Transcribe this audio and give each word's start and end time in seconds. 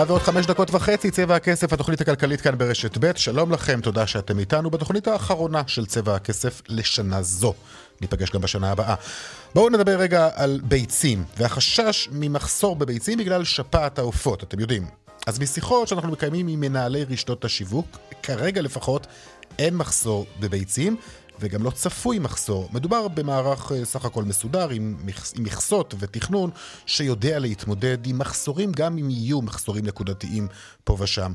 ארבע 0.00 0.12
ועוד 0.12 0.22
חמש 0.22 0.46
דקות 0.46 0.74
וחצי, 0.74 1.10
צבע 1.10 1.36
הכסף, 1.36 1.72
התוכנית 1.72 2.00
הכלכלית 2.00 2.40
כאן 2.40 2.58
ברשת 2.58 2.98
ב', 3.00 3.16
שלום 3.16 3.52
לכם, 3.52 3.80
תודה 3.80 4.06
שאתם 4.06 4.38
איתנו 4.38 4.70
בתוכנית 4.70 5.08
האחרונה 5.08 5.62
של 5.66 5.86
צבע 5.86 6.14
הכסף 6.14 6.62
לשנה 6.68 7.22
זו. 7.22 7.54
ניפגש 8.00 8.30
גם 8.30 8.40
בשנה 8.40 8.70
הבאה. 8.70 8.94
בואו 9.54 9.68
נדבר 9.68 9.96
רגע 9.96 10.28
על 10.34 10.60
ביצים, 10.64 11.24
והחשש 11.36 12.08
ממחסור 12.12 12.76
בביצים 12.76 13.18
בגלל 13.18 13.44
שפעת 13.44 13.98
העופות, 13.98 14.42
אתם 14.42 14.60
יודעים. 14.60 14.86
אז 15.26 15.40
משיחות 15.40 15.88
שאנחנו 15.88 16.10
מקיימים 16.10 16.48
עם 16.48 16.60
מנהלי 16.60 17.04
רשתות 17.04 17.44
השיווק, 17.44 17.98
כרגע 18.22 18.62
לפחות, 18.62 19.06
אין 19.58 19.76
מחסור 19.76 20.26
בביצים, 20.40 20.96
וגם 21.40 21.62
לא 21.62 21.70
צפוי 21.70 22.18
מחסור. 22.18 22.68
מדובר 22.72 23.08
במערך 23.08 23.72
אה, 23.72 23.84
סך 23.84 24.04
הכל 24.04 24.24
מסודר 24.24 24.70
עם, 24.70 24.96
עם 25.36 25.44
מכסות 25.44 25.94
ותכנון 25.98 26.50
שיודע 26.86 27.38
להתמודד 27.38 28.06
עם 28.06 28.18
מחסורים 28.18 28.72
גם 28.72 28.98
אם 28.98 29.10
יהיו 29.10 29.42
מחסורים 29.42 29.86
נקודתיים 29.86 30.48
פה 30.84 30.96
ושם. 31.00 31.32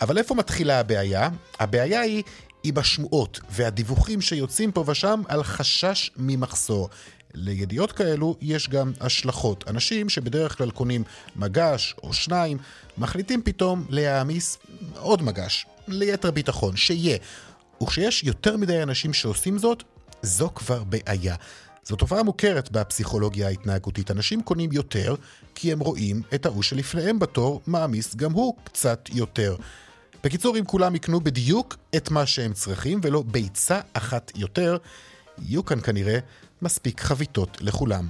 אבל 0.00 0.18
איפה 0.18 0.34
מתחילה 0.34 0.80
הבעיה? 0.80 1.28
הבעיה 1.60 2.00
היא 2.00 2.22
עם 2.64 2.78
השמועות 2.78 3.40
והדיווחים 3.50 4.20
שיוצאים 4.20 4.72
פה 4.72 4.84
ושם 4.86 5.22
על 5.28 5.42
חשש 5.42 6.10
ממחסור. 6.16 6.88
לידיעות 7.34 7.92
כאלו 7.92 8.36
יש 8.40 8.68
גם 8.68 8.92
השלכות. 9.00 9.64
אנשים 9.68 10.08
שבדרך 10.08 10.58
כלל 10.58 10.70
קונים 10.70 11.04
מגש 11.36 11.94
או 12.02 12.12
שניים, 12.12 12.58
מחליטים 12.98 13.42
פתאום 13.42 13.86
להעמיס 13.88 14.58
עוד 14.96 15.22
מגש, 15.22 15.66
ליתר 15.88 16.30
ביטחון, 16.30 16.76
שיהיה. 16.76 17.18
וכשיש 17.82 18.24
יותר 18.24 18.56
מדי 18.56 18.82
אנשים 18.82 19.12
שעושים 19.12 19.58
זאת, 19.58 19.82
זו 20.22 20.50
כבר 20.54 20.84
בעיה. 20.84 21.34
זו 21.84 21.96
תופעה 21.96 22.22
מוכרת 22.22 22.70
בפסיכולוגיה 22.70 23.46
ההתנהגותית. 23.46 24.10
אנשים 24.10 24.42
קונים 24.42 24.72
יותר 24.72 25.14
כי 25.54 25.72
הם 25.72 25.80
רואים 25.80 26.22
את 26.34 26.46
ההוא 26.46 26.62
שלפניהם 26.62 27.18
בתור 27.18 27.60
מעמיס 27.66 28.16
גם 28.16 28.32
הוא 28.32 28.54
קצת 28.64 29.08
יותר. 29.12 29.56
בקיצור, 30.24 30.58
אם 30.58 30.64
כולם 30.64 30.94
יקנו 30.94 31.20
בדיוק 31.20 31.76
את 31.96 32.10
מה 32.10 32.26
שהם 32.26 32.52
צריכים 32.52 33.00
ולא 33.02 33.22
ביצה 33.26 33.80
אחת 33.92 34.32
יותר, 34.34 34.76
יהיו 35.38 35.64
כאן 35.64 35.80
כנראה 35.80 36.18
מספיק 36.62 37.00
חביתות 37.00 37.56
לכולם. 37.60 38.08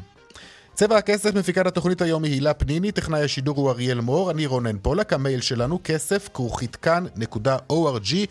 צבע 0.79 0.97
הכסף 0.97 1.34
מפיקת 1.34 1.67
התוכנית 1.67 2.03
היום 2.03 2.25
היא 2.25 2.33
הילה 2.33 2.55
פניני, 2.55 2.93
טכנאי 2.93 3.25
השידור 3.25 3.57
הוא 3.57 3.71
אריאל 3.71 4.01
מור, 4.01 4.31
אני 4.31 4.47
רונן 4.47 4.79
פולק, 4.83 5.12
המייל 5.12 5.41
שלנו 5.41 5.79
כסף 5.84 6.29
כרוכית 6.34 6.77
כאן.org.il. 6.77 8.29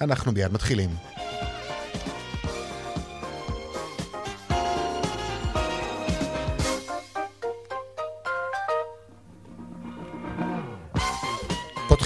אנחנו 0.00 0.32
מיד 0.32 0.52
מתחילים. 0.52 0.90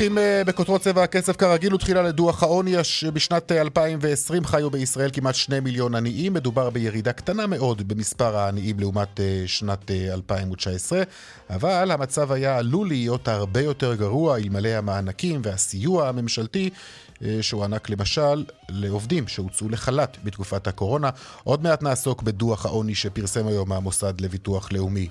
פותחים 0.00 0.18
אה, 0.18 0.42
בכותרות 0.46 0.80
צבע 0.80 1.02
הכסף 1.02 1.36
כרגיל 1.36 1.74
ותחילה 1.74 2.02
לדוח 2.02 2.42
העוני 2.42 2.74
בשנת 3.12 3.52
2020 3.52 4.42
אה, 4.42 4.48
חיו 4.48 4.70
בישראל 4.70 5.10
כמעט 5.12 5.34
שני 5.34 5.60
מיליון 5.60 5.94
עניים. 5.94 6.32
מדובר 6.32 6.70
בירידה 6.70 7.12
קטנה 7.12 7.46
מאוד 7.46 7.88
במספר 7.88 8.36
העניים 8.36 8.80
לעומת 8.80 9.20
אה, 9.20 9.42
שנת 9.46 9.90
2019 9.90 11.02
אבל 11.50 11.90
המצב 11.90 12.32
היה 12.32 12.58
עלול 12.58 12.88
להיות 12.88 13.28
הרבה 13.28 13.60
יותר 13.60 13.94
גרוע 13.94 14.36
אלמלא 14.36 14.68
המענקים 14.68 15.40
והסיוע 15.44 16.08
הממשלתי 16.08 16.70
שהוענק 17.40 17.90
למשל 17.90 18.44
לעובדים 18.68 19.28
שהוצאו 19.28 19.68
לחל"ת 19.68 20.16
בתקופת 20.24 20.66
הקורונה. 20.66 21.10
עוד 21.44 21.62
מעט 21.62 21.82
נעסוק 21.82 22.22
בדוח 22.22 22.66
העוני 22.66 22.94
שפרסם 22.94 23.46
היום 23.46 23.72
המוסד 23.72 24.20
לביטוח 24.20 24.72
לאומי 24.72 25.08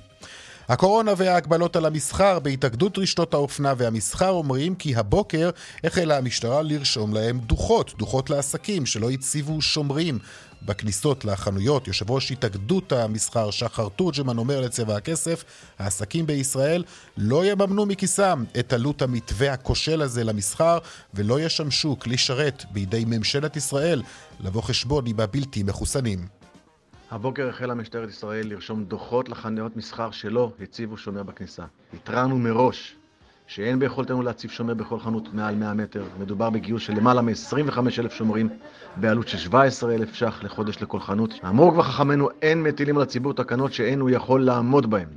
הקורונה 0.70 1.14
וההגבלות 1.18 1.76
על 1.76 1.86
המסחר 1.86 2.40
בהתאגדות 2.40 2.98
רשתות 2.98 3.34
האופנה 3.34 3.74
והמסחר 3.78 4.30
אומרים 4.30 4.76
כי 4.76 4.96
הבוקר 4.96 5.50
החלה 5.84 6.18
המשטרה 6.18 6.62
לרשום 6.62 7.14
להם 7.14 7.40
דוחות, 7.40 7.94
דוחות 7.98 8.30
לעסקים 8.30 8.86
שלא 8.86 9.10
הציבו 9.10 9.62
שומרים 9.62 10.20
בכניסות 10.62 11.26
לחנויות. 11.26 11.88
יושב 11.88 12.12
ראש 12.12 12.32
התאגדות 12.32 12.92
המסחר 12.92 13.52
שחר 13.52 13.90
תורג'מן 13.90 14.38
אומר 14.38 14.62
לצבע 14.62 14.96
הכסף, 14.96 15.44
העסקים 15.80 16.26
בישראל 16.26 16.84
לא 17.18 17.46
יממנו 17.46 17.86
מכיסם 17.86 18.44
את 18.60 18.74
עלות 18.74 19.02
המתווה 19.02 19.54
הכושל 19.54 20.02
הזה 20.02 20.24
למסחר 20.24 20.78
ולא 21.14 21.42
ישמשו 21.42 22.00
כלי 22.00 22.18
שרת 22.18 22.66
בידי 22.72 23.04
ממשלת 23.08 23.56
ישראל 23.56 24.02
לבוא 24.40 24.62
חשבון 24.62 25.08
עם 25.08 25.20
הבלתי 25.20 25.64
מחוסנים. 25.64 26.39
הבוקר 27.12 27.50
החלה 27.50 27.74
משטרת 27.74 28.10
ישראל 28.10 28.48
לרשום 28.48 28.84
דוחות 28.84 29.30
לחנויות 29.30 29.78
מסחר 29.78 30.12
שלא 30.12 30.52
הציבו 30.62 30.98
שומר 30.98 31.24
בכניסה. 31.24 31.64
התרענו 31.94 32.40
מראש 32.40 32.96
שאין 33.48 33.80
ביכולתנו 33.80 34.22
להציב 34.22 34.52
שומר 34.52 34.74
בכל 34.74 35.00
חנות 35.00 35.34
מעל 35.34 35.56
100 35.56 35.74
מטר. 35.74 36.04
מדובר 36.20 36.50
בגיוס 36.50 36.84
של 36.84 36.94
למעלה 36.94 37.22
מ-25,000 37.22 38.10
שומרים 38.10 38.50
בעלות 38.96 39.28
של 39.28 39.38
17,000 39.38 40.16
ש"ח 40.16 40.44
לחודש 40.44 40.82
לכל 40.82 41.00
חנות. 41.00 41.34
אמרו 41.48 41.72
כבר 41.72 41.84
חכמינו, 41.84 42.30
אין 42.42 42.64
מטילים 42.64 42.98
על 42.98 43.04
הציבור 43.04 43.34
תקנות 43.34 43.74
שאין 43.74 44.00
הוא 44.00 44.10
יכול 44.10 44.44
לעמוד 44.44 44.90
בהן. 44.90 45.08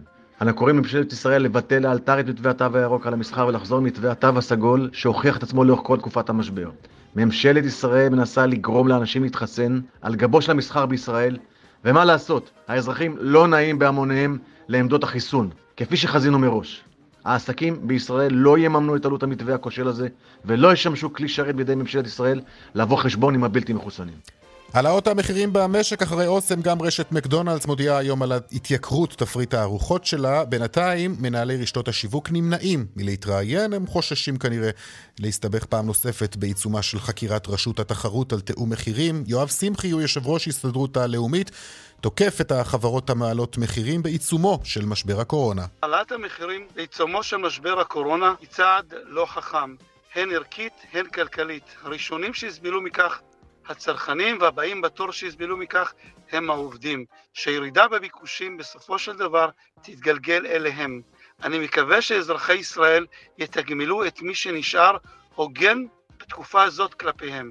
אנו 0.43 0.55
קוראים 0.55 0.77
לממשלת 0.77 1.13
ישראל 1.13 1.43
לבטל 1.43 1.79
לאלתר 1.79 2.21
את 2.21 2.27
מתווה 2.27 2.51
התו 2.51 2.67
הירוק 2.75 3.07
על 3.07 3.13
המסחר 3.13 3.47
ולחזור 3.47 3.79
למתווה 3.79 4.13
התו 4.13 4.39
הסגול 4.39 4.91
שהוכיח 4.93 5.37
את 5.37 5.43
עצמו 5.43 5.65
לאורך 5.65 5.83
כל 5.85 5.99
תקופת 5.99 6.31
המשבר. 6.31 6.71
ממשלת 7.17 7.65
ישראל 7.65 8.09
מנסה 8.09 8.47
לגרום 8.47 8.89
לאנשים 8.89 9.23
להתחסן 9.23 9.81
על 10.03 10.15
גבו 10.15 10.43
של 10.43 10.51
המסחר 10.51 10.87
בישראל 10.87 11.37
ומה 11.85 12.05
לעשות, 12.05 12.51
האזרחים 12.69 13.17
לא 13.21 13.47
נעים 13.49 13.79
בהמוניהם 13.79 14.39
לעמדות 14.69 15.05
החיסון, 15.05 15.51
כפי 15.77 15.97
שחזינו 15.97 16.39
מראש. 16.39 16.85
העסקים 17.25 17.89
בישראל 17.89 18.33
לא 18.33 18.59
יממנו 18.59 18.97
את 18.97 19.05
עלות 19.05 19.23
המתווה 19.23 19.55
הכושל 19.55 19.89
הזה, 19.89 20.09
ולא 20.45 20.73
ישמשו 20.73 21.13
כלי 21.13 21.29
שרת 21.29 21.55
בידי 21.55 21.75
ממשלת 21.75 22.07
ישראל 22.07 22.41
לבוא 22.75 22.97
חשבון 22.97 23.35
עם 23.35 23.45
הבלתי 23.45 23.73
מחוסנים. 23.73 24.15
העלאות 24.75 25.07
המחירים 25.07 25.53
במשק 25.53 26.03
אחרי 26.03 26.27
אוסם, 26.27 26.61
גם 26.63 26.83
רשת 26.83 27.13
מקדונלדס 27.13 27.67
מודיעה 27.67 27.99
היום 27.99 28.23
על 28.23 28.33
התייקרות 28.33 29.11
תפריט 29.11 29.55
הארוחות 29.55 30.05
שלה. 30.05 30.45
בינתיים, 30.45 31.17
מנהלי 31.19 31.63
רשתות 31.63 31.89
השיווק 31.89 32.31
נמנעים 32.31 32.87
מלהתראיין, 32.97 33.73
הם 33.73 33.87
חוששים 33.87 34.39
כנראה 34.39 34.71
להסתבך 35.21 35.65
פעם 35.65 35.87
נוספת 35.87 36.37
בעיצומה 36.37 36.83
של 36.83 36.99
חקירת 36.99 37.49
רשות 37.49 37.81
התחרות 37.81 38.33
על 38.33 38.41
תיאום 38.41 38.71
מחירים. 38.71 39.25
יואב 39.27 39.49
שמחי 39.49 39.91
הוא 39.91 40.01
יושב 40.01 40.27
ראש 40.27 40.49
הסתדרות 40.49 40.97
הלאומית, 40.97 41.51
תוקף 42.01 42.41
את 42.41 42.53
החברות 42.53 43.11
המעלות 43.11 43.59
מחירים 43.59 44.03
בעיצומו 44.03 44.61
של 44.65 44.85
משבר 44.85 45.21
הקורונה. 45.21 45.67
העלאת 45.83 46.13
המחירים 46.13 46.67
בעיצומו 46.75 47.23
של 47.23 47.37
משבר 47.37 47.81
הקורונה 47.81 48.35
היא 48.41 48.49
צעד 48.49 48.95
לא 49.07 49.27
חכם, 49.27 49.75
הן 50.15 50.31
ערכית, 50.33 50.73
הן 50.93 51.07
כלכלית. 51.07 51.65
הראשונים 51.85 52.35
שיסבלו 52.35 52.83
מכך 52.83 53.21
הצרכנים 53.69 54.39
והבאים 54.41 54.83
בתור 54.83 55.13
שיסבלו 55.13 55.57
מכך 55.57 55.93
הם 56.33 56.51
העובדים, 56.51 57.05
שירידה 57.35 57.89
בביקושים 57.89 58.57
בסופו 58.57 58.99
של 58.99 59.17
דבר 59.17 59.49
תתגלגל 59.83 60.47
אליהם. 60.47 61.01
אני 61.43 61.59
מקווה 61.59 62.03
שאזרחי 62.03 62.55
ישראל 62.55 63.07
יתגמלו 63.39 64.07
את 64.07 64.23
מי 64.23 64.35
שנשאר 64.35 64.97
הוגן 65.35 65.79
בתקופה 66.21 66.63
הזאת 66.63 66.95
כלפיהם. 66.95 67.51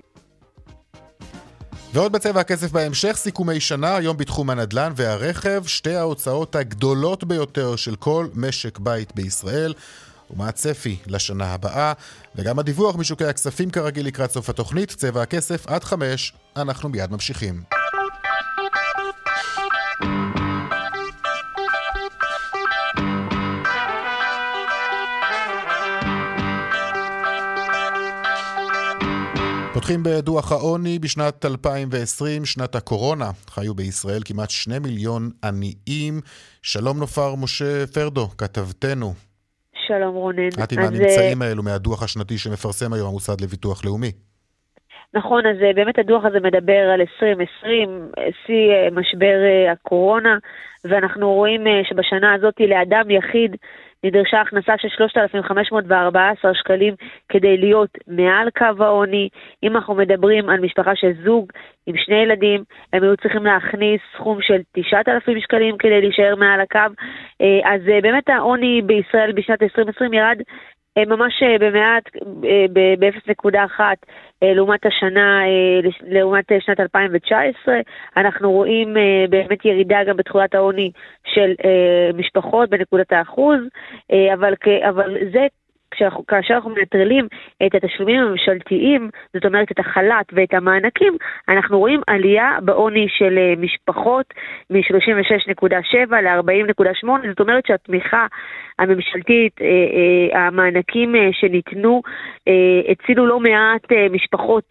ועוד 1.94 2.12
בצבע 2.12 2.40
הכסף 2.40 2.72
בהמשך, 2.72 3.14
סיכומי 3.16 3.60
שנה, 3.60 3.96
היום 3.96 4.18
בתחום 4.18 4.50
הנדל"ן 4.50 4.94
והרכב, 4.96 5.66
שתי 5.66 5.96
ההוצאות 5.96 6.56
הגדולות 6.56 7.24
ביותר 7.24 7.76
של 7.76 7.96
כל 7.96 8.28
משק 8.36 8.80
בית 8.80 9.16
בישראל. 9.16 9.74
ומה 10.34 10.48
הצפי 10.48 10.98
לשנה 11.08 11.54
הבאה, 11.54 11.94
וגם 12.36 12.60
הדיווח 12.60 12.96
משוקי 12.96 13.26
הכספים 13.26 13.70
כרגיל 13.70 14.08
לקראת 14.08 14.32
סוף 14.32 14.50
התוכנית, 14.50 14.90
צבע 14.90 15.22
הכסף 15.22 15.68
עד 15.68 15.84
חמש, 15.84 16.34
אנחנו 16.56 16.90
מיד 16.90 17.12
ממשיכים. 17.12 17.64
פותחים 29.74 30.04
בדוח 30.04 30.52
העוני 30.52 31.00
בשנת 31.00 31.46
2020, 31.46 32.46
שנת 32.46 32.76
הקורונה. 32.76 33.32
חיו 33.50 33.76
בישראל 33.76 34.22
כמעט 34.26 34.50
שני 34.50 34.80
מיליון 34.80 35.32
עניים. 35.44 36.22
שלום 36.62 37.00
נופר 37.00 37.36
משה 37.36 37.88
פרדו, 37.88 38.30
כתבתנו. 38.38 39.14
שלום 39.92 40.16
רונן. 40.16 40.48
את 40.64 40.72
עם 40.72 40.80
הממצאים 40.80 41.42
האלו 41.42 41.64
מהדוח 41.64 42.04
השנתי 42.04 42.38
שמפרסם 42.38 42.94
היום 42.94 43.08
המוסד 43.08 43.42
לביטוח 43.42 43.86
לאומי. 43.86 44.12
נכון, 45.14 45.46
אז 45.46 45.56
אה, 45.64 45.74
באמת 45.74 46.00
הדוח 46.00 46.26
הזה 46.26 46.40
מדבר 46.40 46.82
על 46.94 47.02
2020, 47.02 48.12
שיא 48.46 48.72
אה, 48.72 48.88
משבר 48.92 49.38
אה, 49.44 49.72
הקורונה, 49.72 50.38
ואנחנו 50.86 51.34
רואים 51.34 51.64
שבשנה 51.84 52.34
הזאת 52.34 52.56
לאדם 52.60 53.10
יחיד 53.10 53.56
נדרשה 54.04 54.42
הכנסה 54.42 54.74
של 54.78 54.88
3,514 54.90 56.54
שקלים 56.54 56.94
כדי 57.30 57.58
להיות 57.58 57.98
מעל 58.08 58.50
קו 58.50 58.84
העוני. 58.84 59.30
אם 59.64 59.76
אנחנו 59.76 59.96
מדברים 59.96 60.50
על 60.50 60.60
משפחה 60.60 60.96
של 60.96 61.12
זוג 61.24 61.52
עם 61.88 61.96
שני 61.98 62.16
ילדים, 62.16 62.64
הם 62.94 63.04
היו 63.04 63.18
צריכים 63.18 63.46
להכניס 63.46 64.02
סכום 64.16 64.42
של 64.42 64.62
9,000 64.72 65.40
שקלים 65.40 65.78
כדי 65.78 66.02
להישאר 66.02 66.36
מעל 66.36 66.62
הקו. 66.62 66.94
אז 67.64 67.82
באמת 68.04 68.30
העוני 68.30 68.82
בישראל 68.86 69.32
בשנת 69.32 69.64
2020 69.64 70.14
ירד 70.14 70.38
ממש 70.98 71.44
במעט, 71.60 72.04
ב-0.1 72.74 73.80
לעומת 74.42 74.86
השנה, 74.86 75.42
לעומת 76.08 76.46
שנת 76.60 76.80
2019. 76.80 77.76
אנחנו 78.18 78.52
רואים 78.52 78.94
באמת 79.30 79.66
ירידה 79.66 80.04
גם 80.04 80.18
בתחולת 80.18 80.56
העוני 80.56 80.92
של 81.28 81.54
משפחות 82.18 82.70
בנקודת 82.70 83.12
האחוז, 83.12 83.60
אבל, 84.34 84.54
אבל 84.90 85.18
זה 85.34 85.48
כשאנחנו, 85.92 86.26
כאשר 86.26 86.54
אנחנו 86.54 86.70
מנטרלים 86.70 87.28
את 87.66 87.76
התשלומים 87.76 88.22
הממשלתיים, 88.22 89.10
זאת 89.34 89.46
אומרת 89.46 89.72
את 89.72 89.80
החל"ת 89.80 90.26
ואת 90.34 90.54
המענקים, 90.54 91.18
אנחנו 91.50 91.80
רואים 91.80 92.02
עלייה 92.08 92.58
בעוני 92.62 93.08
של 93.10 93.40
משפחות 93.58 94.26
מ-36.7 94.70 96.16
ל-40.8, 96.22 97.08
זאת 97.30 97.40
אומרת 97.40 97.66
שהתמיכה 97.66 98.28
הממשלתית, 98.82 99.62
אה, 99.62 99.68
אה, 99.68 100.48
המענקים 100.48 101.16
אה, 101.16 101.30
שניתנו, 101.32 102.02
הצילו 102.90 103.26
לא 103.26 103.40
מעט 103.40 103.92
משפחות 104.12 104.64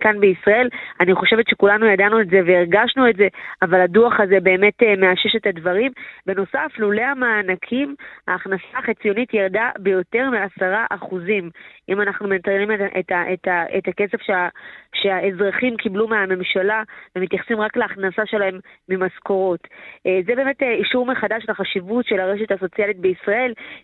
כאן 0.00 0.20
בישראל. 0.20 0.68
אני 1.00 1.14
חושבת 1.14 1.48
שכולנו 1.48 1.86
ידענו 1.86 2.20
את 2.20 2.28
זה 2.28 2.40
והרגשנו 2.46 3.08
את 3.08 3.16
זה, 3.16 3.28
אבל 3.62 3.80
הדוח 3.80 4.20
הזה 4.20 4.40
באמת 4.40 4.82
מאשש 4.98 5.36
את 5.36 5.46
הדברים. 5.46 5.92
בנוסף, 6.26 6.70
לולא 6.78 7.02
המענקים, 7.02 7.94
ההכנסה 8.28 8.78
החציונית 8.78 9.34
ירדה 9.34 9.70
ביותר 9.78 10.30
מעשרה 10.30 10.86
אחוזים. 10.90 11.50
אם 11.88 12.00
אנחנו 12.00 12.28
מנטרלים 12.28 12.70
את, 12.72 12.80
את, 12.98 13.12
את, 13.32 13.48
את 13.78 13.88
הכסף 13.88 14.22
שה, 14.22 14.48
שהאזרחים 14.94 15.76
קיבלו 15.76 16.08
מהממשלה 16.08 16.82
ומתייחסים 17.16 17.60
רק 17.60 17.76
להכנסה 17.76 18.26
שלהם 18.26 18.58
ממשכורות. 18.88 19.60
זה 20.04 20.34
באמת 20.36 20.62
אישור 20.62 21.06
מחדש 21.06 21.44
לחשיבות 21.48 22.06
של 22.06 22.20
הרשת 22.20 22.52
הסוציאלית 22.52 22.98
בישראל, 22.98 23.33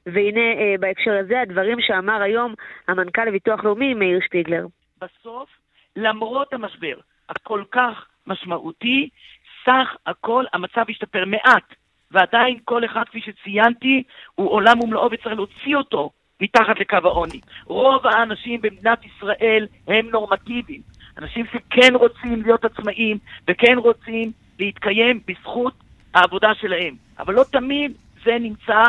והנה 0.06 0.40
בהקשר 0.80 1.18
הזה 1.24 1.40
הדברים 1.40 1.80
שאמר 1.80 2.22
היום 2.22 2.54
המנכ"ל 2.88 3.24
לביטוח 3.24 3.64
לאומי 3.64 3.94
מאיר 3.94 4.20
שפיגלר. 4.26 4.66
בסוף, 5.00 5.48
למרות 5.96 6.52
המשבר 6.52 6.94
הכל 7.28 7.62
כך 7.72 8.06
משמעותי, 8.26 9.08
סך 9.64 9.96
הכל 10.06 10.44
המצב 10.52 10.84
השתפר 10.88 11.24
מעט. 11.24 11.74
ועדיין 12.10 12.58
כל 12.64 12.84
אחד, 12.84 13.02
כפי 13.06 13.20
שציינתי, 13.20 14.02
הוא 14.34 14.50
עולם 14.50 14.80
ומלואו 14.80 15.10
וצריך 15.10 15.34
להוציא 15.34 15.76
אותו 15.76 16.10
מתחת 16.40 16.80
לקו 16.80 16.96
העוני. 17.04 17.40
רוב 17.66 18.06
האנשים 18.06 18.60
במדינת 18.60 19.04
ישראל 19.04 19.66
הם 19.88 20.10
נורמטיביים. 20.10 20.80
אנשים 21.18 21.46
שכן 21.46 21.94
רוצים 21.94 22.42
להיות 22.42 22.64
עצמאים 22.64 23.18
וכן 23.48 23.78
רוצים 23.78 24.32
להתקיים 24.58 25.20
בזכות 25.28 25.74
העבודה 26.14 26.54
שלהם. 26.54 26.94
אבל 27.18 27.34
לא 27.34 27.44
תמיד 27.52 27.92
זה 28.24 28.38
נמצא 28.40 28.84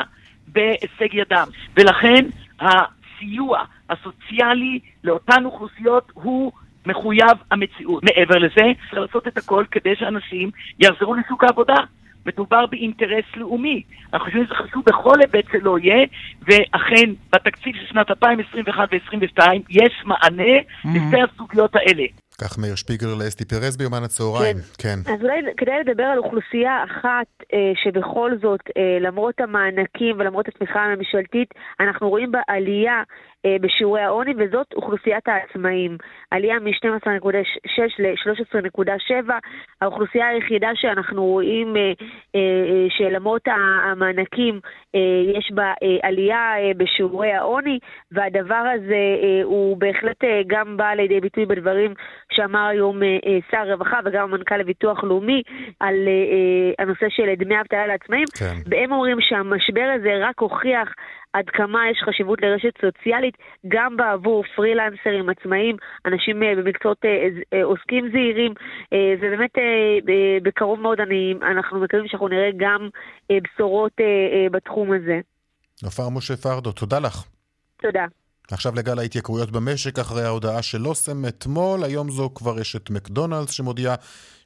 בהישג 0.48 1.14
ידם. 1.14 1.48
ולכן 1.78 2.26
הסיוע 2.60 3.64
הסוציאלי 3.90 4.80
לאותן 5.04 5.46
אוכלוסיות 5.46 6.12
הוא 6.14 6.52
מחויב 6.86 7.38
המציאות. 7.52 8.04
מעבר 8.04 8.38
לזה, 8.38 8.66
לעשות 8.94 9.28
את 9.28 9.38
הכל 9.38 9.66
כדי 9.72 9.96
שאנשים 9.96 10.50
יחזרו 10.80 11.14
לשוק 11.14 11.44
העבודה. 11.44 11.78
מדובר 12.26 12.66
באינטרס 12.66 13.26
לאומי. 13.36 13.84
אנחנו 14.14 14.26
חושבים 14.26 14.46
שזה 14.46 14.56
חשוב 14.56 14.84
בכל 14.86 15.16
היבט 15.22 15.52
שלא 15.52 15.80
יהיה, 15.80 16.06
ואכן 16.42 17.14
בתקציב 17.34 17.76
של 17.76 17.86
שנת 17.88 18.10
2021 18.10 18.90
ו-2022 18.92 19.44
יש 19.70 19.94
מענה 20.06 20.44
mm-hmm. 20.44 20.88
לשתי 20.88 21.22
הסוגיות 21.22 21.76
האלה. 21.76 22.04
כך 22.42 22.58
מאיר 22.60 22.76
שפיגלר 22.76 23.16
לאסתי 23.20 23.46
פרז 23.46 23.78
ביומן 23.78 24.04
הצהריים. 24.04 24.58
כן. 24.78 25.00
כן. 25.06 25.14
אז 25.14 25.22
אולי 25.22 25.42
כדאי 25.58 25.80
לדבר 25.86 26.04
על 26.04 26.18
אוכלוסייה 26.18 26.84
אחת 26.84 27.28
אה, 27.54 27.72
שבכל 27.84 28.32
זאת, 28.42 28.60
אה, 28.78 28.98
למרות 29.02 29.40
המענקים 29.40 30.16
ולמרות 30.20 30.48
התמיכה 30.48 30.80
הממשלתית, 30.80 31.50
אנחנו 31.80 32.10
רואים 32.10 32.32
בה 32.32 32.40
עלייה 32.48 33.04
בשיעורי 33.62 34.02
העוני, 34.02 34.34
וזאת 34.38 34.74
אוכלוסיית 34.74 35.28
העצמאים. 35.28 35.98
עלייה 36.32 36.60
מ-12.6 36.60 37.82
ל-13.7. 38.00 39.32
האוכלוסייה 39.82 40.28
היחידה 40.28 40.70
שאנחנו 40.76 41.26
רואים 41.26 41.76
אה, 41.78 41.92
אה, 42.36 42.86
שלמרות 42.90 43.42
המענקים 43.86 44.60
יש 45.34 45.52
בה 45.52 45.74
עלייה 46.04 46.54
בשיעורי 46.78 47.32
העוני, 47.32 47.80
והדבר 48.12 48.64
הזה 48.76 48.96
הוא 49.44 49.78
בהחלט 49.78 50.24
גם 50.48 50.78
בא 50.78 50.94
לידי 50.94 51.20
ביטוי 51.20 51.46
בדברים 51.46 51.94
שאמר 52.32 52.68
היום 52.68 53.00
שר 53.52 53.58
הרווחה 53.58 54.00
וגם 54.06 54.24
המנכ"ל 54.24 54.58
לביטוח 54.58 55.04
לאומי 55.04 55.42
על 55.80 55.96
הנושא 56.80 57.06
של 57.10 57.34
דמי 57.38 57.62
אבטלה 57.62 57.88
לעצמאים. 57.88 58.26
כן. 58.40 58.56
והם 58.70 58.92
אומרים 58.92 59.18
שהמשבר 59.22 59.94
הזה 59.96 60.18
רק 60.22 60.40
הוכיח 60.40 60.90
עד 61.34 61.46
כמה 61.50 61.80
יש 61.92 62.04
חשיבות 62.06 62.40
לרשת 62.42 62.74
סוציאלית 62.82 63.38
גם 63.68 63.98
בעבור 63.98 64.44
פרילנסרים 64.56 65.30
עצמאיים, 65.30 65.76
אנשים 66.06 66.44
אה, 66.44 66.56
במקצועות 66.58 66.98
אה, 67.06 67.10
אה, 67.54 67.64
עוסקים 67.64 68.10
זעירים, 68.12 68.54
ובאמת 69.20 69.52
בקרוב 70.44 70.80
מאוד 70.80 71.00
אני, 71.00 71.34
אנחנו 71.52 71.80
מקווים 71.80 72.08
שאנחנו 72.08 72.28
נראה 72.28 72.50
גם 72.58 72.90
בשורות 73.32 73.92
בתחום 74.52 74.92
הזה. 74.94 75.20
נופר 75.84 76.10
משה 76.10 76.38
פרדו, 76.38 76.72
תודה 76.72 77.00
לך. 77.00 77.24
תודה. 77.82 78.06
עכשיו 78.52 78.72
לגל 78.76 79.00
ההתייקרויות 79.00 79.52
במשק 79.52 80.00
אחרי 80.00 80.24
ההודעה 80.24 80.62
של 80.62 80.88
אוסם 80.88 81.26
אתמול, 81.28 81.84
היום 81.84 82.10
זו 82.10 82.30
כבר 82.36 82.52
רשת 82.56 82.90
מקדונלדס 82.90 83.52
שמודיעה 83.52 83.96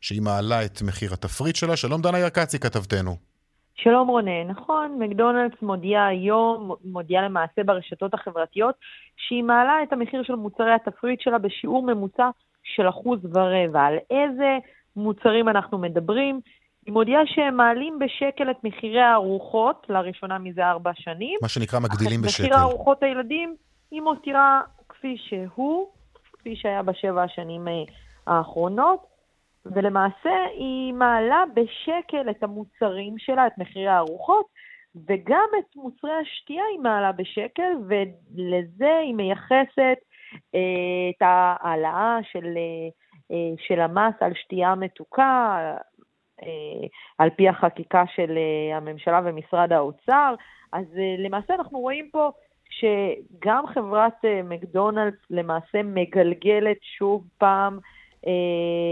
שהיא 0.02 0.22
מעלה 0.22 0.66
את 0.66 0.82
מחיר 0.82 1.14
התפריט 1.14 1.56
שלה. 1.56 1.78
שלום 1.78 2.02
דנה 2.02 2.20
ירקצי 2.20 2.60
כתבתנו. 2.60 3.35
שלום 3.76 4.08
רונן, 4.08 4.48
נכון, 4.48 4.98
מקדונלדס 5.00 5.62
מודיעה 5.62 6.08
היום, 6.08 6.72
מודיעה 6.86 7.26
למעשה 7.26 7.64
ברשתות 7.66 8.14
החברתיות, 8.14 8.76
שהיא 9.18 9.44
מעלה 9.44 9.84
את 9.84 9.94
המחיר 9.94 10.24
של 10.24 10.36
מוצרי 10.36 10.74
התפריט 10.74 11.22
שלה 11.22 11.38
בשיעור 11.38 11.84
ממוצע 11.84 12.30
של 12.64 12.90
אחוז 12.90 13.20
ורבע. 13.34 13.82
על 13.82 13.98
איזה 14.10 14.58
מוצרים 14.96 15.50
אנחנו 15.50 15.78
מדברים? 15.78 16.40
היא 16.86 16.94
מודיעה 16.94 17.22
שהם 17.26 17.58
מעלים 17.58 18.00
בשקל 18.00 18.52
את 18.52 18.64
מחירי 18.64 19.02
הארוחות, 19.02 19.86
לראשונה 19.90 20.38
מזה 20.38 20.66
ארבע 20.66 20.92
שנים. 20.96 21.40
מה 21.42 21.48
שנקרא 21.48 21.80
מגדילים 21.80 22.22
בשקל. 22.22 22.44
מחיר 22.44 22.58
הארוחות 22.58 23.04
הילדים 23.04 23.56
היא 23.92 24.02
מותירה 24.02 24.62
כפי 24.90 25.18
שהוא, 25.18 25.88
כפי 26.34 26.56
שהיה 26.56 26.84
בשבע 26.84 27.24
השנים 27.24 27.68
אה, 27.68 27.74
האחרונות. 28.28 29.15
ולמעשה 29.66 30.46
היא 30.54 30.94
מעלה 30.94 31.44
בשקל 31.54 32.30
את 32.30 32.44
המוצרים 32.44 33.18
שלה, 33.18 33.48
את 33.48 33.58
מחירי 33.58 33.88
הארוחות, 33.88 34.46
וגם 35.08 35.50
את 35.60 35.76
מוצרי 35.76 36.14
השתייה 36.22 36.64
היא 36.72 36.80
מעלה 36.80 37.12
בשקל, 37.12 37.72
ולזה 37.88 38.98
היא 39.04 39.16
מייחסת 39.16 39.98
אה, 40.56 41.10
את 41.10 41.22
ההעלאה 41.22 42.18
של, 42.32 42.58
אה, 43.32 43.54
של 43.68 43.82
המס 43.82 44.14
על 44.20 44.34
שתייה 44.34 44.76
מתוקה, 44.76 45.58
אה, 46.44 46.88
על 47.18 47.30
פי 47.30 47.50
החקיקה 47.50 48.04
של 48.16 48.38
אה, 48.38 48.78
הממשלה 48.78 49.22
ומשרד 49.26 49.72
האוצר. 49.74 50.36
אז 50.74 50.86
אה, 50.98 51.16
למעשה 51.18 51.56
אנחנו 51.56 51.80
רואים 51.80 52.10
פה 52.12 52.32
שגם 52.70 53.68
חברת 53.68 54.26
אה, 54.26 54.42
מקדונלדס 54.44 55.20
למעשה 55.30 55.84
מגלגלת 55.84 56.78
שוב 56.98 57.24
פעם 57.38 57.74
אה, 57.74 57.95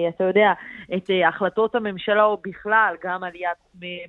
אתה 0.09 0.23
יודע, 0.23 0.53
את 0.95 1.09
אה, 1.09 1.27
החלטות 1.27 1.75
הממשלה 1.75 2.23
או 2.23 2.37
בכלל, 2.43 2.95
גם 3.03 3.23
עליית 3.23 3.57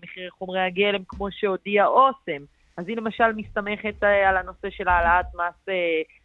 מחירי 0.02 0.31
חומרי 0.31 0.61
הגלם, 0.61 1.02
כמו 1.09 1.31
שהודיע 1.31 1.87
אוסם. 1.87 2.45
אז 2.76 2.88
היא 2.88 2.97
למשל 2.97 3.33
מסתמכת 3.37 4.04
אה, 4.04 4.28
על 4.28 4.37
הנושא 4.37 4.71
של 4.71 4.88
העלאת 4.88 5.26
מס 5.35 5.75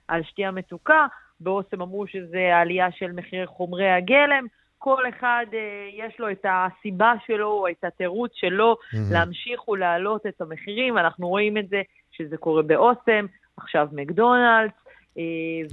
על 0.08 0.24
שתייה 0.24 0.51
מתוקה, 0.51 1.08
באוסם 1.39 1.82
אמרו 1.82 2.08
שזה 2.08 2.56
העלייה 2.56 2.91
של 2.91 3.12
מחירי 3.12 3.48
חומרי 3.48 3.89
הגלם. 3.89 4.46
כל 4.77 5.10
אחד 5.10 5.46
יש 5.94 6.20
לו 6.20 6.32
את 6.32 6.46
הסיבה 6.50 7.13
שלו 7.25 7.51
או 7.51 7.68
את 7.68 7.84
התירוץ 7.84 8.32
שלו 8.36 8.75
mm-hmm. 8.75 9.13
להמשיך 9.13 9.70
ולהעלות 9.70 10.25
את 10.25 10.41
המחירים. 10.41 10.98
אנחנו 10.98 11.27
רואים 11.27 11.58
את 11.58 11.70
זה 11.70 11.82
שזה 12.12 12.38
קורה 12.38 12.62
באוסם, 12.62 13.25
עכשיו 13.58 13.88
מקדונלדס. 13.91 14.88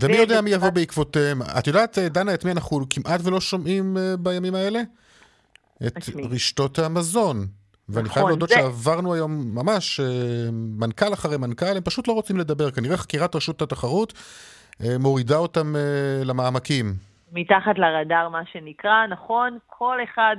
ומי 0.03 0.17
יודע 0.17 0.41
מי 0.41 0.51
יבוא 0.51 0.71
בעקבותיהם? 0.71 1.43
את 1.59 1.67
יודעת, 1.67 1.99
דנה, 1.99 2.35
את 2.35 2.45
מי 2.45 2.51
אנחנו 2.51 2.81
כמעט 2.91 3.21
ולא 3.25 3.41
שומעים 3.41 3.97
בימים 4.19 4.55
האלה? 4.55 4.81
את 5.87 5.97
רשתות 6.31 6.79
המזון. 6.79 7.47
ואני 7.89 8.09
חייב 8.09 8.19
נכון, 8.19 8.31
להודות 8.31 8.49
שעברנו 8.49 9.15
היום 9.15 9.55
ממש 9.55 10.01
מנכ"ל 10.53 11.13
אחרי 11.13 11.37
מנכ"ל, 11.37 11.77
הם 11.77 11.83
פשוט 11.83 12.09
לא 12.09 12.13
רוצים 12.13 12.37
לדבר. 12.37 12.71
כנראה 12.71 12.97
חקירת 12.97 13.37
רשות 13.37 13.63
התחרות 13.63 14.13
מורידה 15.01 15.37
אותם 15.37 15.75
למעמקים. 16.25 16.95
מתחת 17.33 17.79
לרדאר, 17.79 18.29
מה 18.29 18.43
שנקרא. 18.53 19.07
נכון, 19.07 19.59
כל 19.67 19.99
אחד 20.05 20.37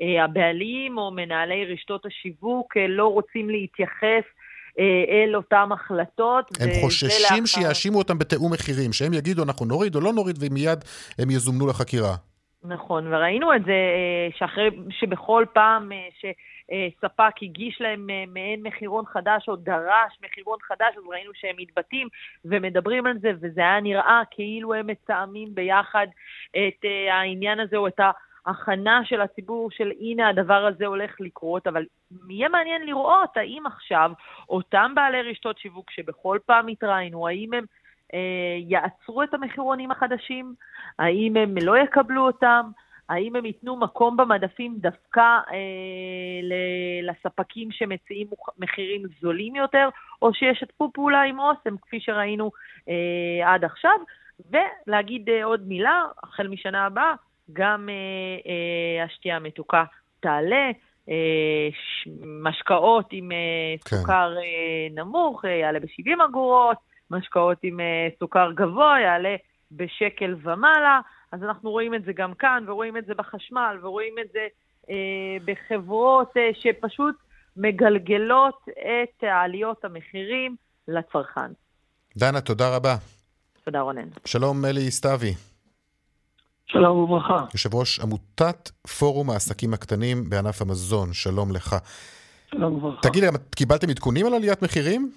מהבעלים 0.00 0.98
או 0.98 1.10
מנהלי 1.10 1.72
רשתות 1.72 2.06
השיווק 2.06 2.76
לא 2.88 3.06
רוצים 3.06 3.50
להתייחס 3.50 4.24
אל 4.78 5.36
אותן 5.36 5.68
החלטות. 5.72 6.50
הם 6.60 6.68
חוששים 6.80 7.42
לאחר... 7.42 7.46
שיאשימו 7.46 7.98
אותם 7.98 8.18
בתיאום 8.18 8.52
מחירים, 8.52 8.92
שהם 8.92 9.12
יגידו 9.12 9.42
אנחנו 9.42 9.66
נוריד 9.66 9.94
או 9.94 10.00
לא 10.00 10.12
נוריד, 10.12 10.36
ומיד 10.40 10.78
הם 11.18 11.30
יזומנו 11.30 11.66
לחקירה. 11.66 12.14
נכון, 12.64 13.14
וראינו 13.14 13.54
את 13.54 13.64
זה 13.64 13.72
שאחרי, 14.38 14.70
שבכל 14.90 15.44
פעם 15.52 15.92
ש... 16.20 16.24
ספק 17.00 17.42
הגיש 17.42 17.80
להם 17.80 18.06
מעין 18.28 18.62
מחירון 18.62 19.04
חדש 19.12 19.48
או 19.48 19.56
דרש 19.56 20.18
מחירון 20.24 20.58
חדש, 20.62 20.94
אז 20.96 21.02
ראינו 21.10 21.30
שהם 21.34 21.56
מתבטאים 21.58 22.08
ומדברים 22.44 23.06
על 23.06 23.18
זה, 23.20 23.30
וזה 23.40 23.60
היה 23.60 23.80
נראה 23.80 24.22
כאילו 24.30 24.74
הם 24.74 24.86
מתאמים 24.86 25.54
ביחד 25.54 26.06
את 26.50 26.84
העניין 27.10 27.60
הזה 27.60 27.76
או 27.76 27.86
את 27.86 28.00
ההכנה 28.46 29.00
של 29.04 29.20
הציבור 29.20 29.70
של 29.70 29.92
הנה 30.00 30.28
הדבר 30.28 30.66
הזה 30.66 30.86
הולך 30.86 31.20
לקרות, 31.20 31.66
אבל 31.66 31.84
יהיה 32.28 32.48
מעניין 32.48 32.86
לראות 32.86 33.36
האם 33.36 33.62
עכשיו 33.66 34.10
אותם 34.48 34.92
בעלי 34.94 35.22
רשתות 35.22 35.58
שיווק 35.58 35.90
שבכל 35.90 36.38
פעם 36.46 36.68
התראינו, 36.68 37.28
האם 37.28 37.54
הם 37.54 37.64
אה, 38.14 38.18
יעצרו 38.68 39.22
את 39.22 39.34
המחירונים 39.34 39.90
החדשים, 39.90 40.54
האם 40.98 41.36
הם 41.36 41.54
לא 41.62 41.78
יקבלו 41.78 42.26
אותם, 42.26 42.70
האם 43.08 43.36
הם 43.36 43.44
ייתנו 43.44 43.76
מקום 43.76 44.16
במדפים 44.16 44.76
דווקא 44.78 45.20
אה, 45.20 46.40
לספקים 47.02 47.72
שמציעים 47.72 48.26
מחירים 48.58 49.02
זולים 49.20 49.56
יותר, 49.56 49.88
או 50.22 50.34
שישתפו 50.34 50.90
פעולה 50.94 51.22
עם 51.22 51.40
אוסם, 51.40 51.76
כפי 51.76 52.00
שראינו 52.00 52.50
אה, 52.88 53.54
עד 53.54 53.64
עכשיו. 53.64 53.98
ולהגיד 54.50 55.30
אה, 55.30 55.44
עוד 55.44 55.68
מילה, 55.68 56.04
החל 56.22 56.48
משנה 56.48 56.86
הבאה, 56.86 57.14
גם 57.52 57.88
אה, 57.88 57.94
אה, 58.50 59.04
השתייה 59.04 59.36
המתוקה 59.36 59.84
תעלה, 60.20 60.70
אה, 61.08 61.68
משקאות 62.42 63.06
עם 63.10 63.32
אה, 63.32 63.36
כן. 63.84 63.96
סוכר 63.96 64.34
אה, 64.38 65.02
נמוך 65.02 65.44
אה, 65.44 65.50
יעלה 65.50 65.80
ב-70 65.80 66.24
אגורות, 66.28 66.76
משקאות 67.10 67.58
עם 67.62 67.80
אה, 67.80 68.08
סוכר 68.18 68.52
גבוה 68.52 69.00
יעלה 69.00 69.36
בשקל 69.72 70.34
ומעלה. 70.42 71.00
אז 71.32 71.42
אנחנו 71.42 71.70
רואים 71.70 71.94
את 71.94 72.04
זה 72.04 72.12
גם 72.12 72.34
כאן, 72.34 72.64
ורואים 72.66 72.96
את 72.96 73.06
זה 73.06 73.14
בחשמל, 73.14 73.78
ורואים 73.82 74.14
את 74.20 74.32
זה 74.32 74.46
אה, 74.90 75.36
בחברות 75.44 76.36
אה, 76.36 76.50
שפשוט 76.54 77.14
מגלגלות 77.56 78.64
את 78.68 79.24
עליות 79.24 79.84
המחירים 79.84 80.56
לצרכן. 80.88 81.52
דנה, 82.16 82.40
תודה 82.40 82.76
רבה. 82.76 82.96
תודה 83.64 83.80
רונן. 83.80 84.08
שלום 84.24 84.64
אלי 84.64 84.90
סתיוי. 84.90 85.53
שלום 86.74 86.98
וברכה. 86.98 87.44
יושב 87.52 87.74
ראש 87.74 88.00
עמותת 88.00 88.70
פורום 88.98 89.30
העסקים 89.30 89.74
הקטנים 89.74 90.16
בענף 90.30 90.62
המזון, 90.62 91.08
שלום 91.12 91.52
לך. 91.52 91.76
שלום 92.50 92.74
וברכה. 92.74 93.08
תגיד, 93.08 93.24
קיבלתם 93.56 93.90
עדכונים 93.90 94.26
על 94.26 94.34
עליית 94.34 94.62
מחירים? 94.62 95.10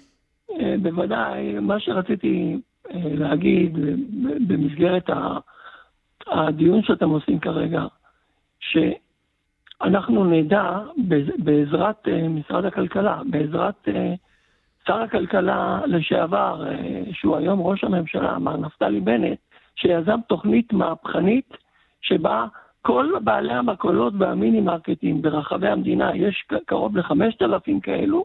אה, 0.50 0.74
בוודאי, 0.82 1.58
מה 1.60 1.80
שרציתי 1.80 2.56
אה, 2.90 3.00
להגיד 3.14 3.72
במסגרת 4.48 5.10
ה... 5.10 5.38
הדיון 6.26 6.82
שאתם 6.82 7.10
עושים 7.10 7.38
כרגע, 7.38 7.82
שאנחנו 8.60 10.24
נדע 10.24 10.78
בעזרת 11.38 12.08
אה, 12.08 12.28
משרד 12.28 12.64
הכלכלה, 12.64 13.20
בעזרת 13.30 13.88
אה, 13.88 14.14
שר 14.86 15.00
הכלכלה 15.02 15.80
לשעבר, 15.86 16.66
אה, 16.68 17.02
שהוא 17.12 17.36
היום 17.36 17.60
ראש 17.60 17.84
הממשלה, 17.84 18.38
מר 18.38 18.56
נפתלי 18.56 19.00
בנט, 19.00 19.38
שיזם 19.80 20.20
תוכנית 20.28 20.72
מהפכנית 20.72 21.56
שבה 22.00 22.46
כל 22.82 23.12
בעלי 23.24 23.52
המכולות 23.52 24.12
והמינימרקטים 24.18 25.22
ברחבי 25.22 25.68
המדינה, 25.68 26.16
יש 26.16 26.44
קרוב 26.66 26.96
ל-5,000 26.96 27.80
כאלו, 27.82 28.24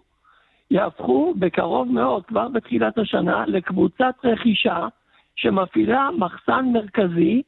יהפכו 0.72 1.34
בקרוב 1.40 1.92
מאוד, 1.92 2.26
כבר 2.26 2.48
בתחילת 2.48 2.98
השנה, 2.98 3.44
לקבוצת 3.48 4.16
רכישה 4.24 4.88
שמפעילה 5.36 6.10
מחסן 6.18 6.66
מרכזי 6.74 7.42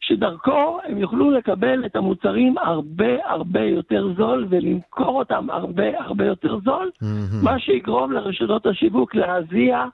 שדרכו 0.00 0.78
הם 0.84 0.98
יוכלו 0.98 1.30
לקבל 1.30 1.86
את 1.86 1.96
המוצרים 1.96 2.58
הרבה 2.58 3.26
הרבה 3.26 3.60
יותר 3.60 4.08
זול 4.16 4.46
ולמכור 4.48 5.18
אותם 5.18 5.50
הרבה 5.50 6.00
הרבה 6.00 6.26
יותר 6.26 6.58
זול, 6.64 6.90
mm-hmm. 6.94 7.44
מה 7.44 7.58
שיגרום 7.58 8.12
לרשתות 8.12 8.66
השיווק 8.66 9.14
להזיע 9.14 9.84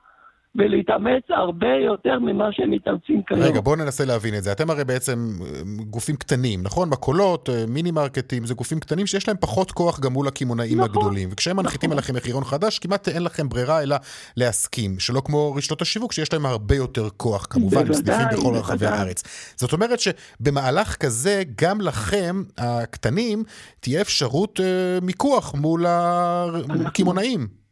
ולהתאמץ 0.57 1.23
הרבה 1.29 1.75
יותר 1.85 2.19
ממה 2.19 2.45
שהם 2.53 2.71
מתאמצים 2.71 3.23
כיום. 3.27 3.41
רגע, 3.41 3.61
בואו 3.61 3.77
ננסה 3.77 4.05
להבין 4.05 4.35
את 4.35 4.43
זה. 4.43 4.53
אתם 4.53 4.71
הרי 4.71 4.85
בעצם 4.85 5.29
אה, 5.41 5.61
גופים 5.91 6.17
קטנים, 6.17 6.63
נכון? 6.63 6.89
מכולות, 6.89 7.49
אה, 7.49 7.65
מיני 7.69 7.91
מרקטים, 7.91 8.47
זה 8.47 8.55
גופים 8.55 8.81
קטנים 8.81 9.07
שיש 9.07 9.29
להם 9.29 9.37
פחות 9.41 9.73
כוח 9.73 10.01
גם 10.01 10.13
מול 10.13 10.29
הקמעונאים 10.29 10.81
נכון, 10.81 10.91
הגדולים. 10.91 11.29
וכשהם 11.33 11.57
מנחיתים 11.57 11.91
נכון. 11.91 11.99
עליכם 11.99 12.17
מחירון 12.17 12.45
חדש, 12.45 12.79
כמעט 12.79 13.09
אין 13.09 13.23
לכם 13.23 13.49
ברירה 13.49 13.83
אלא 13.83 13.97
להסכים. 14.37 14.99
שלא 14.99 15.23
כמו 15.25 15.55
רשתות 15.55 15.83
השיווק, 15.83 16.13
שיש 16.13 16.33
להם 16.33 16.47
הרבה 16.47 16.75
יותר 16.75 17.09
כוח, 17.17 17.47
כמובן, 17.51 17.93
סניפים 17.93 18.27
בכל 18.33 18.55
רחבי 18.55 18.87
הארץ. 18.87 19.23
זאת 19.57 19.73
אומרת 19.73 19.99
שבמהלך 20.01 20.97
כזה, 20.97 21.43
גם 21.63 21.81
לכם, 21.81 22.43
הקטנים, 22.59 23.45
תהיה 23.81 24.01
אפשרות 24.01 24.61
אה, 24.61 24.99
מיקוח 25.03 25.55
מול 25.55 25.85
הקמעונאים. 25.89 27.64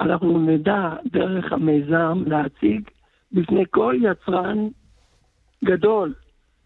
אנחנו 0.00 0.38
נדע 0.38 0.90
דרך 1.12 1.52
המיזם 1.52 2.22
להציג 2.26 2.88
בפני 3.32 3.64
כל 3.70 3.96
יצרן 4.00 4.68
גדול 5.64 6.14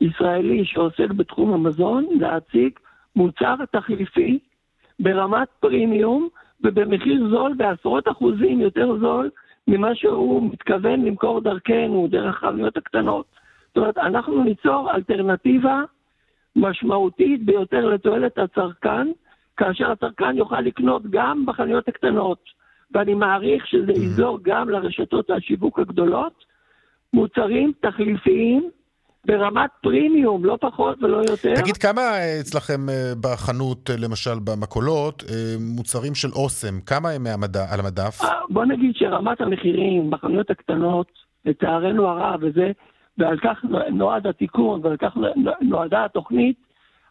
ישראלי 0.00 0.64
שעוסק 0.64 1.10
בתחום 1.10 1.52
המזון, 1.52 2.06
להציג 2.20 2.72
מוצר 3.16 3.54
תחליפי 3.72 4.38
ברמת 5.00 5.48
פרימיום 5.60 6.28
ובמחיר 6.64 7.28
זול 7.30 7.54
בעשרות 7.56 8.08
אחוזים 8.08 8.60
יותר 8.60 8.98
זול 9.00 9.30
ממה 9.68 9.94
שהוא 9.94 10.50
מתכוון 10.52 11.04
למכור 11.04 11.40
דרכנו, 11.40 12.08
דרך 12.10 12.36
החנויות 12.36 12.76
הקטנות. 12.76 13.26
זאת 13.68 13.76
אומרת, 13.76 13.98
אנחנו 13.98 14.44
ניצור 14.44 14.90
אלטרנטיבה 14.94 15.82
משמעותית 16.56 17.44
ביותר 17.44 17.86
לתועלת 17.88 18.38
הצרכן, 18.38 19.08
כאשר 19.56 19.90
הצרכן 19.90 20.36
יוכל 20.36 20.60
לקנות 20.60 21.02
גם 21.10 21.46
בחנויות 21.46 21.88
הקטנות. 21.88 22.38
ואני 22.94 23.14
מעריך 23.14 23.66
שזה 23.66 23.92
mm-hmm. 23.92 24.02
יזור 24.04 24.38
גם 24.42 24.68
לרשתות 24.68 25.30
השיווק 25.30 25.78
הגדולות, 25.78 26.44
מוצרים 27.12 27.72
תחליפיים 27.80 28.70
ברמת 29.26 29.70
פרימיום, 29.82 30.44
לא 30.44 30.58
פחות 30.60 31.02
ולא 31.02 31.16
יותר. 31.16 31.54
תגיד, 31.54 31.76
כמה 31.76 32.00
אצלכם 32.40 32.88
אה, 32.88 33.12
בחנות, 33.20 33.90
אה, 33.90 33.96
למשל 33.98 34.38
במכולות, 34.44 35.22
אה, 35.30 35.54
מוצרים 35.76 36.14
של 36.14 36.28
אוסם, 36.28 36.80
כמה 36.86 37.10
הם 37.10 37.22
מהמדע, 37.22 37.64
על 37.72 37.80
המדף? 37.80 38.18
בוא 38.50 38.64
נגיד 38.64 38.92
שרמת 38.94 39.40
המחירים 39.40 40.10
בחנויות 40.10 40.50
הקטנות, 40.50 41.06
לצערנו 41.44 42.08
הרב, 42.08 42.40
וזה, 42.42 42.70
ועל 43.18 43.38
כך 43.38 43.64
נועד 43.92 44.26
התיקון 44.26 44.80
ועל 44.84 44.96
כך 44.96 45.16
נועדה 45.60 46.04
התוכנית, 46.04 46.56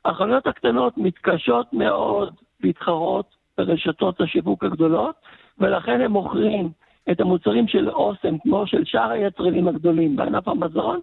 החנויות 0.06 0.48
הקטנות 0.48 0.98
מתקשות 0.98 1.74
מאוד 1.74 2.34
להתחרות 2.64 3.26
ברשתות 3.58 4.22
השיווק 4.22 4.64
הגדולות, 4.64 5.16
ולכן 5.62 6.02
הם 6.02 6.12
מוכרים 6.12 6.70
את 7.12 7.22
המוצרים 7.22 7.68
של 7.68 7.90
אוסם, 7.90 8.38
כמו 8.44 8.68
של 8.68 8.86
שאר 8.86 9.10
היצרנים 9.12 9.68
הגדולים 9.68 10.16
בענף 10.16 10.48
המזון, 10.48 11.00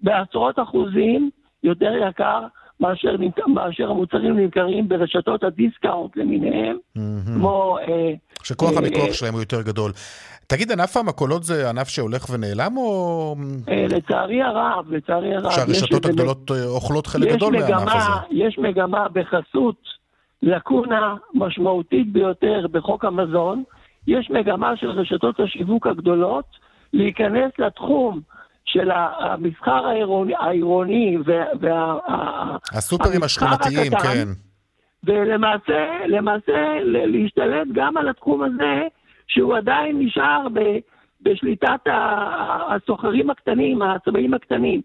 בעשרות 0.00 0.58
אחוזים 0.58 1.30
יותר 1.62 1.92
יקר 2.08 2.46
מאשר, 2.80 3.16
מאשר 3.46 3.90
המוצרים 3.90 4.36
נמכרים 4.36 4.88
ברשתות 4.88 5.44
הדיסקאונט 5.44 6.16
למיניהם, 6.16 6.76
mm-hmm. 6.76 7.00
כמו... 7.26 7.78
אה, 7.78 8.12
שכוח 8.42 8.72
אה, 8.72 8.78
המיקוח 8.78 9.08
אה, 9.08 9.12
שלהם 9.12 9.32
הוא 9.32 9.40
יותר 9.40 9.62
גדול. 9.62 9.92
תגיד, 10.46 10.72
ענף 10.72 10.96
המכולות 10.96 11.44
זה 11.44 11.70
ענף 11.70 11.88
שהולך 11.88 12.26
ונעלם 12.30 12.76
או... 12.76 13.36
אה, 13.68 13.86
לצערי 13.88 14.42
הרב, 14.42 14.92
לצערי 14.92 15.34
הרב. 15.34 15.50
שהרשתות 15.50 16.04
הגדולות 16.04 16.50
אה, 16.50 16.64
אוכלות 16.66 17.06
חלק 17.06 17.32
גדול 17.32 17.52
מהענף 17.52 17.92
הזה. 17.94 18.10
יש 18.30 18.58
מגמה 18.58 19.06
בחסות 19.12 19.76
לקונה 20.42 21.14
משמעותית 21.34 22.12
ביותר 22.12 22.66
בחוק 22.72 23.04
המזון, 23.04 23.62
יש 24.06 24.30
מגמה 24.30 24.76
של 24.76 24.90
רשתות 24.90 25.40
השיווק 25.40 25.86
הגדולות 25.86 26.44
להיכנס 26.92 27.52
לתחום 27.58 28.20
של 28.64 28.90
המסחר 28.94 29.86
העירוני, 29.86 30.34
העירוני 30.38 31.18
וה... 31.60 31.98
הסופרים 32.72 33.22
השכונתיים, 33.22 33.92
כן. 34.02 34.28
ולמעשה, 35.04 36.06
למעשה 36.06 36.78
להשתלט 36.84 37.66
גם 37.72 37.96
על 37.96 38.08
התחום 38.08 38.42
הזה, 38.42 38.82
שהוא 39.26 39.56
עדיין 39.56 39.98
נשאר 39.98 40.46
בשליטת 41.22 41.80
הסוחרים 42.70 43.30
הקטנים, 43.30 43.82
העצמאים 43.82 44.34
הקטנים. 44.34 44.80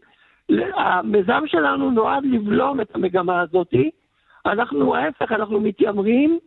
המיזם 0.76 1.44
שלנו 1.46 1.92
נועד 1.92 2.24
לבלום 2.26 2.82
את 2.82 2.96
המגמה 2.96 3.42
הזאתי. 3.42 3.90
אנחנו, 4.46 4.96
ההפך, 4.96 5.32
אנחנו 5.32 5.60
מתיימרים 5.60 6.40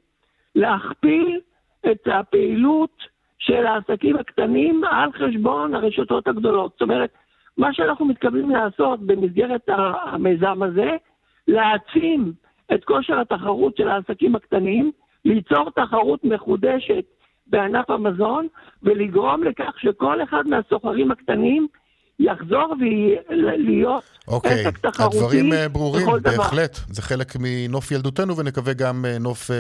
להכפיל 0.55 1.41
את 1.87 2.09
הפעילות 2.13 3.03
של 3.39 3.67
העסקים 3.67 4.17
הקטנים 4.17 4.85
על 4.85 5.13
חשבון 5.13 5.75
הרשתות 5.75 6.29
הגדולות. 6.29 6.73
זאת 6.73 6.83
אומרת, 6.83 7.11
מה 7.57 7.73
שאנחנו 7.73 8.07
מתכוונים 8.07 8.51
לעשות 8.51 9.01
במסגרת 9.01 9.69
המיזם 9.69 10.63
הזה, 10.63 10.97
להעצים 11.49 12.33
את 12.75 12.85
כושר 12.85 13.21
התחרות 13.21 13.77
של 13.77 13.89
העסקים 13.89 14.37
הקטנים, 14.37 14.93
ליצור 15.25 15.71
תחרות 15.71 16.25
מחודשת 16.25 17.05
בענף 17.47 17.91
המזון 17.91 18.47
ולגרום 18.83 19.45
לכך 19.45 19.81
שכל 19.81 20.23
אחד 20.23 20.43
מהסוחרים 20.49 21.11
הקטנים 21.11 21.67
יחזור 22.19 22.75
ולהיות 22.81 24.05
אוקיי, 24.29 24.67
עסק 24.67 24.79
תחרותי 24.79 25.17
הדברים 25.17 25.53
אה, 25.53 25.69
ברורים, 25.69 26.07
בהחלט. 26.23 26.79
דבר. 26.79 26.95
זה 26.95 27.03
חלק 27.03 27.37
מנוף 27.41 27.91
ילדותנו 27.91 28.37
ונקווה 28.37 28.73
גם 28.73 29.05
אה, 29.05 29.19
נוף 29.19 29.51
אה, 29.51 29.57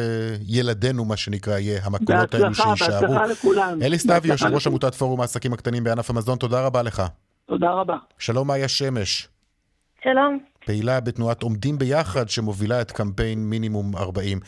ילדינו, 0.46 1.04
מה 1.04 1.16
שנקרא, 1.16 1.58
יהיה 1.58 1.80
המקולות 1.84 2.34
האלו 2.34 2.54
שיישארו. 2.54 3.00
בהצלחה 3.00 3.26
לכולם. 3.26 3.82
אלי 3.82 3.98
סתיו, 3.98 4.20
יושב 4.24 4.46
ראש 4.52 4.66
עמותת 4.66 4.94
פורום 4.94 5.20
העסקים 5.20 5.52
הקטנים 5.52 5.84
בענף 5.84 6.10
המזון, 6.10 6.38
תודה 6.38 6.66
רבה 6.66 6.82
לך. 6.82 7.02
תודה 7.46 7.70
רבה. 7.70 7.96
שלום, 8.18 8.48
מאיה 8.48 8.68
שמש. 8.68 9.28
שלום. 10.04 10.38
פעילה 10.66 11.00
בתנועת 11.00 11.42
עומדים 11.42 11.78
ביחד, 11.78 12.28
שמובילה 12.28 12.80
את 12.80 12.92
קמפיין 12.92 13.38
מינימום 13.50 13.96
40. 13.96 14.40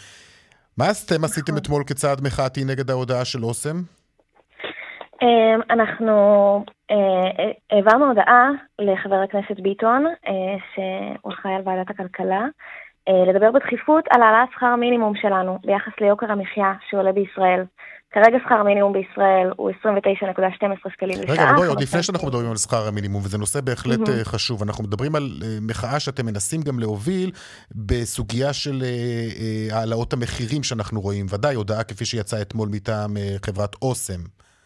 מה 0.76 0.90
אתם 0.90 1.24
עשיתם 1.24 1.52
נכון. 1.52 1.56
אתמול 1.56 1.82
כצעד 1.86 2.20
מחאתי 2.20 2.64
נגד 2.64 2.90
ההודעה 2.90 3.24
של 3.24 3.44
אוסם? 3.44 3.82
אמ, 5.22 5.60
אנחנו 5.70 6.14
אה, 6.90 7.50
העברנו 7.70 8.06
הודעה 8.08 8.50
לחבר 8.78 9.14
הכנסת 9.24 9.60
ביטון, 9.60 10.06
אה, 10.06 10.56
שהוא 10.74 11.32
אחראי 11.32 11.54
על 11.54 11.62
ועדת 11.64 11.90
הכלכלה, 11.90 12.44
אה, 13.08 13.32
לדבר 13.32 13.50
בדחיפות 13.50 14.04
על 14.10 14.22
העלאת 14.22 14.48
שכר 14.54 14.66
המינימום 14.66 15.12
שלנו 15.22 15.58
ביחס 15.64 15.92
ליוקר 16.00 16.32
המחיה 16.32 16.72
שעולה 16.90 17.12
בישראל. 17.12 17.64
כרגע 18.12 18.38
שכר 18.44 18.54
המינימום 18.54 18.92
בישראל 18.92 19.50
הוא 19.56 19.70
29.12 19.70 20.90
שקלים 20.92 21.18
לשעה. 21.20 21.32
רגע, 21.32 21.52
בואי, 21.56 21.68
עוד 21.68 21.82
לפני 21.82 22.02
שאנחנו 22.02 22.28
מדברים 22.28 22.50
על 22.50 22.56
שכר 22.56 22.88
המינימום, 22.88 23.22
וזה 23.24 23.38
נושא 23.38 23.60
בהחלט 23.60 23.98
mm-hmm. 23.98 24.24
חשוב, 24.24 24.62
אנחנו 24.62 24.84
מדברים 24.84 25.14
על 25.14 25.22
מחאה 25.60 26.00
שאתם 26.00 26.26
מנסים 26.26 26.62
גם 26.62 26.78
להוביל 26.78 27.30
בסוגיה 27.74 28.52
של 28.52 28.82
העלאות 29.72 30.12
המחירים 30.12 30.62
שאנחנו 30.62 31.00
רואים. 31.00 31.26
ודאי, 31.30 31.54
הודעה 31.54 31.84
כפי 31.84 32.04
שיצאה 32.04 32.42
אתמול 32.42 32.68
מטעם 32.72 33.16
חברת 33.44 33.76
אוסם. 33.82 34.20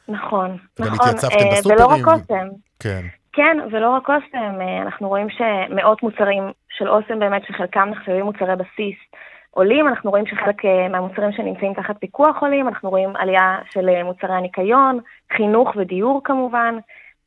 נכון, 0.08 0.56
נכון. 0.78 0.86
גם 0.86 0.94
התייצבתם 0.94 1.36
בסופרים. 1.52 1.76
ולא 1.76 1.86
רק 1.86 2.08
אוסם. 2.08 2.48
כן. 2.80 3.00
כן, 3.32 3.58
ולא 3.70 3.90
רק 3.90 4.10
אוסם, 4.10 4.60
אנחנו 4.82 5.08
רואים 5.08 5.26
שמאות 5.30 6.02
מוצרים 6.02 6.42
של 6.70 6.88
אוסם 6.88 7.18
באמת, 7.18 7.42
שחלקם 7.46 7.88
נחשבים 7.88 8.24
מוצרי 8.24 8.56
בסיס, 8.56 8.96
עולים, 9.54 9.88
אנחנו 9.88 10.10
רואים 10.10 10.26
שחלק 10.26 10.64
אה, 10.64 10.88
מהמוצרים 10.88 11.32
שנמצאים 11.32 11.74
תחת 11.74 11.96
פיקוח 11.98 12.36
עולים, 12.40 12.68
אנחנו 12.68 12.90
רואים 12.90 13.16
עלייה 13.16 13.58
של 13.70 13.88
אה, 13.88 14.04
מוצרי 14.04 14.34
הניקיון, 14.34 14.98
חינוך 15.36 15.72
ודיור 15.76 16.20
כמובן, 16.24 16.74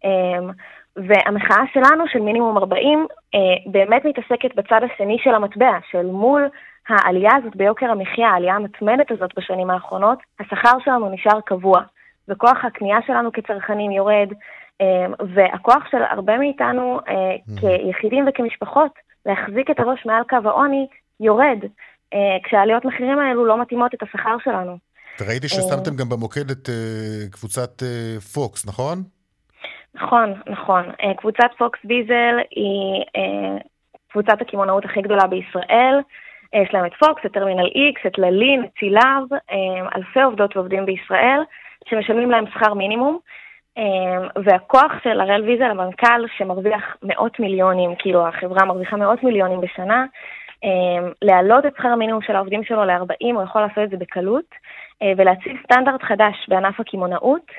אמ, 0.04 0.50
והמחאה 0.96 1.64
שלנו, 1.74 2.04
של 2.08 2.20
מינימום 2.20 2.58
40, 2.58 3.08
אה, 3.36 3.40
באמת 3.72 4.06
מתעסקת 4.06 4.56
בצד 4.56 4.82
השני 4.84 5.18
של 5.24 5.34
המטבע, 5.34 5.78
של 5.92 6.06
מול 6.06 6.50
העלייה 6.90 7.32
הזאת 7.36 7.56
ביוקר 7.56 7.92
המחיה, 7.92 8.30
העלייה 8.30 8.56
המתמדת 8.56 9.12
הזאת 9.12 9.30
בשנים 9.38 9.70
האחרונות, 9.70 10.20
השכר 10.40 10.78
שלנו 10.86 11.10
נשאר 11.10 11.42
קבוע, 11.42 11.82
וכוח 12.30 12.66
הקנייה 12.66 12.98
שלנו 13.08 13.32
כצרכנים 13.32 13.92
יורד, 13.92 14.30
והכוח 15.34 15.84
של 15.92 15.98
הרבה 16.10 16.38
מאיתנו 16.38 17.00
כיחידים 17.60 18.26
וכמשפחות 18.28 18.92
להחזיק 19.26 19.72
את 19.72 19.80
הראש 19.80 20.06
מעל 20.06 20.24
קו 20.30 20.38
העוני 20.46 20.88
יורד. 21.20 21.60
אה, 22.14 22.38
כשהעליות 22.44 22.86
מחירים 22.86 23.20
האלו 23.20 23.46
לא 23.46 23.62
מתאימות 23.62 23.94
את 23.94 24.04
השכר 24.04 24.36
שלנו. 24.44 24.78
ראיתי 25.28 25.48
ששמתם 25.48 25.96
גם 25.96 26.10
במוקד 26.10 26.50
את 26.50 26.70
קבוצת 27.32 27.84
פוקס, 28.34 28.68
נכון? 28.68 29.04
נכון, 29.96 30.34
נכון. 30.48 30.84
קבוצת 31.18 31.50
פוקס 31.58 31.80
ויזל 31.84 32.36
היא 32.52 33.04
קבוצת 34.12 34.42
הקמעונאות 34.42 34.86
הכי 34.86 35.02
גדולה 35.02 35.28
בישראל. 35.28 36.00
יש 36.54 36.74
להם 36.74 36.86
את 36.86 36.94
פוקס, 37.00 37.22
את 37.26 37.34
טרמינל 37.34 37.66
איקס, 37.76 38.02
את 38.08 38.18
ללין, 38.18 38.63
את 38.63 38.70
שילב, 38.80 39.39
אלפי 39.96 40.22
עובדות 40.22 40.56
ועובדים 40.58 40.86
בישראל 40.86 41.40
שמשלמים 41.89 42.32
להם 42.32 42.45
שכר 42.54 42.73
מינימום. 42.73 43.19
והכוח 44.43 44.91
של 45.04 45.21
הראל 45.21 45.43
ויזל, 45.43 45.63
המנכ"ל, 45.63 46.26
שמרוויח 46.38 46.97
מאות 47.04 47.39
מיליונים, 47.39 47.95
כאילו 48.00 48.28
החברה 48.28 48.65
מרוויחה 48.65 48.95
מאות 48.95 49.23
מיליונים 49.23 49.62
בשנה, 49.62 50.06
אמ, 50.63 51.12
להעלות 51.21 51.65
את 51.65 51.76
שכר 51.78 51.88
המינימום 51.88 52.21
של 52.21 52.36
העובדים 52.36 52.63
שלו 52.63 52.86
ל-40, 52.86 53.34
הוא 53.34 53.43
יכול 53.43 53.62
לעשות 53.62 53.84
את 53.84 53.89
זה 53.89 53.97
בקלות, 53.97 54.56
אה, 55.02 55.12
ולהציב 55.17 55.58
סטנדרט 55.63 56.04
חדש 56.04 56.36
בענף 56.47 56.80
הקמעונאות. 56.80 57.52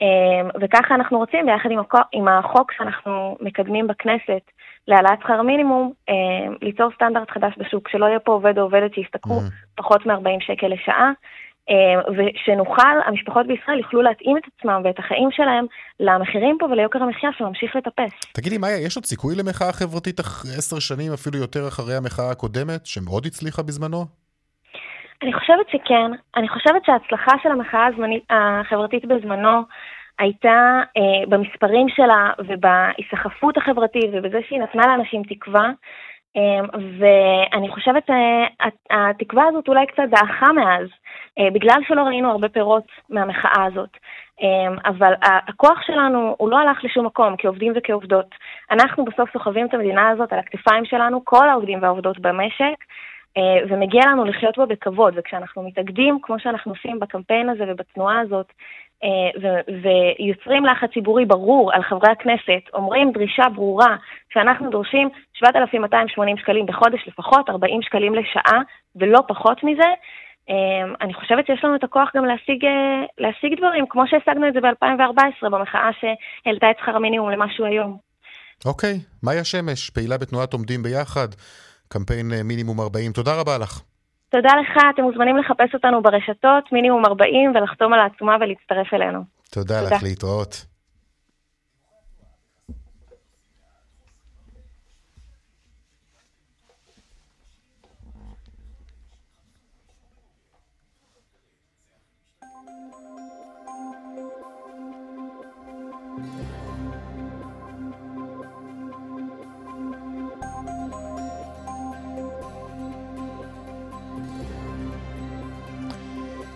אמ, 0.00 0.48
וככה 0.60 0.94
אנחנו 0.94 1.18
רוצים, 1.18 1.46
ביחד 1.46 1.70
עם, 1.70 1.78
החוק, 1.78 2.00
עם 2.12 2.28
החוק 2.28 2.72
שאנחנו 2.72 3.36
מקדמים 3.40 3.86
בכנסת 3.86 4.50
להעלאת 4.88 5.20
שכר 5.22 5.42
מינימום, 5.42 5.92
אמ, 6.08 6.54
ליצור 6.62 6.90
סטנדרט 6.94 7.30
חדש 7.30 7.54
בשוק, 7.58 7.88
שלא 7.88 8.06
יהיה 8.06 8.18
פה 8.18 8.32
עובד 8.32 8.58
או 8.58 8.62
עובדת 8.62 8.94
שישתכרו 8.94 9.38
mm-hmm. 9.38 9.76
פחות 9.76 10.06
מ-40 10.06 10.40
שקל 10.40 10.66
לשעה, 10.66 11.10
ושנוכל, 12.16 12.96
המשפחות 13.06 13.46
בישראל 13.46 13.78
יוכלו 13.78 14.02
להתאים 14.02 14.36
את 14.36 14.42
עצמם 14.46 14.80
ואת 14.84 14.98
החיים 14.98 15.28
שלהם 15.30 15.66
למחירים 16.00 16.56
פה 16.60 16.66
וליוקר 16.66 17.02
המחיה 17.02 17.30
שממשיך 17.38 17.76
לטפס. 17.76 18.32
תגידי, 18.32 18.58
מאיה, 18.58 18.86
יש 18.86 18.96
עוד 18.96 19.04
סיכוי 19.04 19.34
למחאה 19.38 19.72
חברתית 19.72 20.20
עשר 20.58 20.78
שנים, 20.78 21.12
אפילו 21.12 21.38
יותר 21.38 21.68
אחרי 21.68 21.96
המחאה 21.96 22.30
הקודמת, 22.30 22.86
שמאוד 22.86 23.26
הצליחה 23.26 23.62
בזמנו? 23.62 24.04
אני 25.22 25.32
חושבת 25.32 25.68
שכן. 25.68 26.10
אני 26.36 26.48
חושבת 26.48 26.84
שההצלחה 26.86 27.32
של 27.42 27.48
המחאה 27.48 27.86
הזמנית, 27.86 28.24
החברתית 28.30 29.04
בזמנו 29.04 29.62
הייתה 30.18 30.82
אה, 30.96 31.26
במספרים 31.28 31.86
שלה 31.88 32.30
ובהיסחפות 32.38 33.56
החברתית 33.56 34.10
ובזה 34.12 34.38
שהיא 34.48 34.60
נתנה 34.60 34.86
לאנשים 34.86 35.22
תקווה. 35.22 35.70
אמ, 36.36 36.64
ואני 36.98 37.68
חושבת 37.68 38.06
שהתקווה 38.06 39.42
אה, 39.42 39.48
הזאת 39.48 39.68
אולי 39.68 39.86
קצת 39.86 40.02
דעכה 40.10 40.52
מאז, 40.52 40.86
אה, 40.86 41.03
בגלל 41.52 41.80
שלא 41.88 42.02
ראינו 42.02 42.30
הרבה 42.30 42.48
פירות 42.48 42.84
מהמחאה 43.10 43.64
הזאת. 43.64 43.96
אמ, 44.40 44.76
אבל 44.84 45.12
הכוח 45.22 45.82
שלנו 45.86 46.34
הוא 46.38 46.50
לא 46.50 46.58
הלך 46.58 46.84
לשום 46.84 47.06
מקום 47.06 47.34
כעובדים 47.38 47.72
וכעובדות. 47.76 48.26
אנחנו 48.70 49.04
בסוף 49.04 49.32
סוחבים 49.32 49.66
את 49.66 49.74
המדינה 49.74 50.08
הזאת 50.08 50.32
על 50.32 50.38
הכתפיים 50.38 50.84
שלנו, 50.84 51.24
כל 51.24 51.48
העובדים 51.48 51.82
והעובדות 51.82 52.18
במשק, 52.18 52.76
אה, 53.36 53.66
ומגיע 53.68 54.02
לנו 54.06 54.24
לחיות 54.24 54.58
בה 54.58 54.66
בכבוד. 54.66 55.14
וכשאנחנו 55.16 55.62
מתאגדים, 55.62 56.18
כמו 56.22 56.38
שאנחנו 56.38 56.72
עושים 56.72 57.00
בקמפיין 57.00 57.48
הזה 57.48 57.64
ובתנועה 57.68 58.20
הזאת, 58.20 58.52
אה, 59.04 59.50
ויוצרים 59.82 60.64
לחץ 60.64 60.90
ציבורי 60.94 61.24
ברור 61.24 61.72
על 61.72 61.82
חברי 61.82 62.10
הכנסת, 62.10 62.74
אומרים 62.74 63.12
דרישה 63.12 63.48
ברורה 63.54 63.96
שאנחנו 64.32 64.70
דורשים 64.70 65.08
7,280 65.32 66.36
שקלים 66.36 66.66
בחודש 66.66 67.08
לפחות, 67.08 67.50
40 67.50 67.82
שקלים 67.82 68.14
לשעה 68.14 68.60
ולא 68.96 69.20
פחות 69.28 69.64
מזה, 69.64 69.82
אה, 69.82 69.94
אני 71.00 71.14
חושבת 71.14 71.46
שיש 71.46 71.64
לנו 71.64 71.76
את 71.76 71.84
הכוח 71.84 72.08
גם 72.16 72.24
להשיג, 72.24 72.64
אה, 72.64 73.04
להשיג 73.18 73.58
דברים, 73.58 73.84
כמו 73.88 74.02
שהשגנו 74.06 74.48
את 74.48 74.52
זה 74.54 74.60
ב-2014 74.60 75.48
במחאה 75.50 75.90
שהעלתה 76.00 76.70
את 76.70 76.76
שכר 76.80 76.96
המינימום 76.96 77.30
למשהו 77.30 77.64
היום. 77.64 77.98
אוקיי, 78.66 78.94
מאיה 79.22 79.44
שמש, 79.44 79.90
פעילה 79.90 80.18
בתנועת 80.18 80.52
עומדים 80.52 80.82
ביחד, 80.82 81.28
קמפיין 81.88 82.26
מינימום 82.44 82.80
40, 82.80 83.12
תודה 83.12 83.40
רבה 83.40 83.58
לך. 83.58 83.80
תודה 84.30 84.50
לך, 84.60 84.82
אתם 84.94 85.02
מוזמנים 85.02 85.36
לחפש 85.36 85.74
אותנו 85.74 86.02
ברשתות, 86.02 86.72
מינימום 86.72 87.04
40, 87.06 87.52
ולחתום 87.54 87.92
על 87.92 88.00
העצומה 88.00 88.36
ולהצטרף 88.40 88.94
אלינו. 88.94 89.20
תודה, 89.50 89.80
תודה. 89.82 89.96
לך, 89.96 90.02
להתראות. 90.02 90.73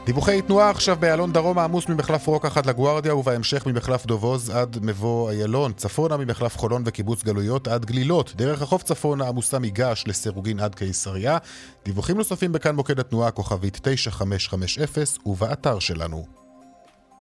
דיווחי 0.09 0.43
תנועה 0.43 0.71
עכשיו 0.71 0.97
באיילון 1.01 1.33
דרום 1.33 1.59
העמוס 1.59 1.89
ממחלף 1.89 2.27
רוקח 2.27 2.57
עד 2.57 2.67
לגוארדיה 2.67 3.15
ובהמשך 3.15 3.67
ממחלף 3.67 4.07
דובוז 4.07 4.51
עד 4.51 4.79
מבוא 4.83 5.31
איילון, 5.31 5.73
צפונה 5.73 6.17
ממחלף 6.17 6.59
חולון 6.59 6.83
וקיבוץ 6.87 7.25
גלויות 7.25 7.69
עד 7.69 7.85
גלילות, 7.85 8.33
דרך 8.37 8.63
החוף 8.63 8.83
צפונה 8.83 9.29
עמוסה 9.29 9.59
מגעש 9.59 10.05
לסירוגין 10.07 10.61
עד 10.61 10.75
קיסריה. 10.75 11.39
דיווחים 11.85 12.17
נוספים 12.17 12.53
בכאן 12.53 12.75
מוקד 12.75 13.01
התנועה 13.01 13.31
כוכבית 13.31 13.79
9550 13.83 14.85
ובאתר 15.27 15.79
שלנו. 15.79 16.38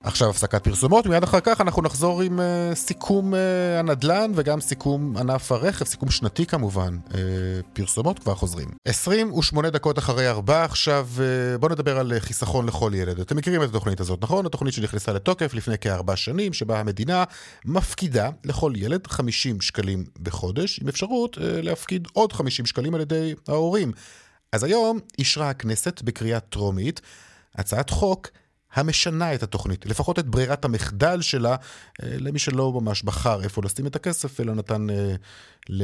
עכשיו 0.05 0.31
הפסקת 0.31 0.64
פרסומות, 0.64 1.07
מיד 1.07 1.23
אחר 1.23 1.40
כך 1.40 1.61
אנחנו 1.61 1.83
נחזור 1.83 2.23
עם 2.23 2.38
uh, 2.38 2.75
סיכום 2.75 3.35
uh, 3.35 3.37
הנדל"ן 3.79 4.33
וגם 4.35 4.61
סיכום 4.61 5.17
ענף 5.17 5.53
הרכב, 5.53 5.85
סיכום 5.85 6.11
שנתי 6.11 6.47
כמובן. 6.47 6.99
Uh, 7.09 7.14
פרסומות 7.73 8.19
כבר 8.19 8.35
חוזרים. 8.35 8.69
28 8.85 9.71
דקות 9.71 9.99
אחרי 9.99 10.29
ארבע 10.29 10.64
עכשיו, 10.64 11.09
uh, 11.17 11.59
בואו 11.59 11.73
נדבר 11.73 11.99
על 11.99 12.12
חיסכון 12.19 12.67
לכל 12.67 12.93
ילד. 12.95 13.21
אתם 13.21 13.37
מכירים 13.37 13.62
את 13.62 13.69
התוכנית 13.69 14.01
הזאת, 14.01 14.23
נכון? 14.23 14.47
התוכנית 14.47 14.75
שנכנסה 14.75 15.12
לתוקף 15.12 15.55
לפני 15.55 15.79
כארבע 15.79 16.17
שנים, 16.17 16.53
שבה 16.53 16.81
המדינה 16.81 17.25
מפקידה 17.64 18.31
לכל 18.45 18.73
ילד 18.77 19.07
50 19.07 19.61
שקלים 19.61 20.05
בחודש, 20.23 20.81
עם 20.83 20.88
אפשרות 20.88 21.37
uh, 21.37 21.40
להפקיד 21.40 22.09
עוד 22.12 22.33
50 22.33 22.67
שקלים 22.67 22.95
על 22.95 23.01
ידי 23.01 23.35
ההורים. 23.49 23.93
אז 24.53 24.64
היום 24.64 24.99
אישרה 25.19 25.51
הכנסת 25.51 26.03
בקריאה 26.03 26.40
טרומית 26.40 27.01
הצעת 27.55 27.90
חוק 27.90 28.29
המשנה 28.74 29.34
את 29.34 29.42
התוכנית, 29.42 29.87
לפחות 29.87 30.18
את 30.18 30.26
ברירת 30.26 30.64
המחדל 30.64 31.20
שלה, 31.20 31.56
אה, 32.02 32.08
למי 32.20 32.38
שלא 32.38 32.72
ממש 32.80 33.02
בחר 33.02 33.42
איפה 33.44 33.62
לשים 33.64 33.87
את 33.87 33.96
הכסף, 33.96 34.40
אלא 34.40 34.54
נתן 34.54 34.90
אה, 34.90 35.14
ל... 35.68 35.82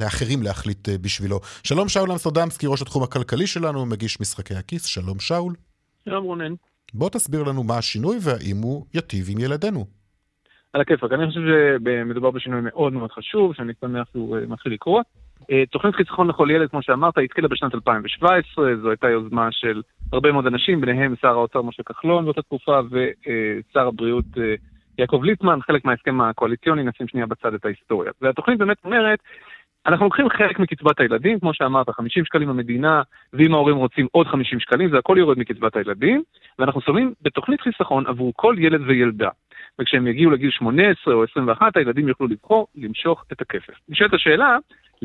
לאחרים 0.00 0.42
להחליט 0.42 0.88
אה, 0.88 0.98
בשבילו. 0.98 1.40
שלום 1.64 1.88
שאול 1.88 2.12
אמסטרדמסקי, 2.12 2.66
ראש 2.66 2.82
התחום 2.82 3.02
הכלכלי 3.02 3.46
שלנו, 3.46 3.86
מגיש 3.86 4.20
משחקי 4.20 4.54
הכיס. 4.54 4.84
שלום 4.84 5.18
שאול. 5.20 5.54
שלום 6.04 6.24
רונן. 6.24 6.52
בוא 6.94 7.10
תסביר 7.10 7.42
לנו 7.42 7.62
מה 7.62 7.78
השינוי 7.78 8.16
והאם 8.20 8.56
הוא 8.62 8.86
יטיב 8.94 9.26
עם 9.30 9.38
ילדינו. 9.38 9.86
על 10.72 10.80
הכיפאק, 10.80 11.12
אני 11.12 11.26
חושב 11.28 11.40
שמדובר 11.40 12.30
בשינוי 12.30 12.60
מאוד 12.64 12.92
מאוד 12.92 13.12
חשוב, 13.12 13.54
שאני 13.54 13.72
שמח 13.80 14.08
שהוא 14.12 14.36
מתחיל 14.48 14.72
לקרות. 14.72 15.06
תוכנית 15.70 15.94
חיסכון 15.94 16.28
לכל 16.28 16.48
ילד, 16.50 16.70
כמו 16.70 16.82
שאמרת, 16.82 17.18
התחילה 17.18 17.48
בשנת 17.48 17.74
2017, 17.74 18.76
זו 18.82 18.90
הייתה 18.90 19.08
יוזמה 19.08 19.48
של 19.50 19.82
הרבה 20.12 20.32
מאוד 20.32 20.46
אנשים, 20.46 20.80
ביניהם 20.80 21.14
שר 21.20 21.28
האוצר 21.28 21.62
משה 21.62 21.82
כחלון 21.82 22.24
באותה 22.24 22.42
תקופה 22.42 22.80
ושר 22.90 23.86
הבריאות 23.86 24.24
אה, 24.38 24.54
יעקב 24.98 25.20
ליצמן, 25.24 25.58
חלק 25.62 25.84
מההסכם 25.84 26.20
הקואליציוני, 26.20 26.82
נשים 26.82 27.08
שנייה 27.08 27.26
בצד 27.26 27.54
את 27.54 27.64
ההיסטוריה. 27.64 28.12
והתוכנית 28.22 28.58
באמת 28.58 28.76
אומרת, 28.84 29.18
אנחנו 29.86 30.04
לוקחים 30.04 30.28
חלק 30.28 30.58
מקצבת 30.58 31.00
הילדים, 31.00 31.40
כמו 31.40 31.54
שאמרת, 31.54 31.90
50 31.90 32.24
שקלים 32.24 32.48
המדינה, 32.48 33.02
ואם 33.32 33.54
ההורים 33.54 33.76
רוצים 33.76 34.06
עוד 34.12 34.26
50 34.26 34.60
שקלים, 34.60 34.90
זה 34.90 34.98
הכל 34.98 35.16
יורד 35.18 35.38
מקצבת 35.38 35.76
הילדים, 35.76 36.22
ואנחנו 36.58 36.80
שמים 36.80 37.12
בתוכנית 37.22 37.60
חיסכון 37.60 38.06
עבור 38.06 38.32
כל 38.36 38.54
ילד 38.58 38.80
וילדה. 38.86 39.28
וכשהם 39.78 40.06
יגיעו 40.06 40.30
לגיל 40.30 40.50
18 40.50 41.14
או 41.14 41.24
21, 41.24 41.76
הילדים 41.76 42.08
יוכלו 42.08 42.26
לבחור 42.26 42.66
למשוך 42.74 43.24
את 43.32 43.40
הכסף. 43.40 43.74
נשאלת 43.88 44.14
השאלה, 44.14 44.56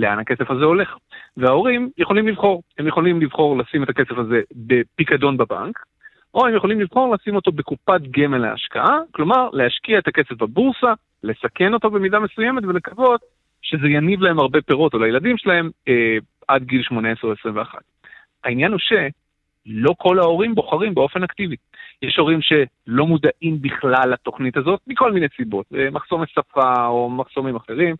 לאן 0.01 0.19
הכסף 0.19 0.51
הזה 0.51 0.65
הולך. 0.65 0.97
וההורים 1.37 1.89
יכולים 1.97 2.27
לבחור, 2.27 2.63
הם 2.77 2.87
יכולים 2.87 3.21
לבחור 3.21 3.57
לשים 3.57 3.83
את 3.83 3.89
הכסף 3.89 4.17
הזה 4.17 4.41
בפיקדון 4.51 5.37
בבנק, 5.37 5.79
או 6.33 6.47
הם 6.47 6.55
יכולים 6.55 6.81
לבחור 6.81 7.15
לשים 7.15 7.35
אותו 7.35 7.51
בקופת 7.51 8.01
גמל 8.11 8.37
להשקעה, 8.37 8.99
כלומר 9.11 9.49
להשקיע 9.53 9.99
את 9.99 10.07
הכסף 10.07 10.31
בבורסה, 10.31 10.93
לסכן 11.23 11.73
אותו 11.73 11.89
במידה 11.89 12.19
מסוימת 12.19 12.63
ולקוות 12.63 13.21
שזה 13.61 13.87
יניב 13.87 14.21
להם 14.21 14.39
הרבה 14.39 14.61
פירות, 14.61 14.93
או 14.93 14.99
לילדים 14.99 15.37
שלהם, 15.37 15.69
אה, 15.87 16.17
עד 16.47 16.63
גיל 16.63 16.83
18 16.83 17.29
או 17.29 17.35
21. 17.39 17.79
העניין 18.43 18.71
הוא 18.71 18.79
שלא 18.79 19.93
כל 19.97 20.19
ההורים 20.19 20.55
בוחרים 20.55 20.93
באופן 20.93 21.23
אקטיבי. 21.23 21.55
יש 22.01 22.17
הורים 22.17 22.39
שלא 22.41 23.05
מודעים 23.05 23.61
בכלל 23.61 24.09
לתוכנית 24.09 24.57
הזאת, 24.57 24.79
מכל 24.87 25.11
מיני 25.11 25.27
סיבות, 25.37 25.65
אה, 25.75 25.89
מחסומי 25.91 26.25
שפה 26.27 26.85
או 26.87 27.09
מחסומים 27.09 27.55
אחרים, 27.55 27.95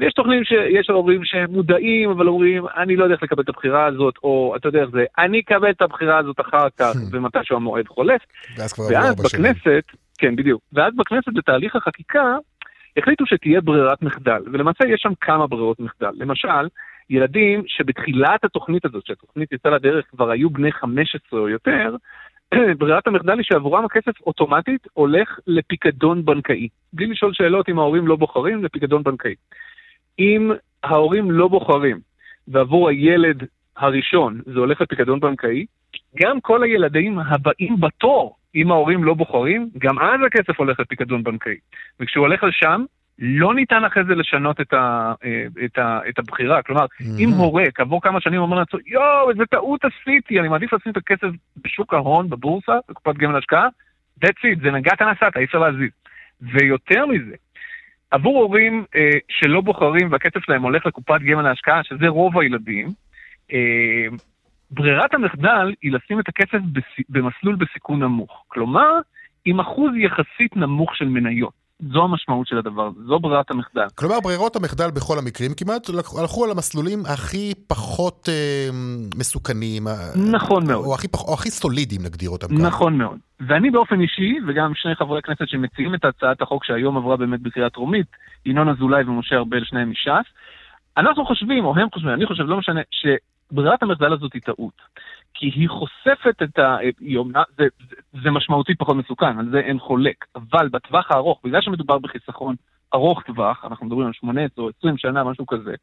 ויש 0.00 0.12
תוכנים 0.12 0.44
שיש 0.44 0.90
הורים 0.90 1.24
שמודעים, 1.24 2.10
אבל 2.10 2.28
אומרים, 2.28 2.64
אני 2.76 2.96
לא 2.96 3.04
יודע 3.04 3.14
איך 3.14 3.22
לקבל 3.22 3.42
את 3.42 3.48
הבחירה 3.48 3.86
הזאת, 3.86 4.14
או 4.22 4.54
אתה 4.56 4.68
יודע 4.68 4.80
איך 4.80 4.90
זה, 4.90 5.04
אני 5.18 5.40
אקבל 5.40 5.70
את 5.70 5.82
הבחירה 5.82 6.18
הזאת 6.18 6.40
אחר 6.40 6.68
כך. 6.78 6.92
ומתישהו 7.12 7.56
המועד 7.56 7.88
חולף. 7.88 8.20
ואז 8.56 8.72
כבר 8.72 8.84
ואז 8.90 9.16
בכנסת, 9.16 9.84
כן, 10.18 10.36
בדיוק. 10.36 10.62
ואז 10.72 10.92
בכנסת, 10.96 11.32
בתהליך 11.34 11.76
החקיקה, 11.76 12.36
החליטו 12.96 13.26
שתהיה 13.26 13.60
ברירת 13.60 14.02
מחדל, 14.02 14.42
ולמעשה 14.52 14.84
יש 14.88 15.00
שם 15.00 15.12
כמה 15.20 15.46
ברירות 15.46 15.80
מחדל. 15.80 16.10
למשל, 16.14 16.68
ילדים 17.10 17.62
שבתחילת 17.66 18.44
התוכנית 18.44 18.84
הזאת, 18.84 19.06
שהתוכנית 19.06 19.52
יצאה 19.52 19.72
לדרך, 19.72 20.04
כבר 20.10 20.30
היו 20.30 20.50
בני 20.50 20.72
15 20.72 21.40
או 21.40 21.48
יותר, 21.48 21.96
ברירת 22.78 23.06
המחדל 23.06 23.38
היא 23.38 23.44
שעבורם 23.44 23.84
הכסף 23.84 24.20
אוטומטית 24.26 24.86
הולך 24.92 25.38
לפיקדון 25.46 26.24
בנקאי. 26.24 26.68
בלי 26.92 27.06
לשאול 27.06 27.32
שאלות 27.34 27.68
אם 27.68 27.78
ההורים 27.78 28.06
לא 28.06 28.16
בוחרים, 28.16 28.64
לפיקדון 28.64 29.02
בנקאי. 29.02 29.34
אם 30.18 30.50
ההורים 30.82 31.30
לא 31.30 31.48
בוחרים, 31.48 32.00
ועבור 32.48 32.88
הילד 32.88 33.44
הראשון 33.76 34.40
זה 34.46 34.58
הולך 34.58 34.80
לפיקדון 34.80 35.20
בנקאי, 35.20 35.66
גם 36.22 36.40
כל 36.40 36.62
הילדים 36.62 37.18
הבאים 37.18 37.80
בתור, 37.80 38.36
אם 38.54 38.70
ההורים 38.70 39.04
לא 39.04 39.14
בוחרים, 39.14 39.68
גם 39.78 39.98
אז 39.98 40.20
הכסף 40.26 40.58
הולך 40.58 40.80
לפיקדון 40.80 41.22
בנקאי. 41.22 41.56
וכשהוא 42.00 42.26
הולך 42.26 42.44
לשם, 42.44 42.84
לא 43.18 43.54
ניתן 43.54 43.84
אחרי 43.84 44.04
זה 44.04 44.14
לשנות 44.14 44.60
את, 44.60 44.72
ה, 44.72 45.12
אה, 45.24 45.44
את, 45.64 45.78
ה, 45.78 46.00
את 46.08 46.18
הבחירה. 46.18 46.62
כלומר, 46.62 46.84
mm-hmm. 46.84 47.18
אם 47.18 47.28
הורה 47.28 47.64
כעבור 47.74 48.02
כמה 48.02 48.20
שנים 48.20 48.40
אומר 48.40 48.56
לעצמו, 48.56 48.80
יואו, 48.86 49.30
איזה 49.30 49.46
טעות 49.46 49.80
עשיתי, 49.84 50.40
אני 50.40 50.48
מעדיף 50.48 50.72
לשים 50.72 50.92
את 50.92 50.96
הכסף 50.96 51.28
בשוק 51.64 51.94
ההון, 51.94 52.30
בבורסה, 52.30 52.72
בקופת 52.88 53.16
גמל 53.16 53.36
השקעה, 53.36 53.68
that's 54.24 54.28
it, 54.28 54.62
זה 54.62 54.70
נגעת 54.70 55.02
נסעת, 55.02 55.36
אי 55.36 55.44
אפשר 55.44 55.58
להזיז. 55.58 55.90
ויותר 56.40 57.06
מזה, 57.06 57.34
עבור 58.12 58.38
הורים 58.38 58.84
אה, 58.96 59.18
שלא 59.28 59.60
בוחרים 59.60 60.12
והכסף 60.12 60.44
שלהם 60.44 60.62
הולך 60.62 60.86
לקופת 60.86 61.20
גמל 61.20 61.42
להשקעה, 61.42 61.84
שזה 61.84 62.08
רוב 62.08 62.38
הילדים, 62.38 62.88
אה, 63.52 64.06
ברירת 64.70 65.14
המחדל 65.14 65.74
היא 65.82 65.92
לשים 65.92 66.20
את 66.20 66.28
הכסף 66.28 66.58
בס... 66.72 67.04
במסלול 67.08 67.56
בסיכון 67.56 68.02
נמוך. 68.02 68.44
כלומר, 68.48 68.90
עם 69.44 69.60
אחוז 69.60 69.92
יחסית 69.96 70.56
נמוך 70.56 70.96
של 70.96 71.08
מניות. 71.08 71.61
זו 71.90 72.02
המשמעות 72.02 72.46
של 72.46 72.58
הדבר 72.58 72.90
זו 73.06 73.18
ברירת 73.18 73.50
המחדל. 73.50 73.86
כלומר, 73.94 74.20
ברירות 74.20 74.56
המחדל 74.56 74.90
בכל 74.90 75.18
המקרים 75.18 75.50
כמעט 75.56 75.88
הלכו 76.20 76.44
על 76.44 76.50
המסלולים 76.50 76.98
הכי 77.14 77.52
פחות 77.66 78.28
אה, 78.28 78.68
מסוכנים. 79.18 79.88
אה, 79.88 79.92
נכון 80.32 80.66
מאוד. 80.66 80.84
או 80.84 80.94
הכי, 80.94 81.08
פח, 81.08 81.20
או 81.28 81.34
הכי 81.34 81.50
סולידיים, 81.50 82.00
נגדיר 82.02 82.30
אותם 82.30 82.46
ככה. 82.46 82.66
נכון 82.66 82.98
מאוד. 82.98 83.18
ואני 83.48 83.70
באופן 83.70 84.00
אישי, 84.00 84.38
וגם 84.48 84.72
שני 84.74 84.94
חברי 84.94 85.22
כנסת 85.22 85.48
שמציעים 85.48 85.94
את 85.94 86.04
הצעת 86.04 86.42
החוק 86.42 86.64
שהיום 86.64 86.96
עברה 86.96 87.16
באמת 87.16 87.40
בקריאה 87.40 87.70
טרומית, 87.70 88.06
ינון 88.46 88.68
אזולאי 88.68 89.04
ומשה 89.04 89.36
ארבל, 89.36 89.64
שניהם 89.64 89.90
מש"ס, 89.90 90.26
אנחנו 90.96 91.24
חושבים, 91.24 91.64
או 91.64 91.76
הם 91.76 91.88
חושבים, 91.94 92.14
אני 92.14 92.26
חושב, 92.26 92.42
לא 92.42 92.56
משנה, 92.56 92.80
שברירת 92.90 93.82
המחדל 93.82 94.12
הזאת 94.12 94.32
היא 94.32 94.42
טעות. 94.42 94.82
כי 95.42 95.50
היא 95.54 95.68
חושפת 95.68 96.42
את 96.42 96.58
ה... 96.58 96.76
זה, 97.58 97.64
זה, 97.90 97.96
זה 98.22 98.30
משמעותית 98.30 98.78
פחות 98.78 98.96
מסוכן, 98.96 99.38
על 99.38 99.48
זה 99.50 99.58
אין 99.58 99.78
חולק. 99.78 100.24
אבל 100.36 100.68
בטווח 100.68 101.10
הארוך, 101.10 101.40
בגלל 101.44 101.60
שמדובר 101.60 101.98
בחיסכון 101.98 102.54
ארוך 102.94 103.22
טווח, 103.22 103.64
אנחנו 103.64 103.86
מדברים 103.86 104.06
על 104.06 104.12
18 104.12 104.64
או 104.64 104.70
20 104.78 104.98
שנה, 104.98 105.24
משהו 105.24 105.46
כזה, 105.46 105.74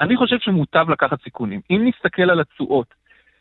אני 0.00 0.16
חושב 0.16 0.36
שמוטב 0.38 0.90
לקחת 0.90 1.22
סיכונים. 1.22 1.60
אם 1.70 1.82
נסתכל 1.84 2.30
על 2.30 2.40
התשואות 2.40 2.94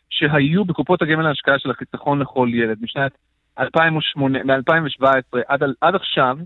שהיו 0.09 0.65
בקופות 0.65 1.01
הגמל 1.01 1.23
להשקעה 1.23 1.59
של 1.59 1.71
החיסכון 1.71 2.19
לכל 2.19 2.49
ילד 2.53 2.77
משנת 2.81 3.11
2008, 3.59 4.43
מ-2017 4.43 5.39
עד, 5.47 5.63
עד 5.81 5.95
עכשיו, 5.95 6.37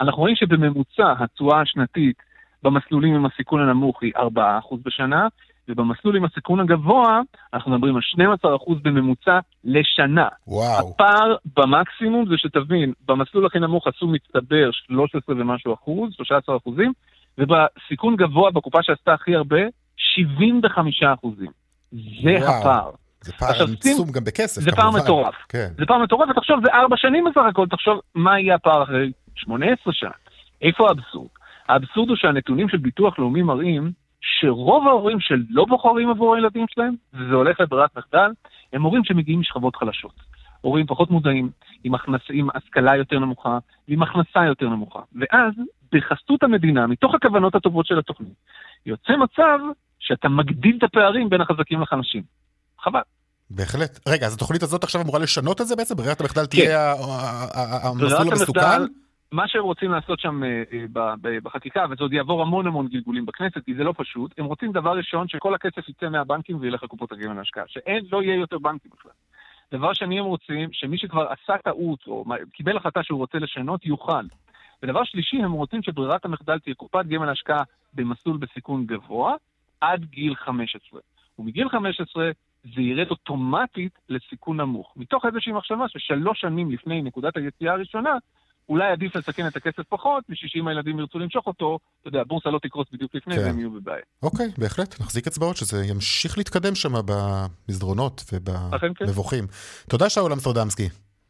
אנחנו 0.00 0.20
רואים 0.20 0.36
שבממוצע 0.36 1.12
התשואה 1.18 1.60
השנתית 1.60 2.16
במסלולים 2.64 3.14
עם 3.14 3.26
הסיכון 3.26 3.60
הנמוך 3.60 4.02
היא 4.02 4.12
4% 4.16 4.20
בשנה, 4.84 5.28
ובמסלול 5.68 6.16
עם 6.16 6.24
הסיכון 6.24 6.60
הגבוה, 6.60 7.20
אנחנו 7.54 7.72
מדברים 7.72 7.96
על 7.96 8.02
12% 8.44 8.74
בממוצע 8.82 9.38
לשנה. 9.64 10.28
וואו. 10.48 10.90
הפער 10.90 11.36
במקסימום 11.56 12.26
זה 12.28 12.34
שתבין, 12.36 12.92
במסלול 13.08 13.46
הכי 13.46 13.58
נמוך 13.58 13.86
עשו 13.86 14.06
מצטבר 14.06 14.70
13 14.72 15.34
ומשהו 15.38 15.74
אחוז, 15.74 16.12
13 16.12 16.56
אחוזים, 16.56 16.92
ובסיכון 17.38 18.16
גבוה 18.16 18.50
בקופה 18.50 18.78
שעשתה 18.82 19.12
הכי 19.12 19.36
הרבה, 19.36 19.60
75 19.96 21.02
אחוזים. 21.02 21.50
זה 21.92 22.36
וואו. 22.40 22.60
הפער. 22.60 22.90
זה 23.20 23.32
פער 23.32 23.50
עצום 23.50 24.10
גם 24.10 24.24
בכסף, 24.24 24.62
זה 24.62 24.70
כמובן. 24.70 24.90
פער 24.90 25.02
מטורף. 25.02 25.34
כן. 25.48 25.68
זה 25.78 25.86
פער 25.86 25.98
מטורף, 25.98 26.28
ותחשוב, 26.30 26.60
זה 26.64 26.72
ארבע 26.72 26.96
שנים 26.96 27.24
בסך 27.24 27.42
הכל, 27.50 27.66
תחשוב 27.70 28.00
מה 28.14 28.40
יהיה 28.40 28.54
הפער 28.54 28.82
אחרי 28.82 29.12
18 29.34 29.92
שנה. 29.92 30.10
איפה 30.62 30.88
האבסורד? 30.88 31.28
האבסורד 31.68 32.08
הוא 32.08 32.16
שהנתונים 32.16 32.68
של 32.68 32.76
ביטוח 32.76 33.18
לאומי 33.18 33.42
מראים 33.42 33.92
שרוב 34.20 34.88
ההורים 34.88 35.20
שלא 35.20 35.64
בוחרים 35.64 36.10
עבור 36.10 36.34
הילדים 36.34 36.66
שלהם, 36.68 36.94
וזה 37.14 37.34
הולך 37.34 37.60
לברירת 37.60 37.96
מחדל, 37.96 38.30
הם 38.72 38.82
הורים 38.82 39.04
שמגיעים 39.04 39.40
משכבות 39.40 39.76
חלשות. 39.76 40.14
הורים 40.60 40.86
פחות 40.86 41.10
מודעים, 41.10 41.50
עם, 41.84 41.94
הכנס, 41.94 42.20
עם 42.30 42.48
השכלה 42.54 42.96
יותר 42.96 43.18
נמוכה, 43.18 43.58
ועם 43.88 44.02
הכנסה 44.02 44.44
יותר 44.46 44.68
נמוכה. 44.68 45.00
ואז, 45.14 45.52
בחסות 45.92 46.42
המדינה, 46.42 46.86
מתוך 46.86 47.14
הכוונות 47.14 47.54
הטובות 47.54 47.86
של 47.86 47.98
התוכנית, 47.98 48.34
יוצא 48.86 49.12
מצב 49.12 49.58
שאתה 49.98 50.28
מגדיל 50.28 50.76
את 50.78 50.82
הפערים 50.82 51.28
בין 51.28 51.40
החזקים 51.40 51.80
לחלשים. 51.80 52.22
חבל. 52.80 53.00
בהחלט. 53.50 54.08
רגע, 54.08 54.26
אז 54.26 54.34
התוכנית 54.34 54.62
הזאת 54.62 54.84
עכשיו 54.84 55.00
אמורה 55.00 55.18
לשנות 55.18 55.60
את 55.60 55.66
זה 55.66 55.76
בעצם? 55.76 55.96
ברירת 55.96 56.20
המחדל 56.20 56.46
תהיה 56.46 56.94
כן. 56.94 57.02
המסלול 57.88 58.32
המסוכן? 58.32 58.82
מה 59.34 59.48
שהם 59.48 59.62
רוצים 59.62 59.90
לעשות 59.90 60.20
שם 60.20 60.44
אה, 60.44 60.62
אה, 60.96 61.40
בחקיקה, 61.42 61.84
וזה 61.90 62.04
עוד 62.04 62.12
יעבור 62.12 62.42
המון 62.42 62.66
המון 62.66 62.88
גלגולים 62.88 63.26
בכנסת, 63.26 63.64
כי 63.64 63.74
זה 63.74 63.84
לא 63.84 63.94
פשוט, 63.96 64.34
הם 64.38 64.44
רוצים 64.44 64.72
דבר 64.72 64.96
ראשון 64.96 65.28
שכל 65.28 65.54
הכסף 65.54 65.88
יצא 65.88 66.08
מהבנקים 66.08 66.56
וילך 66.60 66.82
לקופות 66.82 67.12
הגמל 67.12 67.34
להשקעה, 67.34 67.64
שאין, 67.66 68.04
לא 68.12 68.22
יהיה 68.22 68.34
יותר 68.34 68.58
בנקים 68.58 68.90
בכלל. 68.98 69.12
דבר 69.72 69.92
שני, 69.92 70.18
הם 70.18 70.24
רוצים 70.24 70.68
שמי 70.72 70.98
שכבר 70.98 71.26
עשה 71.32 71.58
טעות, 71.58 72.06
או 72.06 72.24
קיבל 72.52 72.76
החלטה 72.76 73.02
שהוא 73.02 73.18
רוצה 73.18 73.38
לשנות, 73.38 73.86
יוכל. 73.86 74.24
ודבר 74.82 75.04
שלישי, 75.04 75.36
הם 75.36 75.52
רוצים 75.52 75.82
שברירת 75.82 76.24
המחדל 76.24 76.58
תהיה 76.58 76.74
קופת 76.74 77.06
גמל 77.06 77.28
השקעה 77.28 77.62
במסלול 77.94 78.36
בסיכון 78.36 78.86
גבוה 78.86 79.34
עד 79.80 80.04
גיל 80.04 80.34
15. 80.34 81.00
ומגיל 81.38 81.68
15 81.68 82.30
זה 82.74 82.82
ירד 82.82 83.10
אוטומטית 83.10 83.98
לסיכון 84.08 84.60
נמוך. 84.60 84.92
מתוך 84.96 85.24
איזושהי 85.26 85.52
מחשבה 85.52 85.88
ששלוש 85.88 86.40
שנים 86.40 86.70
לפני 86.70 87.02
נקודת 87.02 87.36
היציאה 87.36 87.72
הראשונה, 87.72 88.10
אולי 88.68 88.92
עדיף 88.92 89.16
לסכן 89.16 89.46
את 89.46 89.56
הכסף 89.56 89.82
פחות, 89.88 90.24
בשביל 90.28 90.50
שאם 90.50 90.68
הילדים 90.68 90.98
ירצו 90.98 91.18
למשוך 91.18 91.46
אותו, 91.46 91.78
אתה 92.00 92.08
יודע, 92.08 92.20
הבורסה 92.20 92.50
לא 92.50 92.58
תקרוס 92.58 92.86
בדיוק 92.92 93.14
לפני 93.14 93.36
כן. 93.36 93.40
והם 93.40 93.58
יהיו 93.58 93.70
בבעיה. 93.70 94.02
אוקיי, 94.22 94.46
בהחלט, 94.58 95.00
נחזיק 95.00 95.26
אצבעות 95.26 95.56
שזה 95.56 95.84
ימשיך 95.86 96.38
להתקדם 96.38 96.74
שם 96.74 96.92
במסדרונות 97.06 98.24
ובמבוכים. 98.32 99.46
כן. 99.46 99.52
תודה, 99.88 100.10
שאול 100.10 100.32
אמסטרדמסקי. 100.32 100.88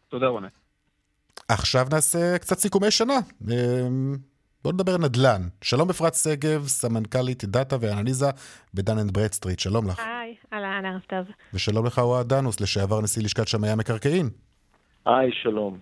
תודה, 0.09 0.27
רונן. 0.27 0.49
עכשיו 1.49 1.87
נעשה 1.93 2.39
קצת 2.39 2.59
סיכומי 2.59 2.91
שנה. 2.91 3.19
אמ, 3.51 4.17
בואו 4.65 4.75
נדבר 4.75 4.99
נדל"ן. 4.99 5.43
שלום 5.63 5.91
אפרת 5.91 6.15
שגב, 6.15 6.67
סמנכ"לית 6.67 7.45
דאטה 7.45 7.77
ואנליזה 7.81 8.27
בדן 8.75 8.99
אנד 8.99 9.11
ברדסטריט, 9.11 9.59
שלום 9.59 9.89
לך. 9.89 9.99
היי, 9.99 10.35
אהלן, 10.53 10.85
ערב 10.85 11.01
טוב. 11.09 11.35
ושלום 11.55 11.87
לך 11.87 11.99
אוהד 11.99 12.29
דנוס, 12.29 12.61
לשעבר 12.61 13.01
נשיא 13.01 13.23
לשכת 13.23 13.49
שמאי 13.49 13.71
המקרקעין. 13.71 14.31
היי, 15.07 15.31
שלום. 15.43 15.79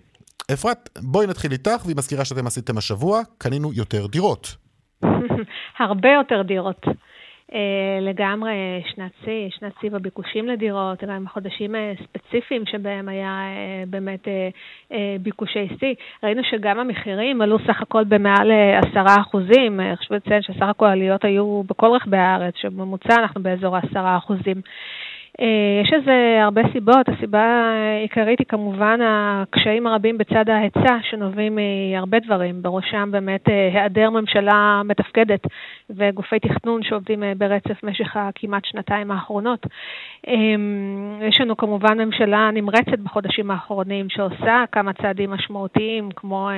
אפרת, 0.53 0.89
בואי 1.01 1.27
נתחיל 1.27 1.51
איתך, 1.51 1.85
והיא 1.85 1.95
מזכירה 1.97 2.25
שאתם 2.25 2.47
עשיתם 2.47 2.77
השבוע, 2.77 3.21
קנינו 3.37 3.73
יותר 3.73 4.07
דירות. 4.07 4.55
הרבה 5.79 6.09
יותר 6.09 6.41
דירות. 6.41 6.85
אה, 7.53 7.99
לגמרי 8.01 8.83
שנת 8.95 9.11
שיא, 9.23 9.49
שנת 9.49 9.71
שיא 9.81 9.89
בביקושים 9.89 10.47
לדירות, 10.47 11.03
גם 11.03 11.25
חודשים 11.33 11.75
אה, 11.75 11.93
ספציפיים 12.03 12.65
שבהם 12.65 13.09
היה 13.09 13.27
אה, 13.27 13.83
באמת 13.87 14.27
ביקושי 15.21 15.67
שיא. 15.79 15.93
ראינו 16.23 16.41
שגם 16.43 16.79
המחירים 16.79 17.41
עלו 17.41 17.57
סך 17.59 17.81
הכל 17.81 18.03
במעל 18.03 18.51
עשרה 18.51 19.15
אחוזים. 19.21 19.79
חשוב 19.95 20.13
לציין 20.13 20.41
שסך 20.41 20.61
הכל 20.69 20.85
העליות 20.85 21.25
היו 21.25 21.63
בכל 21.63 21.91
רחבי 21.95 22.17
הארץ, 22.17 22.53
שבממוצע 22.57 23.15
אנחנו 23.15 23.43
באזור 23.43 23.75
העשרה 23.75 24.17
אחוזים. 24.17 24.61
יש 25.83 25.93
לזה 25.93 26.39
הרבה 26.43 26.61
סיבות, 26.73 27.09
הסיבה 27.09 27.73
העיקרית 27.99 28.39
היא 28.39 28.47
כמובן 28.47 28.99
הקשיים 29.03 29.87
הרבים 29.87 30.17
בצד 30.17 30.49
ההיצע 30.49 30.97
שנובעים 31.09 31.57
מהרבה 31.57 32.19
דברים, 32.19 32.61
בראשם 32.61 33.09
באמת 33.11 33.49
אה, 33.49 33.67
היעדר 33.73 34.09
ממשלה 34.09 34.81
מתפקדת 34.85 35.39
וגופי 35.89 36.39
תכנון 36.39 36.83
שעובדים 36.83 37.23
אה, 37.23 37.33
ברצף 37.37 37.83
במשך 37.83 38.15
הכמעט 38.15 38.65
שנתיים 38.65 39.11
האחרונות. 39.11 39.65
יש 41.29 41.41
לנו 41.41 41.57
כמובן 41.57 41.97
ממשלה 42.01 42.49
נמרצת 42.53 42.99
בחודשים 43.03 43.51
האחרונים 43.51 44.09
שעושה 44.09 44.63
כמה 44.71 44.93
צעדים 44.93 45.29
משמעותיים 45.29 46.09
כמו... 46.15 46.49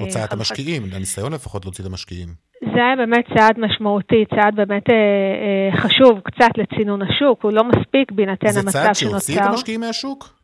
הוצאת 0.00 0.32
המשקיעים, 0.32 0.82
הניסיון 0.92 1.32
לפחות 1.32 1.64
להוציא 1.64 1.84
את 1.84 1.90
המשקיעים. 1.90 2.50
זה 2.60 2.84
היה 2.84 2.96
באמת 2.96 3.24
צעד 3.36 3.58
משמעותי, 3.58 4.24
צעד 4.34 4.54
באמת 4.56 4.90
אה, 4.90 4.96
אה, 4.96 5.80
חשוב 5.80 6.20
קצת 6.24 6.58
לצינון 6.58 7.02
השוק, 7.02 7.44
הוא 7.44 7.52
לא 7.52 7.64
מספיק 7.64 7.99
בהינתן 8.12 8.46
המצב 8.46 8.60
שנוצר. 8.62 8.70
זה 8.70 8.84
צעד 8.84 8.94
שהוציא 8.94 9.40
את 9.40 9.46
המשקיעים 9.46 9.80
מהשוק? 9.80 10.40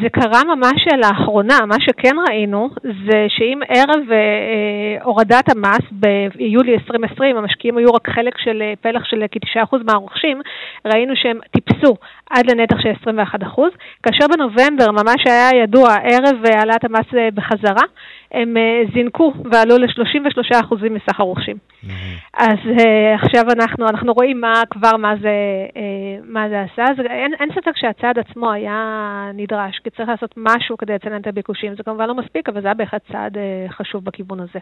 זה 0.00 0.08
קרה 0.12 0.44
ממש 0.44 0.86
לאחרונה, 0.98 1.58
מה 1.66 1.76
שכן 1.80 2.16
ראינו 2.28 2.70
זה 2.82 3.26
שאם 3.28 3.60
ערב 3.68 4.10
אה, 4.10 4.16
אה 4.16 5.04
הורדת 5.04 5.48
המס 5.48 5.84
ביולי 5.92 6.72
2020 6.72 7.36
המשקיעים 7.36 7.78
היו 7.78 7.90
רק 7.94 8.08
חלק 8.08 8.38
של 8.38 8.62
אה, 8.62 8.72
פלח 8.80 9.04
של 9.04 9.24
כ-9% 9.30 9.76
מהרוכשים, 9.84 10.40
ראינו 10.84 11.12
שהם 11.16 11.38
טיפסו 11.50 11.96
עד 12.30 12.50
לנתח 12.50 12.76
של 12.80 13.10
21%, 13.10 13.60
כאשר 14.02 14.26
בנובמבר 14.32 14.90
ממש 14.90 15.22
היה 15.26 15.62
ידוע 15.62 15.94
ערב 15.94 16.44
אה, 16.46 16.58
העלאת 16.58 16.84
המס 16.84 17.06
בחזרה, 17.34 17.86
הם 18.32 18.56
זינקו 18.94 19.32
ועלו 19.52 19.78
ל-33% 19.78 20.74
מסך 20.90 21.20
הרוכשים. 21.20 21.56
Mm-hmm. 21.56 21.88
אז 22.34 22.58
uh, 22.78 23.22
עכשיו 23.22 23.44
אנחנו, 23.50 23.88
אנחנו 23.88 24.12
רואים 24.12 24.40
מה 24.40 24.62
כבר, 24.70 24.96
מה 24.96 25.14
זה, 25.22 25.36
uh, 25.68 26.24
מה 26.24 26.48
זה 26.48 26.60
עשה. 26.60 26.82
אז 26.82 26.96
אין, 27.10 27.32
אין 27.40 27.48
ספק 27.54 27.76
שהצעד 27.76 28.18
עצמו 28.18 28.52
היה 28.52 29.30
נדרש, 29.34 29.80
כי 29.84 29.90
צריך 29.90 30.08
לעשות 30.08 30.34
משהו 30.36 30.76
כדי 30.76 30.92
לצנן 30.94 31.20
את 31.20 31.26
הביקושים. 31.26 31.76
זה 31.76 31.82
כמובן 31.82 32.06
לא 32.06 32.14
מספיק, 32.14 32.48
אבל 32.48 32.60
זה 32.60 32.66
היה 32.66 32.74
בהחלט 32.74 33.02
צעד 33.12 33.36
חשוב 33.68 34.04
בכיוון 34.04 34.40
הזה. 34.40 34.58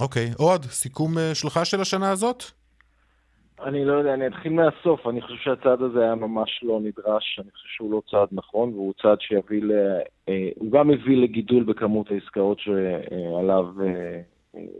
אוקיי, 0.00 0.30
okay. 0.30 0.42
עוד 0.42 0.64
סיכום 0.64 1.14
שלך 1.34 1.60
של 1.64 1.80
השנה 1.80 2.10
הזאת? 2.10 2.59
אני 3.64 3.84
לא 3.84 3.92
יודע, 3.92 4.14
אני 4.14 4.26
אתחיל 4.26 4.52
מהסוף. 4.52 5.06
אני 5.06 5.20
חושב 5.20 5.36
שהצעד 5.36 5.82
הזה 5.82 6.02
היה 6.02 6.14
ממש 6.14 6.60
לא 6.62 6.80
נדרש, 6.80 7.40
אני 7.42 7.50
חושב 7.50 7.68
שהוא 7.68 7.92
לא 7.92 8.02
צעד 8.10 8.28
נכון, 8.32 8.68
והוא 8.68 8.94
צעד 9.02 9.20
שיביא 9.20 9.62
ל... 9.62 9.72
הוא 10.56 10.72
גם 10.72 10.90
הביא 10.90 11.16
לגידול 11.16 11.64
בכמות 11.64 12.10
העסקאות 12.10 12.58
שעליו 12.58 13.66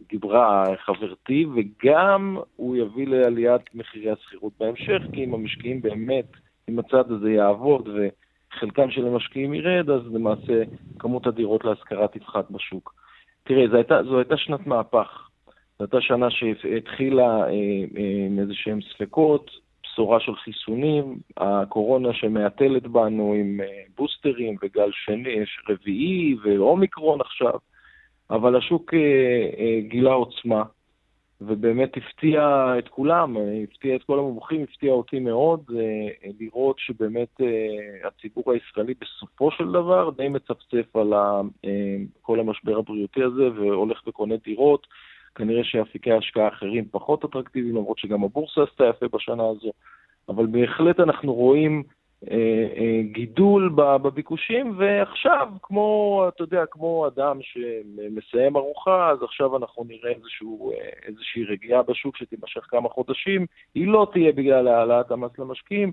דיברה 0.08 0.64
חברתי, 0.76 1.46
וגם 1.46 2.36
הוא 2.56 2.76
יביא 2.76 3.06
לעליית 3.06 3.74
מחירי 3.74 4.10
השכירות 4.10 4.52
בהמשך, 4.60 5.02
כי 5.12 5.24
אם 5.24 5.34
המשקיעים 5.34 5.82
באמת, 5.82 6.26
אם 6.68 6.78
הצעד 6.78 7.10
הזה 7.10 7.30
יעבוד 7.30 7.88
וחלקם 7.88 8.90
של 8.90 9.06
המשקיעים 9.06 9.54
ירד, 9.54 9.90
אז 9.90 10.14
למעשה 10.14 10.62
כמות 10.98 11.26
הדירות 11.26 11.64
להשכרה 11.64 12.08
תפחת 12.08 12.50
בשוק. 12.50 12.94
תראה, 13.44 13.68
זו 13.68 13.76
הייתה, 13.76 14.02
זו 14.02 14.18
הייתה 14.18 14.36
שנת 14.36 14.66
מהפך. 14.66 15.29
זו 15.80 15.84
הייתה 15.84 16.00
שנה 16.00 16.30
שהתחילה 16.30 17.22
אה, 17.22 17.48
אה, 17.96 18.26
עם 18.26 18.38
איזה 18.38 18.54
שהם 18.54 18.78
ספקות, 18.94 19.50
בשורה 19.82 20.20
של 20.20 20.34
חיסונים, 20.34 21.18
הקורונה 21.36 22.12
שמהתלת 22.12 22.82
בנו 22.86 23.34
עם 23.34 23.60
אה, 23.60 23.82
בוסטרים 23.96 24.56
וגל 24.62 24.90
שני, 24.92 25.34
רביעי 25.68 26.36
ואומיקרון 26.42 27.20
עכשיו. 27.20 27.54
אבל 28.30 28.56
השוק 28.56 28.94
גילה 29.88 30.12
עוצמה, 30.12 30.62
ובאמת 31.40 31.96
הפתיע 31.96 32.72
את 32.78 32.88
כולם, 32.88 33.36
הפתיע 33.64 33.96
את 33.96 34.02
כל 34.02 34.18
המומחים, 34.18 34.62
הפתיע 34.62 34.92
אותי 34.92 35.18
מאוד 35.18 35.64
לראות 36.40 36.78
שבאמת 36.78 37.40
הציבור 38.04 38.52
הישראלי 38.52 38.94
בסופו 39.00 39.50
של 39.50 39.68
דבר 39.68 40.10
די 40.10 40.28
מצפצף 40.28 40.96
על 40.96 41.12
כל 42.22 42.40
המשבר 42.40 42.78
הבריאותי 42.78 43.22
הזה 43.22 43.50
והולך 43.56 44.02
וקונה 44.06 44.34
דירות. 44.44 44.86
כנראה 45.40 45.64
שאפיקי 45.64 46.12
השקעה 46.12 46.48
אחרים 46.48 46.84
פחות 46.90 47.24
אטרקטיביים, 47.24 47.76
למרות 47.76 47.98
שגם 47.98 48.24
הבורסה 48.24 48.62
עשתה 48.62 48.84
יפה 48.84 49.06
בשנה 49.12 49.48
הזו, 49.48 49.70
אבל 50.28 50.46
בהחלט 50.46 51.00
אנחנו 51.00 51.34
רואים 51.34 51.82
אה, 52.30 52.66
אה, 52.76 53.02
גידול 53.12 53.72
בביקושים, 53.76 54.74
ועכשיו, 54.78 55.48
כמו, 55.62 56.24
אתה 56.28 56.42
יודע, 56.42 56.66
כמו 56.70 57.06
אדם 57.06 57.38
שמסיים 57.42 58.56
ארוחה, 58.56 59.10
אז 59.10 59.22
עכשיו 59.22 59.56
אנחנו 59.56 59.84
נראה 59.84 60.10
איזשהו, 60.10 60.72
אה, 60.72 60.88
איזושהי 61.06 61.44
רגיעה 61.44 61.82
בשוק 61.82 62.16
שתימשך 62.16 62.60
כמה 62.68 62.88
חודשים. 62.88 63.46
היא 63.74 63.86
לא 63.86 64.06
תהיה 64.12 64.32
בגלל 64.32 64.68
העלאת 64.68 65.10
המס 65.10 65.38
למשקיעים, 65.38 65.92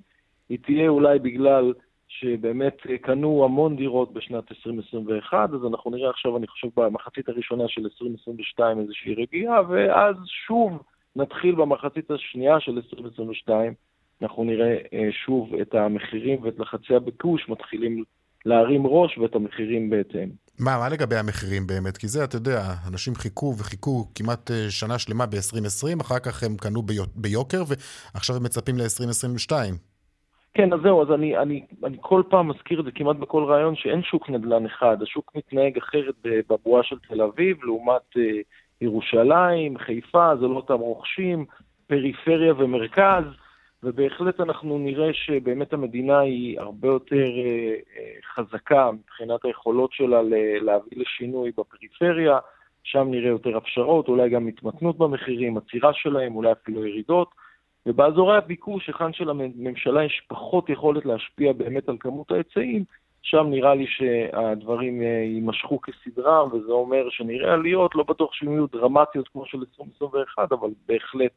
היא 0.49 0.57
תהיה 0.65 0.89
אולי 0.89 1.19
בגלל 1.19 1.73
שבאמת 2.07 2.77
קנו 3.01 3.45
המון 3.45 3.75
דירות 3.75 4.13
בשנת 4.13 4.51
2021, 4.51 5.49
אז 5.53 5.65
אנחנו 5.71 5.91
נראה 5.91 6.09
עכשיו, 6.09 6.37
אני 6.37 6.47
חושב, 6.47 6.67
במחצית 6.75 7.29
הראשונה 7.29 7.63
של 7.67 7.81
2022 7.83 8.79
איזושהי 8.79 9.15
רגיעה, 9.15 9.61
ואז 9.69 10.15
שוב 10.47 10.83
נתחיל 11.15 11.55
במחצית 11.55 12.11
השנייה 12.11 12.59
של 12.59 12.71
2022 12.71 13.73
אנחנו 14.21 14.43
נראה 14.43 14.75
אה, 14.93 15.09
שוב 15.25 15.55
את 15.61 15.75
המחירים 15.75 16.43
ואת 16.43 16.59
לחצי 16.59 16.95
הביקוש 16.95 17.49
מתחילים 17.49 18.03
להרים 18.45 18.87
ראש 18.87 19.17
ואת 19.17 19.35
המחירים 19.35 19.89
בהתאם. 19.89 20.29
מה, 20.59 20.77
מה 20.77 20.89
לגבי 20.89 21.15
המחירים 21.15 21.67
באמת? 21.67 21.97
כי 21.97 22.07
זה, 22.07 22.23
אתה 22.23 22.35
יודע, 22.35 22.73
אנשים 22.87 23.15
חיכו 23.15 23.55
וחיכו 23.57 24.05
כמעט 24.15 24.51
אה, 24.51 24.71
שנה 24.71 24.99
שלמה 24.99 25.25
ב-2020, 25.25 26.01
אחר 26.01 26.19
כך 26.19 26.43
הם 26.43 26.57
קנו 26.57 26.81
ביוקר, 27.15 27.63
ועכשיו 28.13 28.35
הם 28.35 28.43
מצפים 28.43 28.77
ל-2022. 28.77 29.53
כן, 30.57 30.73
אז 30.73 30.79
זהו, 30.83 31.01
אז 31.01 31.11
אני, 31.11 31.37
אני, 31.37 31.65
אני 31.83 31.97
כל 32.01 32.23
פעם 32.29 32.47
מזכיר 32.47 32.79
את 32.79 32.85
זה 32.85 32.91
כמעט 32.91 33.15
בכל 33.15 33.43
רעיון, 33.43 33.75
שאין 33.75 34.03
שוק 34.03 34.29
נדל"ן 34.29 34.65
אחד, 34.65 35.01
השוק 35.01 35.31
מתנהג 35.35 35.77
אחרת 35.77 36.15
בבועה 36.23 36.83
של 36.83 36.95
תל 36.99 37.21
אביב, 37.21 37.63
לעומת 37.63 38.17
אה, 38.17 38.23
ירושלים, 38.81 39.77
חיפה, 39.77 40.35
זה 40.35 40.47
לא 40.47 40.55
אותם 40.55 40.79
רוכשים, 40.79 41.45
פריפריה 41.87 42.53
ומרכז. 42.57 43.23
ובהחלט 43.83 44.39
אנחנו 44.39 44.77
נראה 44.77 45.13
שבאמת 45.13 45.73
המדינה 45.73 46.19
היא 46.19 46.59
הרבה 46.59 46.87
יותר 46.87 47.15
אה, 47.37 47.75
אה, 47.97 48.13
חזקה 48.35 48.91
מבחינת 48.91 49.45
היכולות 49.45 49.93
שלה 49.93 50.21
להביא 50.61 50.97
לשינוי 50.97 51.51
בפריפריה, 51.57 52.37
שם 52.83 53.07
נראה 53.11 53.29
יותר 53.29 53.57
הפשרות, 53.57 54.07
אולי 54.07 54.29
גם 54.29 54.47
התמתנות 54.47 54.97
במחירים, 54.97 55.57
עצירה 55.57 55.93
שלהם, 55.93 56.35
אולי 56.35 56.51
אפילו 56.51 56.85
ירידות. 56.85 57.29
ובאזורי 57.85 58.37
הביקוש, 58.37 58.87
היכן 58.87 59.13
שלממשלה 59.13 60.03
יש 60.03 60.21
פחות 60.27 60.69
יכולת 60.69 61.05
להשפיע 61.05 61.53
באמת 61.53 61.89
על 61.89 61.97
כמות 61.99 62.31
ההיצעים, 62.31 62.83
שם 63.21 63.47
נראה 63.49 63.75
לי 63.75 63.85
שהדברים 63.87 65.01
אה, 65.01 65.07
יימשכו 65.07 65.81
כסדרם, 65.81 66.49
וזה 66.53 66.71
אומר 66.71 67.09
שנראה 67.09 67.53
עליות, 67.53 67.95
לא 67.95 68.03
בטוח 68.03 68.33
שהן 68.33 68.51
יהיו 68.51 68.67
דרמטיות 68.67 69.27
כמו 69.27 69.45
של 69.45 69.57
2021, 69.57 70.51
אבל 70.51 70.69
בהחלט 70.87 71.31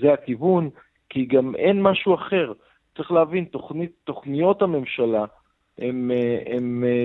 זה 0.00 0.12
הכיוון. 0.12 0.70
כי 1.14 1.24
גם 1.24 1.54
אין 1.54 1.82
משהו 1.82 2.14
אחר. 2.14 2.52
צריך 2.96 3.12
להבין, 3.12 3.44
תוכנית, 3.44 3.90
תוכניות 4.04 4.62
הממשלה 4.62 5.24
הן 5.78 6.10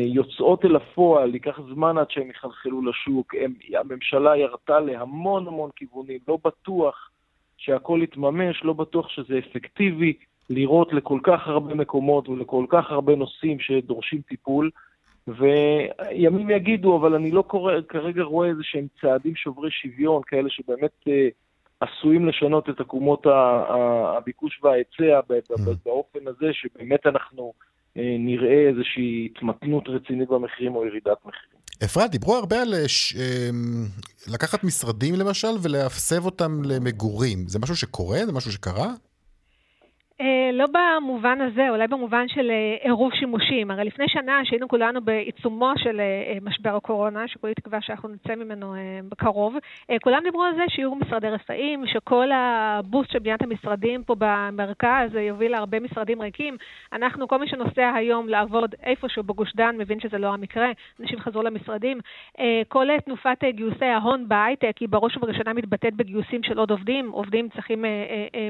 יוצאות 0.05 0.65
אל 0.65 0.75
הפועל, 0.75 1.33
ייקח 1.33 1.59
זמן 1.73 1.97
עד 1.97 2.11
שהן 2.11 2.29
יחלחלו 2.29 2.81
לשוק. 2.81 3.35
הם, 3.35 3.53
הממשלה 3.73 4.37
ירתה 4.37 4.79
להמון 4.79 5.47
המון 5.47 5.69
כיוונים, 5.75 6.19
לא 6.27 6.37
בטוח 6.45 7.09
שהכל 7.59 7.99
יתממש, 8.03 8.63
לא 8.63 8.73
בטוח 8.73 9.09
שזה 9.09 9.37
אפקטיבי 9.37 10.13
לראות 10.49 10.93
לכל 10.93 11.19
כך 11.23 11.47
הרבה 11.47 11.75
מקומות 11.75 12.29
ולכל 12.29 12.65
כך 12.69 12.91
הרבה 12.91 13.15
נושאים 13.15 13.59
שדורשים 13.59 14.21
טיפול. 14.21 14.69
וימים 15.27 16.49
יגידו, 16.49 16.97
אבל 16.97 17.15
אני 17.15 17.31
לא 17.31 17.41
קורא, 17.41 17.73
כרגע 17.89 18.23
רואה 18.23 18.47
איזה 18.47 18.61
שהם 18.63 18.87
צעדים 19.01 19.35
שוברי 19.35 19.71
שוויון, 19.71 20.21
כאלה 20.27 20.49
שבאמת 20.49 20.91
אה, 21.07 21.27
עשויים 21.79 22.25
לשנות 22.25 22.69
את 22.69 22.79
עקומות 22.79 23.27
הביקוש 24.17 24.59
וההיצע 24.63 25.19
mm-hmm. 25.19 25.71
באופן 25.85 26.27
הזה, 26.27 26.53
שבאמת 26.53 27.07
אנחנו 27.07 27.53
אה, 27.61 27.68
נראה 27.95 28.69
איזושהי 28.69 29.29
התמתנות 29.35 29.83
רצינית 29.87 30.29
במחירים 30.29 30.75
או 30.75 30.85
ירידת 30.85 31.17
מחירים. 31.25 31.59
אפרת, 31.83 32.11
דיברו 32.11 32.35
הרבה 32.35 32.61
על 32.61 32.73
אה, 32.73 32.87
ש... 32.87 33.15
לקחת 34.33 34.63
משרדים 34.63 35.15
למשל 35.15 35.47
ולהסב 35.61 36.25
אותם 36.25 36.61
למגורים. 36.65 37.47
זה 37.47 37.59
משהו 37.59 37.75
שקורה? 37.75 38.25
זה 38.25 38.31
משהו 38.31 38.51
שקרה? 38.51 38.93
אה, 40.21 40.49
לא 40.53 40.65
במובן 40.73 41.41
הזה, 41.41 41.69
אולי 41.69 41.87
במובן 41.87 42.27
של 42.27 42.51
אה, 42.51 42.75
עירוב 42.81 43.13
שימושים. 43.13 43.71
הרי 43.71 43.83
לפני 43.83 44.05
שנה, 44.07 44.41
שהיינו 44.43 44.67
כולנו 44.67 45.01
בעיצומו 45.01 45.71
של 45.77 45.99
אה, 45.99 46.37
משבר 46.41 46.75
הקורונה, 46.75 47.27
שכולי 47.27 47.53
תקווה 47.53 47.81
שאנחנו 47.81 48.09
נצא 48.09 48.35
ממנו 48.35 48.75
בקרוב, 49.09 49.55
כולם 50.03 50.19
דיברו 50.23 50.43
על 50.43 50.55
זה 50.55 50.63
שיהיו 50.67 50.95
משרדי 50.95 51.29
רפאים, 51.29 51.87
שכל 51.87 52.29
הבוסט 52.33 53.11
של 53.11 53.19
בניית 53.19 53.41
המשרדים 53.41 54.03
פה 54.03 54.15
במרכז 54.17 55.15
יוביל 55.15 55.51
להרבה 55.51 55.79
משרדים 55.79 56.21
ריקים. 56.21 56.57
אנחנו, 56.93 57.27
כל 57.27 57.39
מי 57.39 57.47
שנוסע 57.47 57.91
היום 57.95 58.29
לעבוד 58.29 58.75
איפשהו 58.83 59.23
בגוש 59.23 59.55
דן, 59.55 59.75
מבין 59.77 59.99
שזה 59.99 60.17
לא 60.17 60.33
המקרה, 60.33 60.71
אנשים 60.99 61.19
חזרו 61.19 61.41
למשרדים. 61.41 61.99
כל 62.67 62.87
תנופת 63.05 63.43
גיוסי 63.49 63.85
ההון 63.85 64.27
בהייטק 64.27 64.77
היא 64.79 64.89
בראש 64.89 65.17
ובראשונה 65.17 65.53
מתבטאת 65.53 65.93
בגיוסים 65.93 66.43
של 66.43 66.57
עוד 66.59 66.71
עובדים, 66.71 67.09
עובדים 67.09 67.49
צריכים 67.49 67.85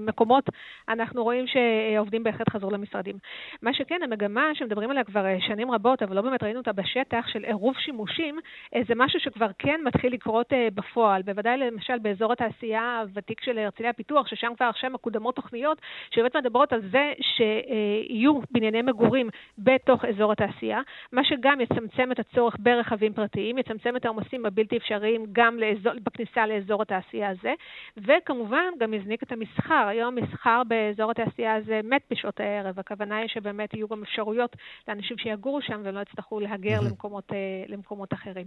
מקומות. 0.01 0.49
אנחנו 0.89 1.23
רואים 1.23 1.47
ש... 1.47 1.58
שעובדים 1.93 2.24
בהחלט 2.24 2.50
חזרו 2.50 2.72
למשרדים. 2.72 3.15
מה 3.62 3.74
שכן, 3.74 4.00
המגמה 4.04 4.50
שמדברים 4.54 4.91
עליה 4.91 5.04
כבר 5.04 5.26
אה, 5.26 5.38
שנים 5.41 5.72
רבות, 5.72 6.04
אבל 6.04 6.15
לא 6.15 6.22
באמת 6.22 6.43
ראינו 6.43 6.60
אותה 6.60 6.74
בשטח, 6.74 7.26
של 7.28 7.43
עירוב 7.43 7.76
שימושים, 7.78 8.39
אה, 8.76 8.82
זה 8.88 8.93
משהו 8.95 9.19
שכבר 9.19 9.48
כן 9.60 9.80
מתחיל 9.86 10.13
לקרות 10.13 10.54
אה, 10.54 10.67
בפועל. 10.74 11.22
בוודאי 11.22 11.58
למשל 11.58 11.98
באזור 11.98 12.34
התעשייה 12.34 13.00
הוותיק 13.02 13.41
של 13.41 13.58
הרצליה 13.58 13.93
פיתוח, 13.93 14.28
ששם 14.28 14.52
כבר 14.58 14.65
עכשיו 14.65 14.89
מקודמות 14.89 15.36
תוכניות 15.36 15.82
שבאמת 16.12 16.36
מדברות 16.36 16.74
על 16.74 16.82
זה 16.91 17.13
שיהיו 17.22 18.39
בנייני 18.52 18.82
מגורים 18.82 19.30
בתוך 19.58 20.06
אזור 20.06 20.32
התעשייה, 20.32 20.82
מה 21.12 21.24
שגם 21.24 21.62
יצמצם 21.62 22.12
את 22.12 22.19
הצורך 22.19 22.56
ברכבים 22.60 23.13
פרטיים, 23.13 23.58
יצמצם 23.58 23.95
את 23.95 24.06
העומסים 24.06 24.45
הבלתי 24.45 24.78
אפשריים 24.78 25.26
גם 25.32 25.60
לאזור, 25.60 25.93
בכניסה 26.04 26.48
לאזור 26.48 26.82
התעשייה 26.82 27.30
הזה, 27.30 27.54
וכמובן 27.98 28.65
גם 28.80 28.93
יזניק 28.93 29.24
את 29.24 29.32
המסחר. 29.32 29.86
היום 29.88 30.15
מסחר 30.15 30.62
באזור 30.67 31.12
התעשייה 31.12 31.49
היה 31.50 31.62
זה 31.62 31.80
מת 31.84 32.02
בשעות 32.12 32.40
הערב. 32.40 32.80
הכוונה 32.80 33.18
היא 33.18 33.28
שבאמת 33.28 33.74
יהיו 33.74 33.88
גם 33.88 34.04
אפשרויות 34.04 34.56
לאנשים 34.88 35.18
שיגורו 35.18 35.62
שם 35.62 35.82
ולא 35.84 36.00
יצטרכו 36.00 36.40
להגר. 36.40 36.80
למקומות, 36.82 37.32
אה, 37.32 37.38
למקומות 37.68 38.14
אחרים. 38.14 38.46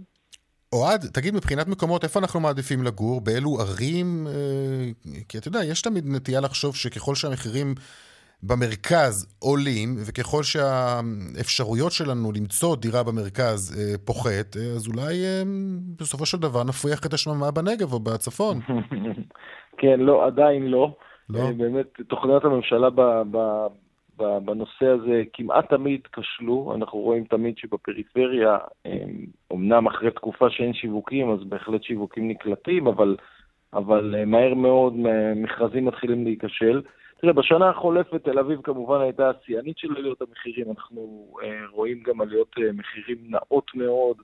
אוהד, 0.73 1.01
תגיד, 1.13 1.33
מבחינת 1.33 1.67
מקומות, 1.67 2.03
איפה 2.03 2.19
אנחנו 2.19 2.39
מעדיפים 2.39 2.83
לגור? 2.83 3.21
באילו 3.21 3.49
ערים? 3.59 4.27
אה, 4.27 5.13
כי 5.29 5.37
אתה 5.37 5.47
יודע, 5.47 5.59
יש 5.63 5.81
תמיד 5.81 6.03
נטייה 6.07 6.41
לחשוב 6.41 6.75
שככל 6.75 7.15
שהמחירים 7.15 7.75
במרכז 8.43 9.35
עולים, 9.39 9.89
וככל 10.07 10.43
שהאפשרויות 10.43 11.91
שלנו 11.91 12.31
למצוא 12.31 12.75
דירה 12.75 13.03
במרכז 13.03 13.61
אה, 13.77 13.97
פוחת, 14.05 14.55
אז 14.75 14.87
אולי 14.87 15.13
בסופו 15.99 16.25
של 16.25 16.37
דבר 16.37 16.63
נפריח 16.63 17.05
את 17.05 17.13
השממה 17.13 17.51
בנגב 17.51 17.93
או 17.93 17.99
בצפון. 17.99 18.59
כן, 19.79 19.99
לא, 19.99 20.25
עדיין 20.27 20.67
לא. 20.67 20.95
לא? 21.29 21.39
אה, 21.39 21.53
באמת, 21.53 22.01
תוכניות 22.07 22.45
הממשלה 22.45 22.89
ב, 22.89 23.01
ב, 23.31 23.67
ב, 24.17 24.37
בנושא 24.45 24.85
הזה 24.85 25.23
כמעט 25.33 25.69
תמיד 25.69 26.01
כשלו. 26.13 26.73
אנחנו 26.75 26.99
רואים 26.99 27.23
תמיד 27.23 27.57
שבפריפריה, 27.57 28.57
אמנם 29.53 29.87
אחרי 29.87 30.11
תקופה 30.11 30.49
שאין 30.49 30.73
שיווקים, 30.73 31.31
אז 31.31 31.43
בהחלט 31.43 31.83
שיווקים 31.83 32.27
נקלטים, 32.27 32.87
אבל, 32.87 33.15
אבל 33.73 34.15
אה, 34.17 34.25
מהר 34.25 34.53
מאוד 34.53 34.93
מכרזים 35.35 35.85
מתחילים 35.85 36.23
להיכשל. 36.23 36.81
תראה, 37.23 37.33
בשנה 37.33 37.69
החולפת 37.69 38.23
תל 38.23 38.39
אביב 38.39 38.61
כמובן 38.61 39.01
הייתה 39.01 39.29
השיאנית 39.29 39.77
של 39.77 39.97
עליות 39.97 40.21
המחירים. 40.21 40.65
אנחנו 40.69 41.27
אה, 41.43 41.59
רואים 41.71 42.03
גם 42.05 42.21
עליות 42.21 42.55
אה, 42.57 42.71
מחירים 42.73 43.17
נאות 43.23 43.75
מאוד 43.75 44.17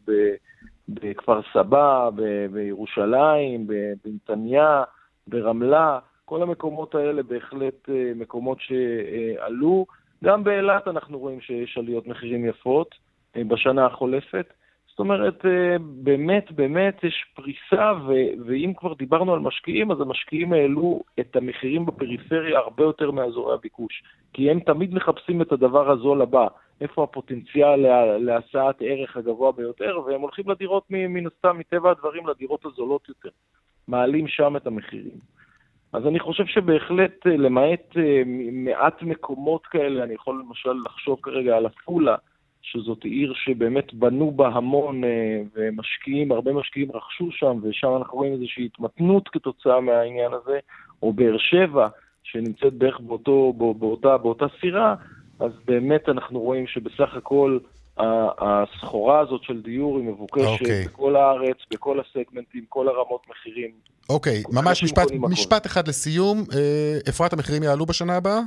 בכפר 0.89 1.41
סבא, 1.53 2.09
בירושלים, 2.51 3.67
בנתניה, 4.03 4.83
ברמלה. 5.27 5.99
כל 6.29 6.41
המקומות 6.41 6.95
האלה 6.95 7.23
בהחלט 7.23 7.89
אה, 7.89 8.11
מקומות 8.15 8.57
שעלו. 8.61 9.85
גם 10.23 10.43
באילת 10.43 10.87
אנחנו 10.87 11.19
רואים 11.19 11.41
שיש 11.41 11.77
עליות 11.77 12.07
מחירים 12.07 12.45
יפות 12.45 12.95
אה, 13.35 13.43
בשנה 13.43 13.85
החולפת. 13.85 14.53
זאת 14.89 14.99
אומרת, 14.99 15.45
אה, 15.45 15.75
באמת, 16.03 16.51
באמת 16.51 17.03
יש 17.03 17.25
פריסה, 17.35 17.91
ו- 18.07 18.45
ואם 18.45 18.73
כבר 18.77 18.93
דיברנו 18.93 19.33
על 19.33 19.39
משקיעים, 19.39 19.91
אז 19.91 20.01
המשקיעים 20.01 20.53
העלו 20.53 21.01
את 21.19 21.35
המחירים 21.35 21.85
בפריפריה 21.85 22.59
הרבה 22.59 22.83
יותר 22.83 23.11
מאזורי 23.11 23.53
הביקוש. 23.53 24.03
כי 24.33 24.51
הם 24.51 24.59
תמיד 24.59 24.93
מחפשים 24.93 25.41
את 25.41 25.51
הדבר 25.51 25.91
הזול 25.91 26.21
הבא, 26.21 26.47
איפה 26.81 27.03
הפוטנציאל 27.03 27.75
לה- 27.75 28.17
להשאת 28.17 28.75
ערך 28.79 29.17
הגבוה 29.17 29.51
ביותר, 29.51 29.99
והם 30.05 30.21
הולכים 30.21 30.49
לדירות, 30.49 30.83
מן 30.89 31.27
הסתם, 31.27 31.57
מטבע 31.57 31.91
הדברים, 31.91 32.27
לדירות 32.27 32.65
הזולות 32.65 33.09
יותר. 33.09 33.29
מעלים 33.87 34.27
שם 34.27 34.57
את 34.57 34.67
המחירים. 34.67 35.38
אז 35.93 36.07
אני 36.07 36.19
חושב 36.19 36.45
שבהחלט, 36.45 37.27
אה, 37.27 37.37
למעט 37.37 37.97
אה, 37.97 38.23
מעט 38.51 39.01
מקומות 39.01 39.65
כאלה, 39.65 40.03
אני 40.03 40.13
יכול 40.13 40.43
למשל 40.45 40.73
לחשוב 40.85 41.19
כרגע 41.23 41.57
על 41.57 41.65
עפולה, 41.65 42.15
שזאת 42.61 43.03
עיר 43.03 43.33
שבאמת 43.33 43.93
בנו 43.93 44.31
בה 44.31 44.47
המון 44.47 45.03
אה, 45.03 45.41
ומשקיעים, 45.55 46.31
הרבה 46.31 46.53
משקיעים 46.53 46.91
רכשו 46.93 47.31
שם, 47.31 47.59
ושם 47.63 47.95
אנחנו 47.97 48.17
רואים 48.17 48.33
איזושהי 48.33 48.65
התמתנות 48.65 49.29
כתוצאה 49.29 49.81
מהעניין 49.81 50.31
הזה, 50.33 50.59
או 51.03 51.13
באר 51.13 51.37
שבע, 51.37 51.87
שנמצאת 52.23 52.73
בערך 52.73 52.99
באותו, 52.99 53.53
באותה, 53.53 54.17
באותה 54.17 54.45
סירה, 54.61 54.95
אז 55.39 55.51
באמת 55.65 56.09
אנחנו 56.09 56.39
רואים 56.39 56.67
שבסך 56.67 57.15
הכל 57.15 57.57
הסחורה 58.37 59.19
הזאת 59.19 59.43
של 59.43 59.61
דיור 59.61 59.97
היא 59.97 60.05
מבוקשת 60.05 60.45
okay. 60.45 60.61
אוקיי. 60.61 60.85
בכל 60.85 61.15
הארץ, 61.15 61.57
בכל 61.71 61.99
הסגמנטים, 61.99 62.65
כל 62.69 62.87
הרמות 62.87 63.21
מחירים. 63.29 63.71
אוקיי, 64.09 64.43
okay, 64.47 64.55
ממש 64.55 64.83
משפט, 64.83 65.11
משפט 65.29 65.65
אחד 65.65 65.87
לסיום. 65.87 66.37
אה, 66.37 66.97
אפרת, 67.09 67.33
המחירים 67.33 67.63
יעלו 67.63 67.85
בשנה 67.85 68.15
הבאה? 68.15 68.39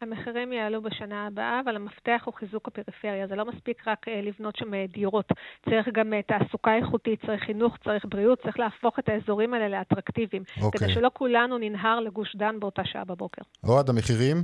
המחירים 0.00 0.52
יעלו 0.52 0.82
בשנה 0.82 1.26
הבאה, 1.26 1.60
אבל 1.64 1.76
המפתח 1.76 2.22
הוא 2.24 2.34
חיזוק 2.34 2.68
הפריפריה. 2.68 3.26
זה 3.26 3.34
לא 3.34 3.44
מספיק 3.44 3.88
רק 3.88 4.08
אה, 4.08 4.20
לבנות 4.22 4.56
שם 4.56 4.74
אה, 4.74 4.84
דירות. 4.92 5.28
צריך 5.70 5.88
גם 5.92 6.12
תעסוקה 6.26 6.76
איכותית, 6.76 7.20
צריך 7.26 7.44
חינוך, 7.44 7.76
צריך 7.84 8.04
בריאות, 8.08 8.42
צריך 8.42 8.58
להפוך 8.58 8.98
את 8.98 9.08
האזורים 9.08 9.54
האלה 9.54 9.68
לאטרקטיביים. 9.68 10.42
Okay. 10.42 10.60
כדי 10.60 10.64
אוקיי. 10.64 10.94
שלא 10.94 11.10
כולנו 11.12 11.58
ננהר 11.58 12.00
לגוש 12.00 12.36
דן 12.36 12.60
באותה 12.60 12.82
שעה 12.84 13.04
בבוקר. 13.04 13.42
אוהד, 13.64 13.90
המחירים? 13.90 14.36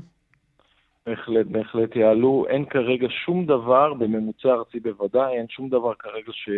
בהחלט, 1.10 1.46
בהחלט 1.46 1.96
יעלו. 1.96 2.46
אין 2.48 2.64
כרגע 2.64 3.06
שום 3.24 3.46
דבר, 3.46 3.94
בממוצע 3.94 4.48
ארצי 4.48 4.80
בוודאי, 4.80 5.36
אין 5.36 5.46
שום 5.48 5.68
דבר 5.68 5.94
כרגע 5.94 6.32
ש... 6.32 6.48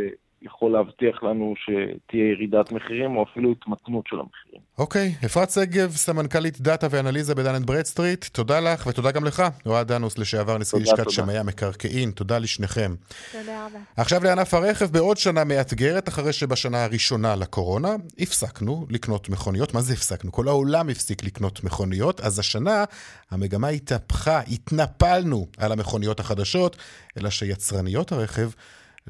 יכול 0.42 0.72
להבטיח 0.72 1.22
לנו 1.22 1.54
שתהיה 1.56 2.30
ירידת 2.30 2.72
מחירים 2.72 3.16
או 3.16 3.22
אפילו 3.22 3.52
התמתנות 3.52 4.06
של 4.06 4.16
המחירים. 4.20 4.60
אוקיי, 4.78 5.14
okay. 5.20 5.26
אפרת 5.26 5.50
שגב, 5.50 5.90
סמנכ"לית 5.90 6.60
דאטה 6.60 6.86
ואנליזה 6.90 7.34
בדן 7.34 7.62
ברד 7.62 7.82
סטריט, 7.82 8.24
תודה 8.24 8.60
לך 8.60 8.86
ותודה 8.86 9.10
גם 9.10 9.24
לך, 9.24 9.42
אוהד 9.66 9.92
דנוס, 9.92 10.18
לשעבר 10.18 10.58
נשיא 10.58 10.78
לשכת 10.78 11.10
שמאי 11.10 11.38
המקרקעין, 11.38 12.10
תודה 12.10 12.38
לשניכם. 12.38 12.94
תודה 13.32 13.66
רבה. 13.66 13.78
עכשיו 13.96 14.24
לענף 14.24 14.54
הרכב, 14.54 14.86
בעוד 14.86 15.16
שנה 15.16 15.44
מאתגרת, 15.44 16.08
אחרי 16.08 16.32
שבשנה 16.32 16.84
הראשונה 16.84 17.36
לקורונה, 17.36 17.88
הפסקנו 18.18 18.86
לקנות 18.90 19.28
מכוניות. 19.28 19.74
מה 19.74 19.80
זה 19.80 19.92
הפסקנו? 19.92 20.32
כל 20.32 20.48
העולם 20.48 20.88
הפסיק 20.88 21.24
לקנות 21.24 21.64
מכוניות, 21.64 22.20
אז 22.20 22.38
השנה 22.38 22.84
המגמה 23.30 23.68
התהפכה, 23.68 24.40
התנפלנו 24.40 25.46
על 25.58 25.72
המכוניות 25.72 26.20
החדשות, 26.20 26.76
אלא 27.18 27.30
שיצרניות 27.30 28.12
הרכב 28.12 28.50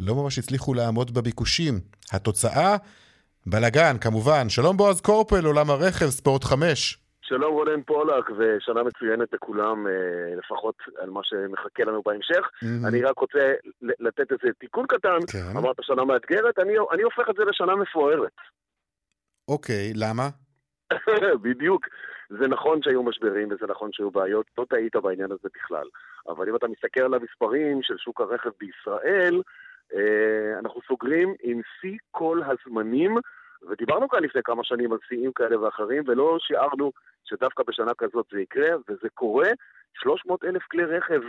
לא 0.00 0.14
ממש 0.14 0.38
הצליחו 0.38 0.74
לעמוד 0.74 1.14
בביקושים. 1.14 1.74
התוצאה? 2.12 2.76
בלאגן, 3.46 3.98
כמובן. 4.00 4.48
שלום 4.48 4.76
בועז 4.76 5.00
קורפל, 5.00 5.44
עולם 5.44 5.70
הרכב, 5.70 6.06
ספורט 6.06 6.44
5. 6.44 6.98
שלום 7.22 7.52
רונן 7.52 7.82
פולק, 7.82 8.30
ושנה 8.38 8.82
מצוינת 8.82 9.32
לכולם, 9.32 9.86
אה, 9.86 10.36
לפחות 10.38 10.74
על 10.98 11.10
מה 11.10 11.20
שמחכה 11.24 11.84
לנו 11.84 12.02
בהמשך. 12.06 12.38
Mm-hmm. 12.38 12.88
אני 12.88 13.02
רק 13.02 13.18
רוצה 13.18 13.52
לתת 13.82 14.32
איזה 14.32 14.52
תיקון 14.58 14.86
קטן. 14.86 15.18
כן. 15.32 15.56
אמרת 15.56 15.76
שנה 15.80 16.04
מאתגרת, 16.04 16.58
אני, 16.58 16.72
אני 16.92 17.02
הופך 17.02 17.30
את 17.30 17.34
זה 17.36 17.44
לשנה 17.44 17.76
מפוארת. 17.76 18.36
אוקיי, 19.48 19.92
למה? 19.94 20.28
בדיוק. 21.44 21.86
זה 22.28 22.48
נכון 22.48 22.82
שהיו 22.82 23.02
משברים 23.02 23.48
וזה 23.52 23.66
נכון 23.68 23.90
שהיו 23.92 24.10
בעיות, 24.10 24.46
לא 24.58 24.64
טעית 24.70 24.96
בעניין 24.96 25.32
הזה 25.32 25.48
בכלל. 25.54 25.86
אבל 26.28 26.48
אם 26.48 26.56
אתה 26.56 26.66
מסתכל 26.68 27.00
על 27.00 27.14
המספרים 27.14 27.82
של 27.82 27.94
שוק 27.98 28.20
הרכב 28.20 28.50
בישראל, 28.60 29.42
אנחנו 30.58 30.80
סוגרים 30.88 31.34
עם 31.42 31.60
שיא 31.80 31.98
כל 32.10 32.40
הזמנים, 32.46 33.16
ודיברנו 33.70 34.08
כאן 34.08 34.22
לפני 34.22 34.40
כמה 34.44 34.64
שנים 34.64 34.92
על 34.92 34.98
שיאים 35.08 35.32
כאלה 35.32 35.60
ואחרים, 35.60 36.02
ולא 36.06 36.36
שיערנו 36.40 36.92
שדווקא 37.24 37.62
בשנה 37.68 37.92
כזאת 37.98 38.26
זה 38.32 38.40
יקרה, 38.40 38.76
וזה 38.88 39.08
קורה. 39.14 39.48
300 39.94 40.44
אלף 40.44 40.62
כלי 40.70 40.84
רכב 40.84 41.20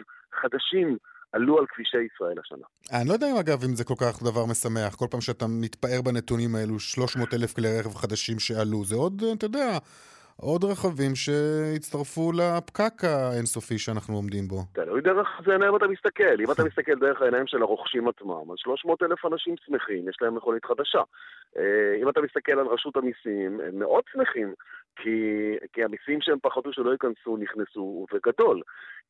חדשים 0.41 0.97
עלו 1.31 1.59
על 1.59 1.65
כבישי 1.69 1.97
ישראל 1.97 2.39
השנה. 2.39 2.65
אני 2.91 3.09
לא 3.09 3.13
יודע 3.13 3.27
אם 3.31 3.37
אגב 3.37 3.63
אם 3.63 3.75
זה 3.75 3.83
כל 3.83 3.93
כך 4.01 4.23
דבר 4.23 4.45
משמח, 4.45 4.95
כל 4.95 5.05
פעם 5.11 5.21
שאתה 5.21 5.45
מתפאר 5.47 6.01
בנתונים 6.01 6.55
האלו, 6.55 6.79
300 6.79 7.33
אלף 7.33 7.53
כלי 7.53 7.79
רכב 7.79 7.95
חדשים 7.95 8.39
שעלו, 8.39 8.85
זה 8.85 8.95
עוד, 8.95 9.23
אתה 9.37 9.45
יודע, 9.45 9.77
עוד 10.43 10.63
רכבים 10.63 11.15
שהצטרפו 11.15 12.31
לפקק 12.31 13.03
האינסופי 13.03 13.77
שאנחנו 13.77 14.15
עומדים 14.15 14.47
בו. 14.47 14.59
תלוי 14.73 15.01
דרך 15.01 15.27
זה 15.45 15.51
עיניים 15.51 15.75
אתה 15.75 15.87
מסתכל. 15.87 16.41
אם 16.43 16.51
אתה 16.51 16.63
מסתכל 16.63 16.95
דרך 16.99 17.21
העיניים 17.21 17.47
של 17.47 17.61
הרוכשים 17.61 18.07
עצמם, 18.07 18.51
אז 18.51 18.57
300 18.57 19.03
אלף 19.03 19.25
אנשים 19.25 19.55
שמחים, 19.65 20.09
יש 20.09 20.17
להם 20.21 20.35
מכונית 20.35 20.65
חדשה. 20.65 21.01
אה, 21.57 21.95
אם 22.01 22.09
אתה 22.09 22.21
מסתכל 22.21 22.51
על 22.59 22.67
רשות 22.67 22.95
המיסים, 22.97 23.59
הם 23.67 23.79
מאוד 23.79 24.03
שמחים, 24.11 24.53
כי, 24.95 25.55
כי 25.73 25.83
המיסים 25.83 26.21
שהם 26.21 26.37
פחדו 26.41 26.73
שלא 26.73 26.91
ייכנסו 26.91 27.37
נכנסו, 27.37 28.05
ובגדול. 28.11 28.61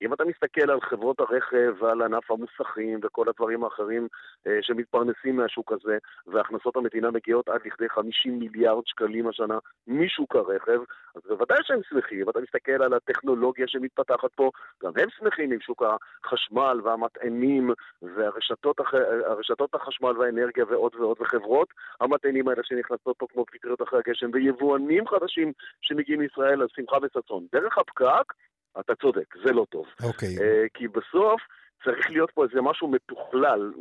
אם 0.02 0.14
אתה 0.14 0.24
מסתכל 0.26 0.72
על 0.72 0.82
חברות 0.82 1.20
הרכב 1.20 1.74
ועל 1.80 2.02
ענף 2.02 2.32
המוסכים 2.32 3.00
וכל 3.04 3.30
הדברים 3.30 3.64
האחרים 3.64 4.08
אה, 4.48 4.58
שמתפרנסים 4.62 5.36
מהשוק 5.36 5.72
הזה, 5.72 5.98
והכנסות 6.28 6.76
המדינה 6.76 7.12
מגיעות 7.12 7.50
עד 7.50 7.60
לכדי 7.66 7.90
50 7.90 8.40
מיליארד 8.40 8.84
שקלים 8.86 9.28
השנה 9.28 9.58
משוק 9.88 10.36
הרכב, 10.36 10.80
אז 11.16 11.22
בוודאי 11.28 11.58
שהם 11.62 11.80
שמחים. 11.90 12.30
אתה 12.30 12.40
מסתכל 12.40 12.84
על 12.84 12.94
הטכנולוגיה 12.94 13.68
שמתפתחת 13.68 14.34
פה, 14.36 14.52
גם 14.84 14.92
הם 14.96 15.10
שמחים 15.10 15.52
עם 15.52 15.60
שוק 15.62 15.84
החשמל 15.84 16.82
והמטענים 16.84 17.72
והרשתות 18.02 19.74
החשמל 19.74 20.18
והאנרגיה 20.18 20.66
ועוד 20.70 20.96
ועוד, 20.96 21.18
וחברות 21.22 21.68
המטענים 22.02 22.48
האלה 22.48 22.64
שנכנסות 22.64 23.18
פה 23.18 23.26
כמו 23.34 23.46
פטריות 23.46 23.82
אחרי 23.82 24.00
הגשם, 24.06 24.30
ויבואנים 24.34 25.08
חדשים 25.08 25.52
שמגיעים 25.82 26.22
לישראל, 26.22 26.64
אז 26.64 26.70
שמחה 26.76 26.98
וששון. 27.04 27.46
דרך 27.52 27.78
הפקק, 27.78 28.34
אתה 28.80 28.96
צודק, 28.96 29.36
זה 29.46 29.52
לא 29.52 29.66
טוב. 29.70 29.86
אוקיי. 30.04 30.38
Okay. 30.38 30.40
Uh, 30.40 30.70
כי 30.74 30.88
בסוף... 30.88 31.42
צריך 31.86 32.10
להיות 32.10 32.32
פה 32.34 32.44
איזה 32.44 32.62
משהו 32.62 32.88
מתוכלל 32.88 33.72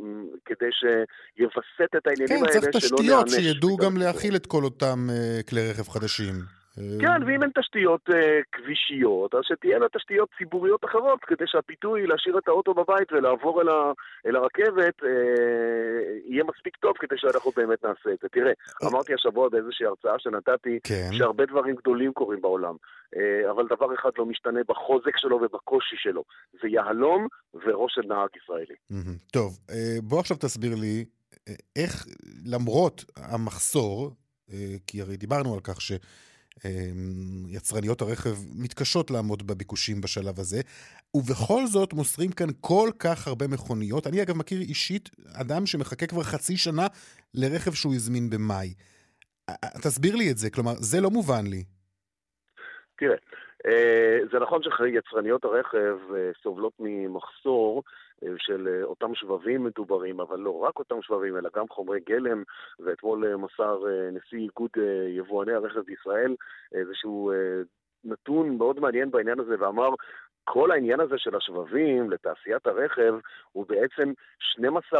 כדי 0.45 0.69
שיווסת 0.71 1.95
את 1.97 2.07
העניינים 2.07 2.45
כן, 2.45 2.45
האלה 2.45 2.61
שלא 2.61 2.61
נענש. 2.61 2.73
כן, 2.73 2.79
צריך 2.79 2.93
תשתיות 2.93 3.29
שידעו 3.29 3.77
גם 3.77 3.97
להכיל 3.97 4.35
את 4.35 4.45
כל 4.45 4.63
אותם 4.63 5.07
uh, 5.09 5.49
כלי 5.49 5.71
רכב 5.71 5.87
חדשים. 5.89 6.62
כן, 6.75 7.23
ואם 7.23 7.43
אין 7.43 7.51
תשתיות 7.59 8.09
uh, 8.09 8.13
כבישיות, 8.51 9.35
אז 9.35 9.41
שתהיינה 9.43 9.85
תשתיות 9.97 10.29
ציבוריות 10.37 10.85
אחרות, 10.85 11.19
כדי 11.27 11.43
שהפיתוי 11.47 12.07
להשאיר 12.07 12.37
את 12.37 12.47
האוטו 12.47 12.73
בבית 12.73 13.11
ולעבור 13.11 13.61
אל, 13.61 13.69
ה, 13.69 13.91
אל 14.25 14.35
הרכבת 14.35 15.01
uh, 15.01 15.05
יהיה 16.25 16.43
מספיק 16.43 16.77
טוב 16.77 16.93
כדי 16.99 17.15
שאנחנו 17.17 17.51
באמת 17.55 17.85
נעשה 17.85 18.09
את 18.13 18.17
זה. 18.21 18.27
תראה, 18.29 18.51
אמרתי 18.85 19.13
השבוע 19.13 19.49
באיזושהי 19.49 19.85
הרצאה 19.85 20.19
שנתתי, 20.19 20.79
כן. 20.83 21.09
שהרבה 21.11 21.45
דברים 21.45 21.75
גדולים 21.75 22.13
קורים 22.13 22.41
בעולם, 22.41 22.75
uh, 22.75 23.51
אבל 23.51 23.65
דבר 23.65 23.93
אחד 23.93 24.09
לא 24.17 24.25
משתנה 24.25 24.59
בחוזק 24.67 25.17
שלו 25.17 25.35
ובקושי 25.35 25.95
שלו, 25.97 26.23
זה 26.61 26.67
יהלום 26.67 27.27
וראש 27.53 27.95
של 27.95 28.07
נהג 28.07 28.29
ישראלי. 28.43 28.75
טוב, 29.31 29.59
uh, 29.69 29.73
בוא 30.03 30.19
עכשיו 30.19 30.37
תסביר 30.37 30.75
לי 30.75 31.05
איך 31.75 32.05
למרות 32.45 33.05
המחסור, 33.17 34.11
uh, 34.49 34.53
כי 34.87 35.01
הרי 35.01 35.17
דיברנו 35.17 35.53
על 35.53 35.59
כך 35.59 35.81
ש... 35.81 35.91
אמ, 36.65 37.45
יצרניות 37.47 38.01
הרכב 38.01 38.35
מתקשות 38.55 39.11
לעמוד 39.11 39.47
בביקושים 39.47 40.01
בשלב 40.01 40.39
הזה, 40.39 40.61
ובכל 41.13 41.67
זאת 41.67 41.93
מוסרים 41.93 42.31
כאן 42.31 42.47
כל 42.61 42.89
כך 42.99 43.27
הרבה 43.27 43.47
מכוניות. 43.47 44.07
אני 44.07 44.21
אגב 44.21 44.37
מכיר 44.37 44.61
אישית 44.61 45.09
אדם 45.33 45.65
שמחכה 45.65 46.07
כבר 46.07 46.23
חצי 46.23 46.57
שנה 46.57 46.87
לרכב 47.33 47.73
שהוא 47.73 47.93
הזמין 47.93 48.29
במאי. 48.29 48.73
תסביר 49.81 50.15
לי 50.15 50.31
את 50.31 50.37
זה, 50.37 50.49
כלומר, 50.49 50.73
זה 50.75 51.01
לא 51.01 51.09
מובן 51.11 51.47
לי. 51.47 51.63
תראה, 52.97 53.11
אה, 53.11 53.17
זה 54.31 54.39
נכון 54.39 54.61
שיצרניות 54.63 55.45
הרכב 55.45 55.97
אה, 56.15 56.31
סובלות 56.43 56.73
ממחסור 56.79 57.83
אה, 58.23 58.29
של 58.37 58.81
אותם 58.83 59.15
שבבים 59.15 59.63
מדוברים, 59.63 60.19
אבל 60.19 60.39
לא 60.39 60.59
רק 60.59 60.79
אותם 60.79 61.01
שבבים, 61.01 61.37
אלא 61.37 61.49
גם 61.55 61.65
חומרי 61.69 61.99
גלם, 61.99 62.43
ואתמול 62.79 63.35
מסר 63.35 63.79
נשיא 64.11 64.37
איגוד 64.37 64.71
יבואני 65.07 65.53
הרכב 65.53 65.79
בישראל 65.79 66.35
איזשהו 66.73 67.31
נתון 68.05 68.57
מאוד 68.57 68.79
מעניין 68.79 69.11
בעניין 69.11 69.39
הזה, 69.39 69.55
ואמר, 69.59 69.89
כל 70.43 70.71
העניין 70.71 70.99
הזה 70.99 71.17
של 71.17 71.35
השבבים 71.35 72.11
לתעשיית 72.11 72.67
הרכב 72.67 73.15
הוא 73.51 73.65
בעצם 73.67 74.13
12% 74.59 74.95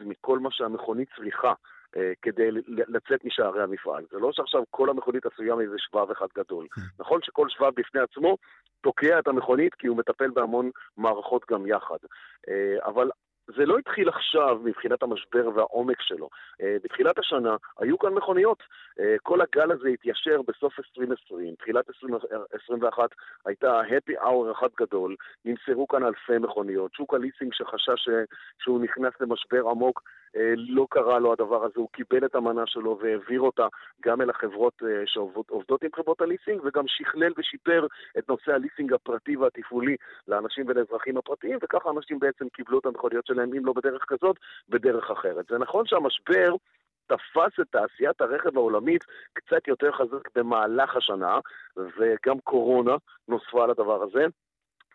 מכל 0.00 0.38
מה 0.38 0.48
שהמכונית 0.50 1.08
צריכה. 1.16 1.52
אה, 1.96 2.12
כדי 2.22 2.48
לצאת 2.68 3.24
משערי 3.24 3.62
המפעל. 3.62 4.04
זה 4.10 4.18
לא 4.18 4.32
שעכשיו 4.32 4.62
כל 4.70 4.90
המכונית 4.90 5.26
עשויה 5.26 5.54
מאיזה 5.54 5.76
שבב 5.78 6.10
אחד 6.10 6.26
גדול. 6.36 6.66
כן. 6.74 6.80
נכון 6.98 7.20
שכל 7.22 7.48
שבב 7.48 7.70
בפני 7.76 8.00
עצמו 8.00 8.36
תוקע 8.80 9.18
את 9.18 9.28
המכונית 9.28 9.74
כי 9.74 9.86
הוא 9.86 9.96
מטפל 9.96 10.30
בהמון 10.30 10.70
מערכות 10.96 11.42
גם 11.50 11.66
יחד. 11.66 11.98
אה, 12.48 12.86
אבל 12.86 13.10
זה 13.56 13.66
לא 13.66 13.78
התחיל 13.78 14.08
עכשיו 14.08 14.58
מבחינת 14.64 15.02
המשבר 15.02 15.48
והעומק 15.54 16.00
שלו. 16.00 16.28
Uh, 16.52 16.64
בתחילת 16.84 17.18
השנה 17.18 17.56
היו 17.78 17.98
כאן 17.98 18.12
מכוניות. 18.14 18.62
כל 19.22 19.40
הגל 19.40 19.72
הזה 19.72 19.88
התיישר 19.88 20.40
בסוף 20.48 20.78
2020. 20.78 21.54
תחילת 21.54 21.88
2021 21.88 23.10
הייתה 23.46 23.80
happy 23.80 24.22
hour 24.22 24.52
אחד 24.52 24.68
גדול. 24.80 25.16
נמסרו 25.44 25.88
כאן 25.88 26.04
אלפי 26.04 26.38
מכוניות. 26.40 26.94
שוק 26.94 27.14
הליסינג 27.14 27.52
שחשש 27.54 28.08
שהוא 28.58 28.80
נכנס 28.80 29.12
למשבר 29.20 29.68
עמוק, 29.70 30.02
לא 30.56 30.86
קרה 30.90 31.18
לו 31.18 31.32
הדבר 31.32 31.64
הזה. 31.64 31.74
הוא 31.76 31.88
קיבל 31.92 32.24
את 32.24 32.34
המנה 32.34 32.62
שלו 32.66 32.98
והעביר 33.02 33.40
אותה 33.40 33.66
גם 34.02 34.20
אל 34.20 34.30
החברות 34.30 34.82
uh, 34.82 34.86
שעובדות 35.06 35.82
עם 35.82 35.90
חברות 35.96 36.20
הליסינג, 36.20 36.60
וגם 36.64 36.84
שכלל 36.86 37.32
ושיפר 37.36 37.86
את 38.18 38.28
נושא 38.28 38.52
הליסינג 38.52 38.92
הפרטי 38.92 39.36
והתפעולי 39.36 39.96
לאנשים 40.28 40.64
ולאזרחים 40.68 41.16
הפרטיים, 41.16 41.58
וככה 41.62 41.90
אנשים 41.90 42.18
בעצם 42.18 42.48
קיבלו 42.48 42.78
את 42.78 42.86
המכוניות 42.86 43.26
שלהם, 43.26 43.50
אם 43.54 43.66
לא 43.66 43.72
בדרך 43.72 44.04
כזאת, 44.08 44.36
בדרך 44.68 45.10
אחרת. 45.10 45.46
זה 45.50 45.58
נכון 45.58 45.86
שהמשבר... 45.86 46.54
תפס 47.08 47.60
את 47.60 47.66
תעשיית 47.70 48.20
הרכב 48.20 48.56
העולמית 48.56 49.04
קצת 49.32 49.68
יותר 49.68 49.92
חזק 49.92 50.28
במהלך 50.34 50.96
השנה, 50.96 51.38
וגם 51.76 52.40
קורונה 52.40 52.96
נוספה 53.28 53.66
לדבר 53.66 54.02
הזה. 54.02 54.26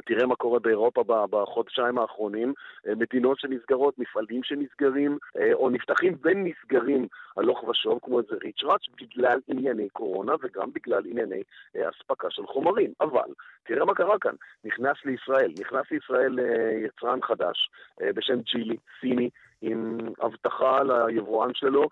תראה 0.05 0.25
מה 0.25 0.35
קורה 0.35 0.59
באירופה 0.59 1.03
בחודשיים 1.07 1.97
האחרונים, 1.97 2.53
אה, 2.87 2.95
מדינות 2.95 3.39
שנסגרות, 3.39 3.99
מפעלים 3.99 4.43
שנסגרים, 4.43 5.17
אה, 5.37 5.53
או 5.53 5.69
נפתחים 5.69 6.17
ונסגרים 6.23 7.07
הלוך 7.37 7.63
ושוב, 7.63 7.99
כמו 8.01 8.19
איזה 8.19 8.35
ריצ'ראץ', 8.43 8.85
בגלל 9.01 9.39
ענייני 9.47 9.89
קורונה 9.89 10.33
וגם 10.41 10.69
בגלל 10.73 11.03
ענייני 11.05 11.43
אה, 11.75 11.89
אספקה 11.89 12.27
של 12.29 12.47
חומרים. 12.47 12.93
אבל, 13.01 13.29
תראה 13.63 13.85
מה 13.85 13.93
קרה 13.93 14.19
כאן, 14.19 14.35
נכנס 14.63 14.97
לישראל, 15.05 15.53
נכנס 15.59 15.85
לישראל 15.91 16.39
יצרן 16.85 17.19
חדש 17.21 17.69
בשם 18.01 18.41
ג'ילי, 18.41 18.77
סיני, 18.99 19.29
עם 19.61 19.97
הבטחה 20.21 20.83
ליבואן 20.83 21.53
שלו, 21.53 21.89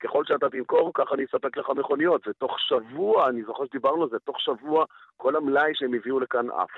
ככל 0.00 0.24
שאתה 0.24 0.50
תמכור, 0.50 0.90
ככה 0.94 1.14
אני 1.14 1.24
אספק 1.24 1.56
לך 1.56 1.70
מכוניות. 1.70 2.28
ותוך 2.28 2.60
שבוע, 2.60 3.28
אני 3.28 3.42
זוכר 3.42 3.64
שדיברנו 3.64 4.02
על 4.02 4.08
זה, 4.08 4.18
תוך 4.18 4.40
שבוע 4.40 4.84
כל 5.16 5.36
המלאי 5.36 5.70
שהם 5.74 5.94
הביאו 5.94 6.20
לכאן 6.20 6.50
עף. 6.50 6.70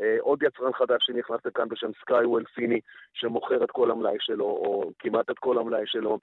אה, 0.00 0.16
עוד 0.20 0.42
יצרן 0.42 0.72
חדש 0.72 1.06
שנכנס 1.06 1.40
לכאן 1.44 1.68
בשם 1.68 1.90
סקייוול 2.00 2.44
סיני, 2.54 2.80
שמוכר 3.12 3.64
את 3.64 3.70
כל 3.70 3.90
המלאי 3.90 4.16
שלו, 4.20 4.44
או 4.44 4.90
כמעט 4.98 5.30
את 5.30 5.38
כל 5.38 5.58
המלאי 5.58 5.86
שלו. 5.86 6.18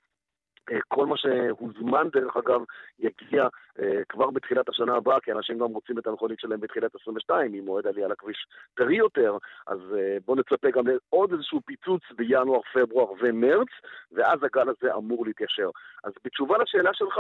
אה, 0.72 0.80
כל 0.88 1.06
מה 1.06 1.18
שהוזמן, 1.18 2.08
דרך 2.14 2.38
אגב, 2.38 2.62
יגיע 3.00 3.48
uh, 3.48 3.82
כבר 4.10 4.30
בתחילת 4.30 4.70
השנה 4.70 4.96
הבאה, 4.96 5.20
כי 5.20 5.32
אנשים 5.32 5.58
גם 5.58 5.66
רוצים 5.66 6.00
את 6.00 6.08
המכונית 6.08 6.40
שלהם 6.40 6.60
בתחילת 6.60 6.96
22, 6.96 7.54
עם 7.54 7.66
מועד 7.66 7.88
עלייה 7.88 8.08
לכביש 8.08 8.48
טרי 8.74 8.96
יותר, 8.96 9.38
אז 9.68 9.80
uh, 9.80 9.96
בואו 10.26 10.38
נצפה 10.38 10.72
גם 10.72 10.84
לעוד 10.88 11.34
איזשהו 11.34 11.62
פיצוץ 11.66 12.02
בינואר, 12.16 12.60
פברואר 12.74 13.14
ומרץ, 13.22 13.68
ואז 14.12 14.44
הגל 14.44 14.70
הזה 14.70 14.96
אמור 14.96 15.26
להתיישר. 15.26 15.70
אז 16.04 16.14
בתשובה 16.24 16.58
לשאלה 16.58 16.94
שלך, 16.94 17.20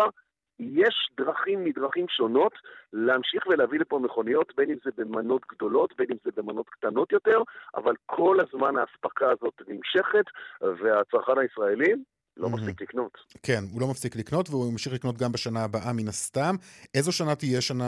יש 0.60 1.10
דרכים 1.18 1.64
מדרכים 1.64 2.06
שונות 2.10 2.54
להמשיך 2.94 3.48
ולהביא 3.48 3.80
לפה 3.80 4.00
מכוניות, 4.00 4.56
בין 4.56 4.70
אם 4.70 4.78
זה 4.84 4.92
במנות 4.98 5.42
גדולות, 5.52 5.94
בין 5.98 6.08
אם 6.12 6.18
זה 6.24 6.32
במנות 6.36 6.70
קטנות 6.70 7.12
יותר, 7.12 7.42
אבל 7.76 7.94
כל 8.06 8.38
הזמן 8.40 8.78
האספקה 8.78 9.32
הזאת 9.32 9.62
נמשכת, 9.68 10.26
והצרכן 10.62 11.38
הישראלי 11.38 11.94
לא 12.38 12.50
מפסיק 12.50 12.82
לקנות. 12.82 13.18
כן, 13.44 13.64
הוא 13.72 13.82
לא 13.82 13.88
מפסיק 13.88 14.16
לקנות, 14.16 14.50
והוא 14.50 14.72
ימשיך 14.72 14.94
לקנות 14.94 15.18
גם 15.18 15.32
בשנה 15.32 15.64
הבאה 15.64 15.94
מן 15.94 16.08
הסתם. 16.08 16.56
איזו 16.94 17.12
שנה 17.12 17.36
תהיה 17.36 17.62
שנה, 17.62 17.86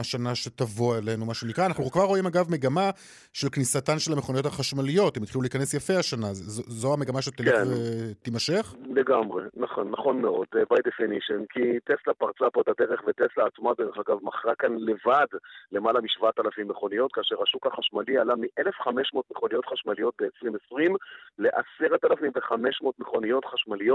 השנה 0.00 0.34
שתבוא 0.34 0.98
אלינו, 0.98 1.26
מה 1.26 1.34
שנקרא? 1.34 1.66
אנחנו 1.66 1.90
כבר 1.90 2.04
רואים 2.04 2.26
אגב 2.26 2.50
מגמה 2.50 2.90
של 3.32 3.48
כניסתן 3.48 3.98
של 3.98 4.12
המכוניות 4.12 4.46
החשמליות, 4.46 5.16
הם 5.16 5.22
התחילו 5.22 5.42
להיכנס 5.42 5.74
יפה 5.74 5.98
השנה, 5.98 6.26
זו, 6.32 6.62
זו 6.66 6.94
המגמה 6.94 7.22
שתלך 7.22 7.54
כן. 7.54 7.62
ותימשך? 7.66 8.74
לגמרי, 8.90 9.44
נכון, 9.56 9.90
נכון 9.90 10.22
מאוד, 10.22 10.46
uh, 10.54 10.74
by 10.74 10.80
definition, 10.88 11.40
כי 11.50 11.80
טסלה 11.84 12.14
פרצה 12.14 12.50
פה 12.52 12.60
את 12.60 12.68
הדרך, 12.68 13.00
וטסלה 13.06 13.44
עצמה, 13.46 13.70
דרך 13.78 13.96
אגב, 13.98 14.18
מכרה 14.22 14.54
כאן 14.54 14.76
לבד 14.78 15.26
למעלה 15.72 16.00
מ-7,000 16.00 16.64
מכוניות, 16.64 17.12
כאשר 17.12 17.42
השוק 17.42 17.66
החשמלי 17.66 18.18
עלה 18.18 18.34
מ-1,500 18.36 19.20
מכוניות 19.30 19.66
חשמליות 19.66 20.14
ב-2020 20.20 20.76
ל-10,500 21.38 22.86
מכוניות 22.98 23.44
חשמליות 23.44 23.85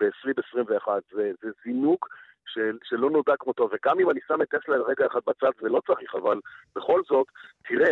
ב-2021. 0.00 0.88
זה, 1.12 1.32
זה 1.42 1.48
זינוק 1.64 2.08
של, 2.46 2.78
שלא 2.84 3.10
נודע 3.10 3.32
כמותו, 3.38 3.68
וגם 3.72 4.00
אם 4.00 4.10
אני 4.10 4.20
שם 4.28 4.42
את 4.42 4.48
טסלה 4.48 4.76
לרגע 4.76 5.06
אחד 5.06 5.20
בצד, 5.26 5.50
זה 5.60 5.68
לא 5.68 5.80
צריך, 5.86 6.14
אבל 6.14 6.40
בכל 6.76 7.02
זאת, 7.08 7.26
תראה, 7.68 7.90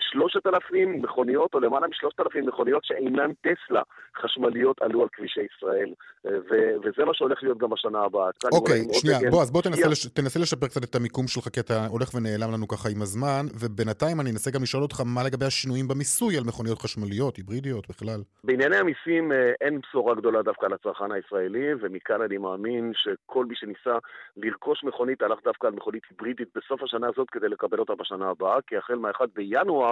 שלושת 0.00 0.46
אלפים 0.46 1.02
מכוניות, 1.02 1.54
או 1.54 1.60
למעלה 1.60 1.86
משלושת 1.88 2.20
אלפים 2.20 2.46
מכוניות 2.46 2.84
שאינן 2.84 3.30
טסלה 3.32 3.82
חשמליות 4.22 4.82
עלו 4.82 5.02
על 5.02 5.08
כבישי 5.12 5.40
ישראל. 5.40 5.90
ו- 6.24 6.74
וזה 6.84 7.04
מה 7.04 7.14
שהולך 7.14 7.42
להיות 7.42 7.58
גם 7.58 7.70
בשנה 7.70 8.00
הבאה. 8.00 8.30
אוקיי, 8.52 8.80
שנייה, 8.92 9.18
בוא, 9.30 9.42
אז 9.42 9.50
בוא 9.50 9.62
תנסה, 9.62 9.88
לש- 9.88 10.06
תנסה 10.06 10.40
לשפר 10.40 10.66
קצת 10.66 10.84
את 10.84 10.94
המיקום 10.94 11.26
שלך, 11.28 11.48
כי 11.48 11.60
אתה 11.60 11.86
הולך 11.86 12.08
ונעלם 12.14 12.52
לנו 12.54 12.68
ככה 12.68 12.88
עם 12.88 13.02
הזמן, 13.02 13.46
ובינתיים 13.60 14.20
אני 14.20 14.30
אנסה 14.30 14.50
גם 14.50 14.62
לשאול 14.62 14.82
אותך 14.82 15.00
מה 15.14 15.24
לגבי 15.24 15.44
השינויים 15.44 15.88
במיסוי 15.88 16.36
על 16.36 16.44
מכוניות 16.48 16.78
חשמליות, 16.78 17.36
היברידיות 17.36 17.84
בכלל. 17.88 18.20
בענייני 18.44 18.76
המיסים 18.76 19.32
אה, 19.32 19.52
אין 19.60 19.80
בשורה 19.80 20.14
גדולה 20.14 20.42
דווקא 20.42 20.66
לצרכן 20.66 21.12
הישראלי, 21.12 21.66
ומכאן 21.80 22.22
אני 22.22 22.38
מאמין 22.38 22.92
שכל 22.94 23.44
מי 23.44 23.54
שניסה 23.56 23.94
לרכוש 24.36 24.84
מכונית 24.84 25.22
הלך 25.22 25.38
דווקא 25.44 25.66
על 25.66 25.72
מכונית 25.72 26.02
היברידית 26.10 26.48
בסוף 26.56 26.82
השנה 26.82 27.06
הזאת 27.14 27.30
כדי 27.30 27.48
לקבל 27.48 27.78
אותה 27.78 27.92
בשנה 27.94 28.30
הבאה, 28.30 28.56
כי 28.66 28.76
החל 28.76 28.94
מה-1 28.94 29.20
בינואר 29.34 29.85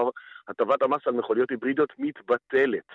הטבת 0.49 0.83
המס 0.83 1.01
על 1.07 1.15
מכוניות 1.15 1.51
היברידיות 1.51 1.93
מתבטלת. 1.99 2.89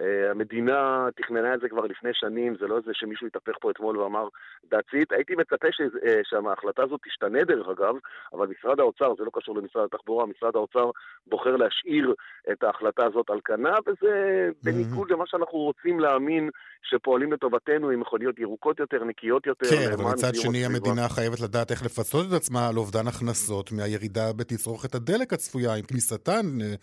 אה, 0.00 0.30
המדינה 0.30 1.08
תכננה 1.16 1.54
את 1.54 1.60
זה 1.60 1.68
כבר 1.68 1.86
לפני 1.86 2.10
שנים, 2.12 2.56
זה 2.60 2.66
לא 2.66 2.76
איזה 2.76 2.90
שמישהו 2.94 3.26
התהפך 3.26 3.52
פה 3.60 3.70
אתמול 3.70 3.98
ואמר 3.98 4.28
דאצית. 4.70 5.12
הייתי 5.12 5.34
מצפה 5.34 5.66
אה, 6.06 6.20
שההחלטה 6.24 6.82
הזאת 6.82 7.00
תשתנה 7.06 7.44
דרך 7.44 7.66
אגב, 7.68 7.94
אבל 8.32 8.46
משרד 8.46 8.80
האוצר, 8.80 9.14
זה 9.18 9.24
לא 9.24 9.30
קשור 9.34 9.56
למשרד 9.56 9.84
התחבורה, 9.92 10.26
משרד 10.26 10.56
האוצר 10.56 10.90
בוחר 11.26 11.56
להשאיר 11.56 12.14
את 12.52 12.62
ההחלטה 12.62 13.06
הזאת 13.06 13.30
על 13.30 13.40
כנה, 13.44 13.74
וזה 13.86 14.48
בניגוד 14.62 15.10
למה 15.10 15.24
שאנחנו 15.26 15.58
רוצים 15.58 16.00
להאמין 16.00 16.50
שפועלים 16.82 17.32
לטובתנו 17.32 17.90
עם 17.90 18.00
מכוניות 18.00 18.38
ירוקות 18.38 18.80
יותר, 18.80 19.04
נקיות 19.04 19.46
יותר. 19.46 19.66
כן, 19.66 19.92
אבל 19.92 20.04
מצד 20.04 20.34
שני 20.34 20.64
המדינה 20.64 21.08
חייבת 21.08 21.40
לדעת 21.40 21.70
איך 21.70 21.84
לפצות 21.84 22.26
את 22.28 22.32
עצמה 22.32 22.68
על 22.68 22.76
אובדן 22.76 23.06
הכנסות 23.06 23.72
מהירידה 23.72 24.32
בתצרוכת 24.32 24.94
הדלק 24.94 25.32
הצפויה 25.32 25.74
עם 25.74 25.84
כניסתן 25.84 26.39
אה, 26.60 26.74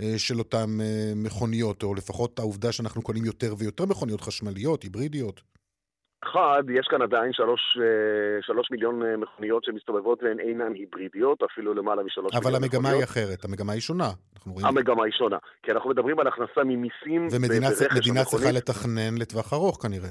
אה, 0.00 0.18
של 0.18 0.38
אותן 0.38 0.80
אה, 0.80 1.12
מכוניות, 1.16 1.82
או 1.82 1.94
לפחות 1.94 2.38
העובדה 2.38 2.72
שאנחנו 2.72 3.02
קונים 3.02 3.24
יותר 3.24 3.54
ויותר 3.58 3.84
מכוניות 3.86 4.20
חשמליות, 4.20 4.82
היברידיות. 4.82 5.40
אחד, 6.24 6.62
יש 6.78 6.86
כאן 6.90 7.02
עדיין 7.02 7.32
שלוש, 7.32 7.60
שלוש 8.46 8.70
מיליון 8.70 9.02
מכוניות 9.20 9.64
שמסתובבות 9.64 10.22
והן 10.22 10.40
אינן 10.40 10.74
היברידיות, 10.74 11.42
אפילו 11.42 11.74
למעלה 11.74 12.02
משלוש 12.02 12.34
מיליון 12.34 12.40
מכוניות. 12.40 12.74
אבל 12.74 12.78
המגמה 12.78 12.90
היא 12.90 13.04
אחרת, 13.04 13.44
המגמה 13.44 13.72
היא 13.72 13.80
שונה. 13.80 14.10
רואים... 14.46 14.66
המגמה 14.66 15.04
היא 15.04 15.12
שונה, 15.12 15.36
כי 15.62 15.72
אנחנו 15.72 15.90
מדברים 15.90 16.18
על 16.18 16.26
הכנסה 16.26 16.64
ממיסים 16.64 17.28
ומדינה 17.32 18.24
צריכה 18.24 18.52
לתכנן 18.52 19.18
לטווח 19.18 19.52
ארוך 19.52 19.82
כנראה. 19.82 20.10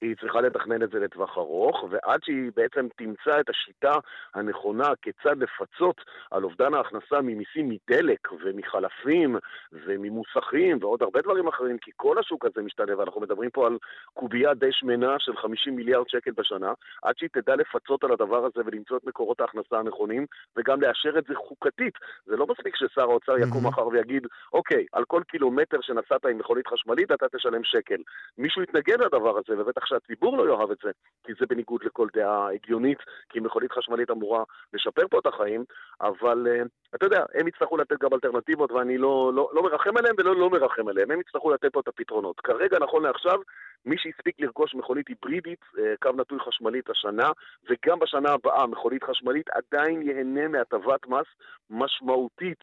היא 0.00 0.16
צריכה 0.20 0.40
לתכנן 0.40 0.82
את 0.82 0.90
זה 0.90 0.98
לטווח 0.98 1.38
ארוך, 1.38 1.84
ועד 1.90 2.20
שהיא 2.24 2.50
בעצם 2.56 2.86
תמצא 2.96 3.40
את 3.40 3.50
השיטה 3.50 3.94
הנכונה 4.34 4.92
כיצד 5.02 5.36
לפצות 5.38 6.00
על 6.30 6.44
אובדן 6.44 6.74
ההכנסה 6.74 7.20
ממיסים 7.22 7.68
מדלק 7.68 8.28
ומחלפים 8.44 9.36
וממוסכים 9.72 10.78
ועוד 10.80 11.02
הרבה 11.02 11.22
דברים 11.22 11.48
אחרים, 11.48 11.78
כי 11.78 11.90
כל 11.96 12.18
השוק 12.18 12.44
הזה 12.44 12.62
משתנה, 12.62 12.98
ואנחנו 12.98 13.20
מדברים 13.20 13.50
פה 13.50 13.66
על 13.66 13.78
קובייה 14.14 14.54
די 14.54 14.72
שמנה 14.72 15.16
של 15.18 15.36
50 15.36 15.76
מיליארד 15.76 16.08
שקל 16.08 16.30
בשנה, 16.30 16.72
עד 17.02 17.18
שהיא 17.18 17.30
תדע 17.32 17.56
לפצות 17.56 18.04
על 18.04 18.12
הדבר 18.12 18.44
הזה 18.44 18.60
ולמצוא 18.64 18.96
את 18.96 19.04
מקורות 19.04 19.40
ההכנסה 19.40 19.78
הנכונים, 19.78 20.26
וגם 20.56 20.80
לאשר 20.80 21.18
את 21.18 21.24
זה 21.28 21.34
חוקתית. 21.34 21.94
זה 22.26 22.36
לא 22.36 22.46
מספיק 22.46 22.76
ששר 22.76 23.02
האוצר 23.02 23.38
יקום 23.38 23.66
mm-hmm. 23.66 23.68
מחר 23.68 23.86
ויגיד, 23.86 24.26
אוקיי, 24.52 24.86
על 24.92 25.04
כל 25.04 25.22
קילומטר 25.28 25.80
שנסעת 25.80 26.26
עם 26.26 26.38
מכונית 26.38 26.66
חשמלית 26.66 27.12
אתה 27.12 27.26
תשלם 27.36 27.64
שקל. 27.64 27.96
מישהו 28.38 28.62
יתנגד 28.62 29.00
לדבר 29.00 29.38
הזה, 29.38 29.60
ובטח 29.60 29.87
שהציבור 29.88 30.38
לא 30.38 30.52
יאהב 30.52 30.70
את 30.70 30.78
זה, 30.82 30.90
כי 31.24 31.32
זה 31.40 31.46
בניגוד 31.46 31.84
לכל 31.84 32.08
דעה 32.12 32.50
הגיונית, 32.50 32.98
כי 33.28 33.40
מכונית 33.40 33.72
חשמלית 33.72 34.10
אמורה 34.10 34.44
לשפר 34.72 35.08
פה 35.10 35.18
את 35.18 35.26
החיים, 35.26 35.64
אבל 36.00 36.46
uh, 36.46 36.68
אתה 36.94 37.06
יודע, 37.06 37.24
הם 37.34 37.48
יצטרכו 37.48 37.76
לתת 37.76 37.98
גם 38.00 38.10
אלטרנטיבות, 38.12 38.72
ואני 38.72 38.98
לא, 38.98 39.32
לא, 39.34 39.50
לא 39.52 39.62
מרחם 39.62 39.96
עליהם 39.96 40.14
ולא 40.18 40.36
לא 40.36 40.50
מרחם 40.50 40.88
עליהם, 40.88 41.10
הם 41.10 41.20
יצטרכו 41.20 41.50
לתת 41.50 41.72
פה 41.72 41.80
את 41.80 41.88
הפתרונות. 41.88 42.40
כרגע, 42.40 42.78
נכון 42.80 43.02
לעכשיו, 43.02 43.38
מי 43.86 43.96
שהספיק 43.98 44.40
לרכוש 44.40 44.74
מכונית 44.74 45.08
היברידית, 45.08 45.60
uh, 45.74 45.80
קו 46.02 46.10
נטוי 46.16 46.38
חשמלית 46.40 46.90
השנה, 46.90 47.30
וגם 47.64 47.98
בשנה 47.98 48.30
הבאה 48.30 48.66
מכונית 48.66 49.04
חשמלית, 49.04 49.46
עדיין 49.50 50.02
ייהנה 50.02 50.48
מהטבת 50.48 51.06
מס 51.06 51.26
משמעותית. 51.70 52.58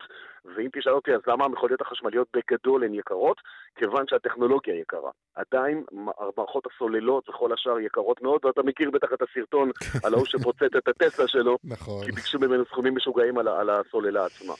ואם 0.45 0.69
תשאל 0.73 0.91
אותי, 0.91 1.13
אז 1.15 1.21
למה 1.27 1.45
המכוניות 1.45 1.81
החשמליות 1.81 2.27
בגדול 2.33 2.83
הן 2.83 2.93
יקרות? 2.93 3.37
כיוון 3.75 4.07
שהטכנולוגיה 4.07 4.75
יקרה. 4.75 5.11
עדיין 5.35 5.83
מערכות 5.91 6.63
הסוללות 6.65 7.14
וכל 7.29 7.53
השאר 7.53 7.79
יקרות 7.79 8.21
מאוד, 8.21 8.45
ואתה 8.45 8.63
מכיר 8.63 8.91
בטח 8.91 9.07
את 9.13 9.19
הסרטון 9.21 9.71
על 10.03 10.13
ההוא 10.13 10.25
שפוצץ 10.25 10.75
את 10.77 10.87
הטסלה 10.87 11.27
שלו, 11.27 11.57
נכון. 11.63 12.05
כי 12.05 12.11
ביקשו 12.11 12.39
ממנו 12.39 12.65
סכומים 12.65 12.95
משוגעים 12.95 13.37
על, 13.37 13.47
על 13.47 13.69
הסוללה 13.69 14.25
עצמה. 14.25 14.53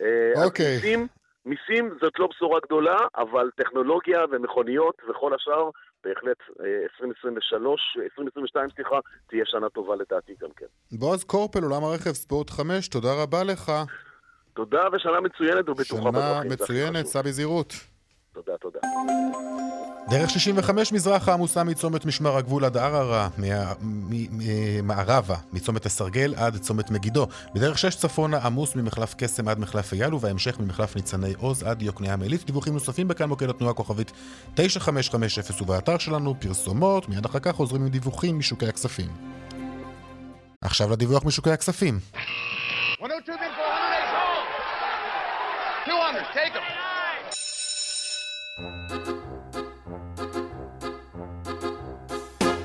אה, 0.00 0.44
אוקיי. 0.44 0.74
מיסים, 0.74 1.06
מיסים 1.46 1.90
זאת 2.00 2.18
לא 2.18 2.26
בשורה 2.26 2.60
גדולה, 2.66 2.98
אבל 3.16 3.50
טכנולוגיה 3.56 4.18
ומכוניות 4.30 4.94
וכל 5.10 5.34
השאר, 5.34 5.70
בהחלט 6.04 6.38
2023, 7.00 7.80
אה, 7.98 8.04
2022, 8.04 8.68
סליחה, 8.76 8.98
תהיה 9.28 9.44
שנה 9.46 9.68
טובה 9.68 9.96
לדעתי 9.96 10.34
גם 10.40 10.48
כן. 10.56 10.66
בועז 10.92 11.24
קורפל, 11.24 11.62
עולם 11.62 11.84
הרכב 11.84 12.12
ספורט 12.12 12.50
5, 12.50 12.88
תודה 12.88 13.22
רבה 13.22 13.44
לך. 13.44 13.72
תודה 14.54 14.82
ושנה 14.92 15.20
מצוינת 15.20 15.68
ובטוחה 15.68 16.10
בדרכים. 16.10 16.42
שנה 16.42 16.52
מצוינת, 16.52 17.06
סע 17.06 17.22
בזהירות. 17.22 17.72
תודה, 18.44 18.58
תודה. 18.58 18.78
דרך 20.08 20.30
65 20.30 20.92
מזרחה 20.92 21.32
עמוסה 21.32 21.64
מצומת 21.64 22.04
משמר 22.04 22.36
הגבול 22.36 22.64
עד 22.64 22.76
ערערה, 22.76 23.28
מערבה, 24.82 25.36
מצומת 25.52 25.86
הסרגל 25.86 26.34
עד 26.36 26.56
צומת 26.56 26.90
מגידו. 26.90 27.26
בדרך 27.54 27.78
6 27.78 27.96
צפונה 27.96 28.38
עמוס 28.38 28.76
ממחלף 28.76 29.14
קסם 29.18 29.48
עד 29.48 29.58
מחלף 29.58 29.92
אייל, 29.92 30.14
ובהמשך 30.14 30.60
ממחלף 30.60 30.96
ניצני 30.96 31.32
עוז 31.38 31.62
עד 31.62 31.82
יוקנעם 31.82 32.22
עילית. 32.22 32.44
דיווחים 32.46 32.72
נוספים 32.72 33.08
בכאן 33.08 33.28
מוקד 33.28 33.50
התנועה 33.50 33.74
כוכבית 33.74 34.12
9550 34.54 35.56
ובאתר 35.60 35.98
שלנו 35.98 36.34
פרסומות, 36.40 37.08
מיד 37.08 37.24
אחר 37.24 37.38
כך 37.38 37.52
חוזרים 37.52 37.82
עם 37.82 37.88
דיווחים 37.88 38.38
משוקי 38.38 38.68
הכספים. 38.68 39.08
עכשיו 40.60 40.90
לדיווח 40.90 41.24
משוקי 41.24 41.50
הכספים. 41.50 41.98
102 43.00 43.38
200, 45.86 46.24
take 46.34 46.52
them. 46.54 46.97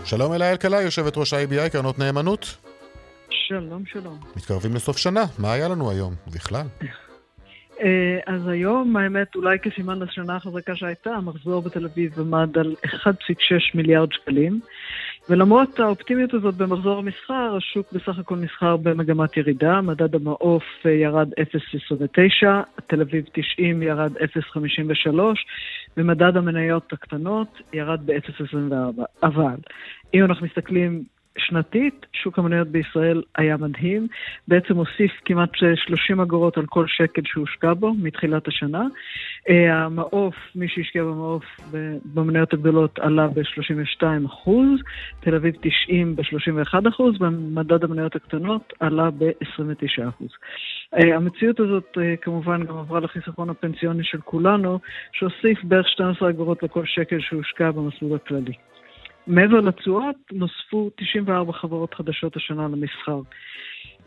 שלום 0.05 0.33
אלה 0.33 0.51
אלקלעי, 0.51 0.83
יושבת 0.83 1.17
ראש 1.17 1.33
ה-ABI, 1.33 1.69
קרנות 1.69 1.99
נאמנות. 1.99 2.57
שלום, 3.29 3.85
שלום. 3.85 4.19
מתקרבים 4.35 4.75
לסוף 4.75 4.97
שנה, 4.97 5.23
מה 5.39 5.53
היה 5.53 5.67
לנו 5.67 5.91
היום, 5.91 6.13
בכלל? 6.27 6.65
אה, 7.81 8.19
אז 8.27 8.47
היום, 8.47 8.97
האמת, 8.97 9.35
אולי 9.35 9.59
כסימן 9.59 9.99
לשנה 9.99 10.35
החזקה 10.35 10.75
שהייתה, 10.75 11.09
המחזור 11.09 11.61
בתל 11.61 11.85
אביב 11.85 12.19
עמד 12.19 12.57
על 12.57 12.75
1.6 12.85 12.91
מיליארד 13.73 14.11
שקלים. 14.11 14.59
ולמרות 15.29 15.79
האופטימיות 15.79 16.33
הזאת 16.33 16.55
במחזור 16.55 16.99
המסחר, 16.99 17.55
השוק 17.57 17.91
בסך 17.91 18.19
הכל 18.19 18.35
נסחר 18.35 18.77
במגמת 18.77 19.37
ירידה, 19.37 19.81
מדד 19.81 20.15
המעוף 20.15 20.63
אה, 20.85 20.91
ירד 20.91 21.29
0.29, 21.33 22.45
תל 22.87 23.01
אביב 23.01 23.25
90 23.33 23.83
ירד 23.83 24.17
0.53, 24.17 25.09
ומדד 25.97 26.37
המניות 26.37 26.93
הקטנות 26.93 27.61
ירד 27.73 28.05
ב-0.24. 28.05 29.01
אבל 29.23 29.55
אם 30.13 30.25
אנחנו 30.25 30.45
מסתכלים 30.45 31.03
שנתית, 31.37 32.05
שוק 32.13 32.39
המניות 32.39 32.67
בישראל 32.67 33.21
היה 33.37 33.57
מדהים. 33.57 34.07
בעצם 34.47 34.75
הוסיף 34.75 35.11
כמעט 35.25 35.49
30 35.75 36.19
אגורות 36.19 36.57
על 36.57 36.65
כל 36.65 36.85
שקל 36.87 37.21
שהושקע 37.25 37.73
בו 37.73 37.93
מתחילת 37.93 38.47
השנה. 38.47 38.83
אה, 39.49 39.75
המעוף, 39.75 40.35
מי 40.55 40.67
שהשקיע 40.67 41.03
במעוף 41.03 41.43
במניות 42.13 42.53
הגדולות 42.53 42.99
עלה 42.99 43.27
ב-32 43.27 44.25
אחוז, 44.25 44.79
תל 45.19 45.35
אביב 45.35 45.55
90 45.61 46.15
ב-31 46.15 46.89
אחוז, 46.89 47.21
ומדד 47.21 47.83
המניות 47.83 48.15
הקטנות 48.15 48.73
עלה 48.79 49.09
ב-29 49.11 50.09
אחוז. 50.09 50.29
אה, 50.93 51.15
המציאות 51.15 51.59
הזאת 51.59 51.97
אה, 51.97 52.15
כמובן 52.21 52.63
גם 52.63 52.77
עברה 52.77 52.99
לחיסכון 52.99 53.49
הפנסיוני 53.49 54.03
של 54.03 54.21
כולנו, 54.21 54.79
שהוסיף 55.11 55.63
בערך 55.63 55.87
12 55.87 56.29
אגורות 56.29 56.63
לכל 56.63 56.85
שקל 56.85 57.19
שהושקע 57.19 57.71
במסלול 57.71 58.15
הכללי. 58.15 58.53
מעבר 59.27 59.59
לתשואות, 59.59 60.15
נוספו 60.31 60.89
94 60.95 61.53
חברות 61.53 61.93
חדשות 61.93 62.35
השנה 62.35 62.67
למסחר. 62.67 63.21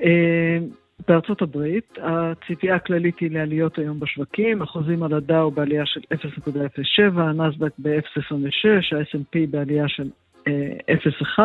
אה, 0.02 0.58
בארצות 1.08 1.42
הברית, 1.42 1.98
הציפייה 2.02 2.74
הכללית 2.74 3.18
היא 3.18 3.30
לעליות 3.30 3.78
היום 3.78 4.00
בשווקים, 4.00 4.62
אחוזים 4.62 5.02
על 5.02 5.14
הדאו 5.14 5.50
בעלייה 5.50 5.86
של 5.86 6.00
0.07, 6.14 7.20
הנסדק 7.20 7.72
ב-0.26, 7.78 8.96
ה-S&P 8.96 9.38
בעלייה 9.50 9.88
של 9.88 10.10
0.1, 10.48 11.38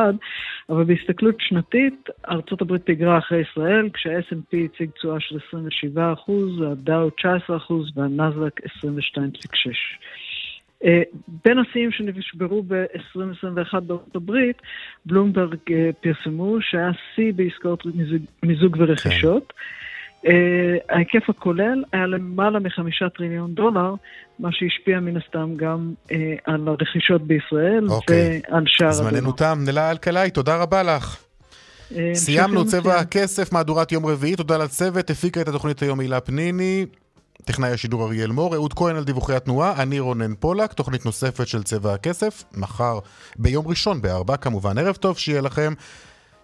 אבל 0.70 0.84
בהסתכלות 0.84 1.36
שנתית, 1.40 2.10
ארצות 2.30 2.62
הברית 2.62 2.86
פיגרה 2.86 3.18
אחרי 3.18 3.42
ישראל, 3.42 3.90
כשה-S&P 3.90 4.58
הציג 4.66 4.90
תשואה 4.92 5.20
של 5.20 5.40
27 5.48 6.14
הדאו 6.72 7.10
19 7.10 7.58
והנסדק 7.96 8.62
22.6. 8.66 8.72
אה, 10.86 11.02
בין 11.46 11.58
השיאים 11.60 11.92
שנשברו 11.92 12.64
ב-2021 12.68 13.80
בארצות 13.80 14.16
הברית, 14.16 14.62
בלומברג 15.06 15.58
אה, 15.72 15.90
פרסמו 16.02 16.58
שהיה 16.62 16.92
שיא 17.16 17.34
בעסקאות 17.36 17.86
מיזוג, 17.86 18.22
מיזוג 18.44 18.76
ורכישות. 18.80 19.54
כן. 19.54 19.64
Uh, 20.22 20.34
ההיקף 20.90 21.30
הכולל 21.30 21.84
היה 21.94 22.08
למעלה 22.08 22.60
מחמישה 22.60 23.10
טריליון 23.10 23.54
דולר, 23.54 23.94
מה 24.40 24.50
שהשפיע 24.52 25.00
מן 25.00 25.18
הסתם 25.18 25.54
גם 25.56 25.94
על 26.46 26.68
הרכישות 26.68 27.22
בישראל. 27.28 27.88
אוקיי. 27.90 28.42
ועל 28.52 28.64
שער 28.68 28.92
זמננו 28.92 29.32
תם. 29.32 29.60
נלה 29.66 29.92
אלקלעי, 29.92 30.32
תודה 30.32 30.62
רבה 30.62 30.84
לך. 30.84 31.24
סיימנו 32.14 32.66
צבע 32.66 33.00
הכסף, 33.00 33.54
מהדורת 33.54 33.92
יום 33.92 34.06
רביעי, 34.06 34.36
תודה 34.36 34.58
לצוות, 34.58 35.10
הפיקה 35.10 35.42
את 35.42 35.48
התוכנית 35.48 35.82
היום 35.82 36.00
הילה 36.00 36.20
פניני. 36.20 36.86
טכנאי 37.46 37.70
השידור 37.72 38.06
אריאל 38.06 38.32
מור, 38.32 38.56
אהוד 38.56 38.74
כהן 38.74 38.96
על 38.96 39.04
דיווחי 39.04 39.36
התנועה, 39.36 39.82
אני 39.82 40.00
רונן 40.00 40.36
פולק, 40.36 40.74
תוכנית 40.74 41.06
נוספת 41.06 41.48
של 41.48 41.64
צבע 41.64 41.94
הכסף, 41.94 42.44
מחר 42.54 43.00
ביום 43.36 43.68
ראשון 43.68 44.02
בארבע 44.02 44.38
כמובן. 44.38 44.78
ערב 44.78 44.96
טוב 44.96 45.18
שיהיה 45.18 45.42
לכם, 45.42 45.74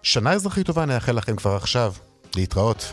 שנה 0.02 0.32
אזרחית 0.32 0.66
טובה 0.66 0.84
נאחל 0.84 1.12
לכם 1.12 1.36
כבר 1.36 1.56
עכשיו. 1.56 1.92
להתראות. 2.36 2.92